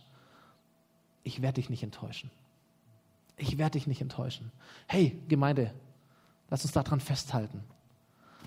ich 1.23 1.41
werde 1.41 1.55
dich 1.55 1.69
nicht 1.69 1.83
enttäuschen. 1.83 2.29
Ich 3.37 3.57
werde 3.57 3.71
dich 3.71 3.87
nicht 3.87 4.01
enttäuschen. 4.01 4.51
Hey, 4.87 5.19
Gemeinde, 5.27 5.73
lass 6.49 6.63
uns 6.63 6.73
daran 6.73 6.99
festhalten, 6.99 7.63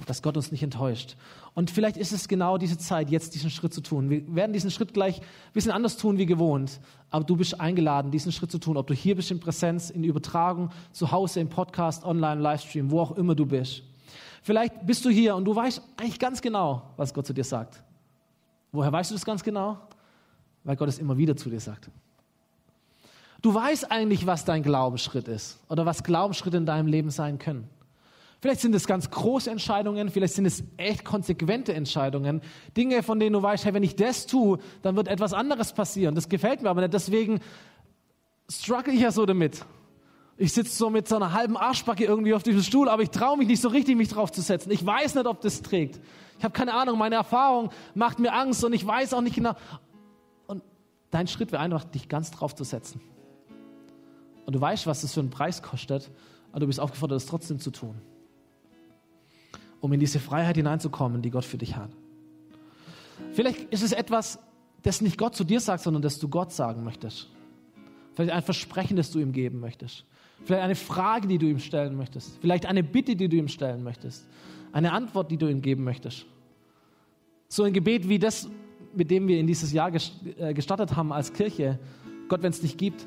dass 0.06 0.22
Gott 0.22 0.36
uns 0.36 0.52
nicht 0.52 0.62
enttäuscht. 0.62 1.16
Und 1.54 1.70
vielleicht 1.70 1.96
ist 1.96 2.12
es 2.12 2.28
genau 2.28 2.58
diese 2.58 2.78
Zeit, 2.78 3.10
jetzt 3.10 3.34
diesen 3.34 3.50
Schritt 3.50 3.74
zu 3.74 3.80
tun. 3.80 4.10
Wir 4.10 4.34
werden 4.34 4.52
diesen 4.52 4.70
Schritt 4.70 4.94
gleich 4.94 5.20
ein 5.20 5.52
bisschen 5.52 5.72
anders 5.72 5.96
tun 5.96 6.18
wie 6.18 6.26
gewohnt, 6.26 6.80
aber 7.10 7.24
du 7.24 7.36
bist 7.36 7.60
eingeladen, 7.60 8.10
diesen 8.10 8.32
Schritt 8.32 8.50
zu 8.50 8.58
tun, 8.58 8.76
ob 8.76 8.86
du 8.86 8.94
hier 8.94 9.16
bist 9.16 9.30
in 9.30 9.40
Präsenz, 9.40 9.90
in 9.90 10.04
Übertragung, 10.04 10.70
zu 10.92 11.10
Hause, 11.10 11.40
im 11.40 11.48
Podcast, 11.48 12.04
online, 12.04 12.40
Livestream, 12.40 12.90
wo 12.90 13.00
auch 13.00 13.12
immer 13.16 13.34
du 13.34 13.46
bist. 13.46 13.82
Vielleicht 14.42 14.86
bist 14.86 15.04
du 15.04 15.10
hier 15.10 15.34
und 15.34 15.44
du 15.44 15.54
weißt 15.54 15.82
eigentlich 15.96 16.18
ganz 16.18 16.40
genau, 16.40 16.82
was 16.96 17.12
Gott 17.12 17.26
zu 17.26 17.32
dir 17.32 17.44
sagt. 17.44 17.82
Woher 18.72 18.92
weißt 18.92 19.10
du 19.10 19.14
das 19.14 19.24
ganz 19.24 19.42
genau? 19.42 19.78
weil 20.68 20.76
Gott 20.76 20.90
es 20.90 20.98
immer 20.98 21.16
wieder 21.16 21.34
zu 21.34 21.48
dir 21.48 21.60
sagt. 21.60 21.90
Du 23.40 23.54
weißt 23.54 23.90
eigentlich, 23.90 24.26
was 24.26 24.44
dein 24.44 24.62
Glaubensschritt 24.62 25.26
ist 25.26 25.58
oder 25.70 25.86
was 25.86 26.02
Glaubensschritte 26.02 26.58
in 26.58 26.66
deinem 26.66 26.88
Leben 26.88 27.10
sein 27.10 27.38
können. 27.38 27.70
Vielleicht 28.40 28.60
sind 28.60 28.74
es 28.74 28.86
ganz 28.86 29.10
große 29.10 29.50
Entscheidungen, 29.50 30.10
vielleicht 30.10 30.34
sind 30.34 30.46
es 30.46 30.62
echt 30.76 31.04
konsequente 31.04 31.74
Entscheidungen. 31.74 32.40
Dinge, 32.76 33.02
von 33.02 33.18
denen 33.18 33.32
du 33.32 33.42
weißt, 33.42 33.64
hey, 33.64 33.74
wenn 33.74 33.82
ich 33.82 33.96
das 33.96 34.26
tue, 34.26 34.58
dann 34.82 34.94
wird 34.94 35.08
etwas 35.08 35.32
anderes 35.32 35.72
passieren. 35.72 36.14
Das 36.14 36.28
gefällt 36.28 36.62
mir 36.62 36.70
aber 36.70 36.82
nicht. 36.82 36.94
Deswegen 36.94 37.40
struggle 38.48 38.94
ich 38.94 39.00
ja 39.00 39.10
so 39.10 39.26
damit. 39.26 39.64
Ich 40.36 40.52
sitze 40.52 40.76
so 40.76 40.88
mit 40.88 41.08
so 41.08 41.16
einer 41.16 41.32
halben 41.32 41.56
Arschbacke 41.56 42.04
irgendwie 42.04 42.32
auf 42.32 42.44
diesem 42.44 42.62
Stuhl, 42.62 42.88
aber 42.88 43.02
ich 43.02 43.10
traue 43.10 43.36
mich 43.36 43.48
nicht 43.48 43.60
so 43.60 43.70
richtig, 43.70 43.96
mich 43.96 44.08
drauf 44.08 44.30
zu 44.30 44.40
setzen. 44.40 44.70
Ich 44.70 44.86
weiß 44.86 45.16
nicht, 45.16 45.26
ob 45.26 45.40
das 45.40 45.62
trägt. 45.62 46.00
Ich 46.38 46.44
habe 46.44 46.52
keine 46.52 46.74
Ahnung, 46.74 46.96
meine 46.96 47.16
Erfahrung 47.16 47.70
macht 47.96 48.20
mir 48.20 48.32
Angst 48.32 48.62
und 48.62 48.72
ich 48.72 48.86
weiß 48.86 49.14
auch 49.14 49.20
nicht 49.20 49.34
genau. 49.34 49.54
Dein 51.10 51.26
Schritt 51.26 51.50
wäre 51.50 51.62
einfach, 51.62 51.84
dich 51.84 52.08
ganz 52.08 52.30
drauf 52.30 52.54
zu 52.54 52.62
setzen. 52.62 53.00
Und 54.46 54.54
du 54.54 54.60
weißt, 54.60 54.86
was 54.86 55.00
das 55.00 55.12
für 55.12 55.20
einen 55.20 55.30
Preis 55.30 55.62
kostet, 55.62 56.10
aber 56.52 56.60
du 56.60 56.66
bist 56.66 56.78
aufgefordert, 56.78 57.16
es 57.16 57.26
trotzdem 57.26 57.58
zu 57.58 57.72
tun. 57.72 58.00
Um 59.80 59.92
in 59.92 60.00
diese 60.00 60.18
Freiheit 60.18 60.56
hineinzukommen, 60.56 61.22
die 61.22 61.30
Gott 61.30 61.44
für 61.44 61.58
dich 61.58 61.76
hat. 61.76 61.90
Vielleicht 63.32 63.72
ist 63.72 63.82
es 63.82 63.92
etwas, 63.92 64.38
das 64.82 65.00
nicht 65.00 65.18
Gott 65.18 65.34
zu 65.34 65.44
dir 65.44 65.60
sagt, 65.60 65.82
sondern 65.82 66.02
das 66.02 66.18
du 66.18 66.28
Gott 66.28 66.52
sagen 66.52 66.84
möchtest. 66.84 67.28
Vielleicht 68.14 68.32
ein 68.32 68.42
Versprechen, 68.42 68.96
das 68.96 69.10
du 69.10 69.20
ihm 69.20 69.32
geben 69.32 69.60
möchtest. 69.60 70.04
Vielleicht 70.44 70.62
eine 70.62 70.74
Frage, 70.74 71.28
die 71.28 71.38
du 71.38 71.46
ihm 71.46 71.58
stellen 71.58 71.96
möchtest. 71.96 72.38
Vielleicht 72.40 72.66
eine 72.66 72.82
Bitte, 72.82 73.16
die 73.16 73.28
du 73.28 73.36
ihm 73.36 73.48
stellen 73.48 73.82
möchtest. 73.82 74.26
Eine 74.72 74.92
Antwort, 74.92 75.30
die 75.30 75.36
du 75.36 75.48
ihm 75.48 75.62
geben 75.62 75.84
möchtest. 75.84 76.26
So 77.48 77.64
ein 77.64 77.72
Gebet 77.72 78.08
wie 78.08 78.18
das, 78.18 78.48
mit 78.94 79.10
dem 79.10 79.28
wir 79.28 79.38
in 79.38 79.46
dieses 79.46 79.72
Jahr 79.72 79.92
äh, 80.38 80.54
gestartet 80.54 80.96
haben 80.96 81.12
als 81.12 81.32
Kirche, 81.32 81.78
Gott, 82.28 82.42
wenn 82.42 82.50
es 82.50 82.60
dich 82.60 82.76
gibt, 82.76 83.06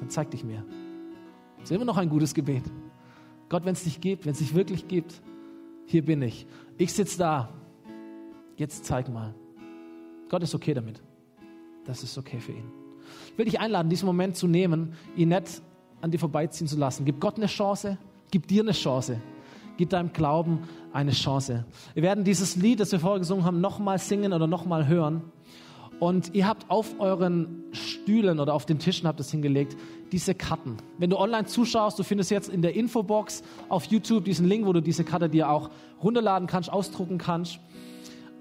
dann 0.00 0.10
zeig 0.10 0.30
dich 0.30 0.44
mir. 0.44 0.64
Das 1.60 1.70
ist 1.70 1.76
immer 1.76 1.84
noch 1.84 1.96
ein 1.96 2.08
gutes 2.08 2.34
Gebet. 2.34 2.64
Gott, 3.48 3.64
wenn 3.64 3.74
es 3.74 3.84
dich 3.84 4.00
gibt, 4.00 4.26
wenn 4.26 4.32
es 4.32 4.38
dich 4.38 4.54
wirklich 4.54 4.88
gibt, 4.88 5.22
hier 5.86 6.04
bin 6.04 6.22
ich. 6.22 6.46
Ich 6.78 6.92
sitze 6.92 7.18
da. 7.18 7.48
Jetzt 8.56 8.84
zeig 8.84 9.08
mal. 9.08 9.34
Gott 10.28 10.42
ist 10.42 10.54
okay 10.54 10.74
damit. 10.74 11.02
Das 11.84 12.02
ist 12.02 12.16
okay 12.16 12.38
für 12.38 12.52
ihn. 12.52 12.70
Ich 13.32 13.38
will 13.38 13.44
dich 13.44 13.60
einladen, 13.60 13.90
diesen 13.90 14.06
Moment 14.06 14.36
zu 14.36 14.46
nehmen, 14.46 14.94
ihn 15.16 15.28
nicht 15.28 15.60
an 16.00 16.10
dir 16.10 16.18
vorbeiziehen 16.18 16.66
zu 16.66 16.76
lassen. 16.76 17.04
Gib 17.04 17.20
Gott 17.20 17.36
eine 17.36 17.46
Chance, 17.46 17.98
gib 18.30 18.46
dir 18.46 18.62
eine 18.62 18.72
Chance. 18.72 19.20
Gib 19.76 19.90
deinem 19.90 20.12
Glauben 20.12 20.60
eine 20.92 21.10
Chance. 21.10 21.64
Wir 21.94 22.02
werden 22.04 22.22
dieses 22.22 22.54
Lied, 22.54 22.78
das 22.78 22.92
wir 22.92 23.00
vorher 23.00 23.18
gesungen 23.18 23.44
haben, 23.44 23.60
nochmal 23.60 23.98
singen 23.98 24.32
oder 24.32 24.46
nochmal 24.46 24.86
hören. 24.86 25.22
Und 26.00 26.34
ihr 26.34 26.46
habt 26.46 26.70
auf 26.70 26.98
euren 26.98 27.64
Stühlen 27.72 28.40
oder 28.40 28.54
auf 28.54 28.66
den 28.66 28.78
Tischen 28.78 29.06
habt 29.06 29.20
es 29.20 29.30
hingelegt, 29.30 29.76
diese 30.12 30.34
Karten. 30.34 30.76
Wenn 30.98 31.10
du 31.10 31.18
online 31.18 31.46
zuschaust, 31.46 31.98
du 31.98 32.02
findest 32.02 32.30
jetzt 32.30 32.48
in 32.48 32.62
der 32.62 32.74
Infobox 32.74 33.42
auf 33.68 33.84
YouTube 33.86 34.24
diesen 34.24 34.46
Link, 34.46 34.66
wo 34.66 34.72
du 34.72 34.80
diese 34.80 35.04
Karte 35.04 35.28
dir 35.28 35.48
auch 35.48 35.70
runterladen 36.02 36.46
kannst, 36.46 36.70
ausdrucken 36.70 37.18
kannst. 37.18 37.58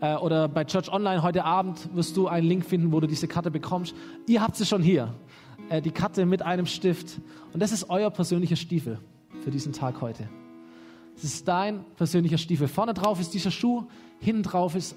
Äh, 0.02 0.16
oder 0.16 0.48
bei 0.48 0.66
Church 0.66 0.92
Online 0.92 1.24
heute 1.24 1.46
Abend 1.46 1.90
wirst 1.96 2.18
du 2.18 2.28
einen 2.28 2.48
Link 2.48 2.66
finden, 2.66 2.92
wo 2.92 3.00
du 3.00 3.08
diese 3.08 3.28
Karte 3.28 3.52
bekommst. 3.52 3.96
Ihr 4.28 4.42
habt 4.42 4.56
sie 4.56 4.66
schon 4.66 4.82
hier. 4.82 5.14
Äh, 5.70 5.82
die 5.82 5.92
Karte 5.92 6.26
mit 6.26 6.42
einem 6.42 6.66
Stift. 6.66 7.20
Und 7.54 7.62
das 7.62 7.72
ist 7.72 7.90
euer 7.90 8.10
persönlicher 8.10 8.56
Stiefel 8.56 9.00
für 9.44 9.52
diesen 9.52 9.74
Tag 9.74 10.02
heute. 10.02 10.28
Es 11.16 11.24
ist 11.24 11.48
dein 11.48 11.86
persönlicher 11.96 12.38
Stiefel. 12.38 12.68
Vorne 12.68 12.94
drauf 12.94 13.20
ist 13.20 13.34
dieser 13.34 13.52
Schuh, 13.52 13.84
hinten 14.20 14.44
drauf 14.44 14.76
ist 14.76 14.96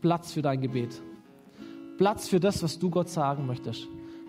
Platz 0.00 0.32
für 0.32 0.42
dein 0.42 0.60
Gebet. 0.60 1.02
Platz 1.98 2.28
für 2.28 2.40
das, 2.40 2.62
was 2.62 2.78
du 2.78 2.90
Gott 2.90 3.08
sagen 3.08 3.46
möchtest. 3.46 3.88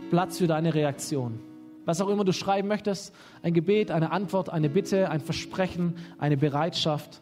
Platz 0.09 0.37
für 0.37 0.47
deine 0.47 0.73
Reaktion. 0.73 1.39
Was 1.85 2.01
auch 2.01 2.09
immer 2.09 2.25
du 2.25 2.33
schreiben 2.33 2.67
möchtest, 2.67 3.13
ein 3.41 3.53
Gebet, 3.53 3.91
eine 3.91 4.11
Antwort, 4.11 4.49
eine 4.49 4.69
Bitte, 4.69 5.09
ein 5.09 5.21
Versprechen, 5.21 5.95
eine 6.17 6.37
Bereitschaft. 6.37 7.21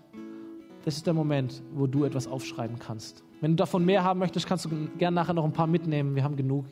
Das 0.86 0.98
ist 0.98 1.06
der 1.06 1.14
Moment, 1.14 1.62
wo 1.74 1.88
du 1.88 2.04
etwas 2.04 2.28
aufschreiben 2.28 2.80
kannst. 2.80 3.24
Wenn 3.41 3.52
du 3.52 3.58
davon 3.58 3.86
mehr 3.86 4.04
haben 4.04 4.20
möchtest, 4.20 4.48
kannst 4.48 4.66
du 4.66 4.70
gerne 4.98 5.16
nachher 5.16 5.34
noch 5.34 5.46
ein 5.46 5.54
paar 5.54 5.68
mitnehmen. 5.68 6.16
Wir 6.16 6.24
haben 6.24 6.36
genug. 6.36 6.66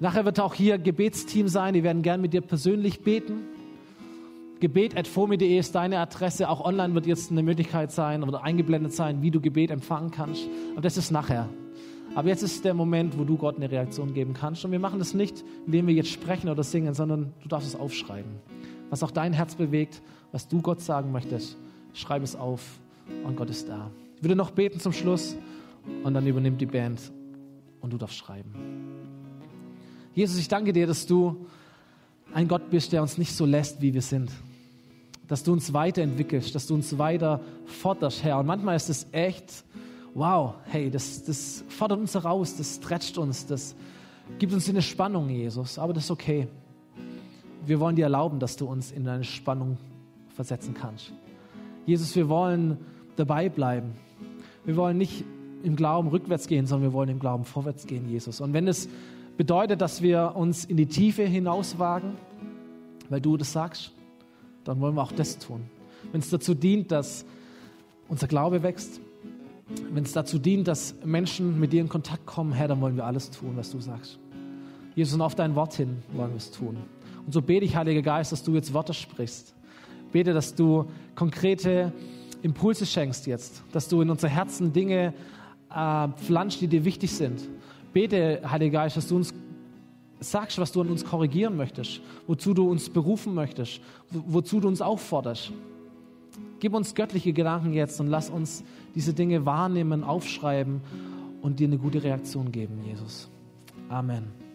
Nachher 0.00 0.24
wird 0.24 0.40
auch 0.40 0.54
hier 0.54 0.78
Gebetsteam 0.78 1.48
sein. 1.48 1.74
Die 1.74 1.82
werden 1.82 2.02
gerne 2.02 2.20
mit 2.20 2.32
dir 2.32 2.40
persönlich 2.40 3.02
beten 3.02 3.42
gebet.fomi.de 4.60 5.58
ist 5.58 5.74
deine 5.74 5.98
Adresse. 6.00 6.48
Auch 6.48 6.64
online 6.64 6.94
wird 6.94 7.06
jetzt 7.06 7.30
eine 7.30 7.42
Möglichkeit 7.42 7.92
sein 7.92 8.22
oder 8.22 8.42
eingeblendet 8.42 8.92
sein, 8.92 9.22
wie 9.22 9.30
du 9.30 9.40
Gebet 9.40 9.70
empfangen 9.70 10.10
kannst. 10.10 10.48
Aber 10.72 10.80
das 10.80 10.96
ist 10.96 11.10
nachher. 11.10 11.48
Aber 12.14 12.28
jetzt 12.28 12.42
ist 12.42 12.64
der 12.64 12.74
Moment, 12.74 13.18
wo 13.18 13.24
du 13.24 13.36
Gott 13.36 13.56
eine 13.56 13.70
Reaktion 13.70 14.14
geben 14.14 14.34
kannst. 14.34 14.64
Und 14.64 14.72
wir 14.72 14.78
machen 14.78 14.98
das 14.98 15.14
nicht, 15.14 15.44
indem 15.66 15.86
wir 15.86 15.94
jetzt 15.94 16.10
sprechen 16.10 16.48
oder 16.48 16.62
singen, 16.62 16.94
sondern 16.94 17.32
du 17.42 17.48
darfst 17.48 17.68
es 17.68 17.76
aufschreiben. 17.76 18.32
Was 18.90 19.02
auch 19.02 19.10
dein 19.10 19.32
Herz 19.32 19.54
bewegt, 19.54 20.02
was 20.32 20.48
du 20.48 20.60
Gott 20.62 20.80
sagen 20.80 21.12
möchtest, 21.12 21.56
schreib 21.92 22.22
es 22.22 22.34
auf 22.34 22.80
und 23.24 23.36
Gott 23.36 23.50
ist 23.50 23.68
da. 23.68 23.90
Ich 24.16 24.22
würde 24.22 24.36
noch 24.36 24.50
beten 24.50 24.80
zum 24.80 24.92
Schluss 24.92 25.36
und 26.02 26.14
dann 26.14 26.26
übernimmt 26.26 26.60
die 26.60 26.66
Band 26.66 27.00
und 27.80 27.92
du 27.92 27.98
darfst 27.98 28.16
schreiben. 28.16 28.52
Jesus, 30.14 30.38
ich 30.38 30.48
danke 30.48 30.72
dir, 30.72 30.86
dass 30.86 31.06
du 31.06 31.46
ein 32.34 32.48
Gott 32.48 32.70
bist, 32.70 32.92
der 32.92 33.02
uns 33.02 33.18
nicht 33.18 33.32
so 33.32 33.46
lässt, 33.46 33.80
wie 33.80 33.94
wir 33.94 34.02
sind 34.02 34.30
dass 35.28 35.44
du 35.44 35.52
uns 35.52 35.72
weiterentwickelst, 35.72 36.54
dass 36.54 36.66
du 36.66 36.74
uns 36.74 36.98
weiter 36.98 37.40
forderst, 37.66 38.24
Herr. 38.24 38.38
Und 38.38 38.46
manchmal 38.46 38.74
ist 38.76 38.88
es 38.88 39.06
echt, 39.12 39.62
wow, 40.14 40.54
hey, 40.64 40.90
das, 40.90 41.24
das 41.24 41.64
fordert 41.68 42.00
uns 42.00 42.14
heraus, 42.14 42.56
das 42.56 42.76
stretcht 42.76 43.18
uns, 43.18 43.46
das 43.46 43.74
gibt 44.38 44.52
uns 44.52 44.68
eine 44.68 44.82
Spannung, 44.82 45.28
Jesus. 45.28 45.78
Aber 45.78 45.92
das 45.92 46.04
ist 46.04 46.10
okay. 46.10 46.48
Wir 47.66 47.80
wollen 47.80 47.96
dir 47.96 48.04
erlauben, 48.04 48.38
dass 48.38 48.56
du 48.56 48.66
uns 48.66 48.90
in 48.92 49.06
eine 49.08 49.24
Spannung 49.24 49.76
versetzen 50.34 50.74
kannst. 50.74 51.12
Jesus, 51.86 52.14
wir 52.14 52.28
wollen 52.28 52.78
dabei 53.16 53.48
bleiben. 53.48 53.92
Wir 54.64 54.76
wollen 54.76 54.98
nicht 54.98 55.24
im 55.62 55.76
Glauben 55.76 56.08
rückwärts 56.08 56.46
gehen, 56.46 56.66
sondern 56.66 56.90
wir 56.90 56.92
wollen 56.92 57.08
im 57.08 57.18
Glauben 57.18 57.44
vorwärts 57.44 57.86
gehen, 57.86 58.08
Jesus. 58.08 58.40
Und 58.40 58.52
wenn 58.52 58.68
es 58.68 58.88
bedeutet, 59.36 59.80
dass 59.80 60.02
wir 60.02 60.34
uns 60.36 60.64
in 60.64 60.76
die 60.76 60.86
Tiefe 60.86 61.24
hinauswagen, 61.24 62.12
weil 63.08 63.20
du 63.20 63.36
das 63.36 63.52
sagst, 63.52 63.92
dann 64.64 64.80
wollen 64.80 64.94
wir 64.94 65.02
auch 65.02 65.12
das 65.12 65.38
tun. 65.38 65.62
Wenn 66.12 66.20
es 66.20 66.30
dazu 66.30 66.54
dient, 66.54 66.92
dass 66.92 67.24
unser 68.08 68.26
Glaube 68.26 68.62
wächst, 68.62 69.00
wenn 69.90 70.04
es 70.04 70.12
dazu 70.12 70.38
dient, 70.38 70.68
dass 70.68 70.94
Menschen 71.04 71.60
mit 71.60 71.72
dir 71.72 71.80
in 71.80 71.88
Kontakt 71.88 72.26
kommen, 72.26 72.52
Herr, 72.52 72.68
dann 72.68 72.80
wollen 72.80 72.96
wir 72.96 73.04
alles 73.04 73.30
tun, 73.30 73.52
was 73.56 73.70
du 73.70 73.80
sagst. 73.80 74.18
Jesus, 74.94 75.14
und 75.14 75.20
auf 75.20 75.34
dein 75.34 75.54
Wort 75.54 75.74
hin 75.74 75.98
wollen 76.12 76.30
wir 76.30 76.38
es 76.38 76.50
tun. 76.50 76.76
Und 77.26 77.32
so 77.32 77.42
bete 77.42 77.64
ich, 77.64 77.76
Heiliger 77.76 78.02
Geist, 78.02 78.32
dass 78.32 78.42
du 78.42 78.54
jetzt 78.54 78.72
Worte 78.72 78.94
sprichst. 78.94 79.54
Bete, 80.12 80.32
dass 80.32 80.54
du 80.54 80.86
konkrete 81.14 81.92
Impulse 82.42 82.86
schenkst 82.86 83.26
jetzt, 83.26 83.62
dass 83.72 83.88
du 83.88 84.00
in 84.00 84.10
unser 84.10 84.28
Herzen 84.28 84.72
Dinge 84.72 85.12
äh, 85.74 86.08
pflanzt, 86.08 86.60
die 86.60 86.68
dir 86.68 86.84
wichtig 86.84 87.12
sind. 87.12 87.42
Bete, 87.92 88.40
Heiliger 88.50 88.80
Geist, 88.80 88.96
dass 88.96 89.08
du 89.08 89.16
uns 89.16 89.34
sagst, 90.20 90.58
was 90.58 90.72
du 90.72 90.80
an 90.80 90.88
uns 90.88 91.04
korrigieren 91.04 91.56
möchtest, 91.56 92.00
wozu 92.26 92.54
du 92.54 92.68
uns 92.68 92.90
berufen 92.90 93.34
möchtest, 93.34 93.80
wozu 94.10 94.60
du 94.60 94.68
uns 94.68 94.80
aufforderst. 94.80 95.52
Gib 96.60 96.74
uns 96.74 96.94
göttliche 96.94 97.32
Gedanken 97.32 97.72
jetzt 97.72 98.00
und 98.00 98.08
lass 98.08 98.30
uns 98.30 98.64
diese 98.94 99.14
Dinge 99.14 99.46
wahrnehmen, 99.46 100.02
aufschreiben 100.02 100.80
und 101.40 101.60
dir 101.60 101.68
eine 101.68 101.78
gute 101.78 102.02
Reaktion 102.02 102.50
geben, 102.50 102.80
Jesus. 102.84 103.30
Amen. 103.88 104.47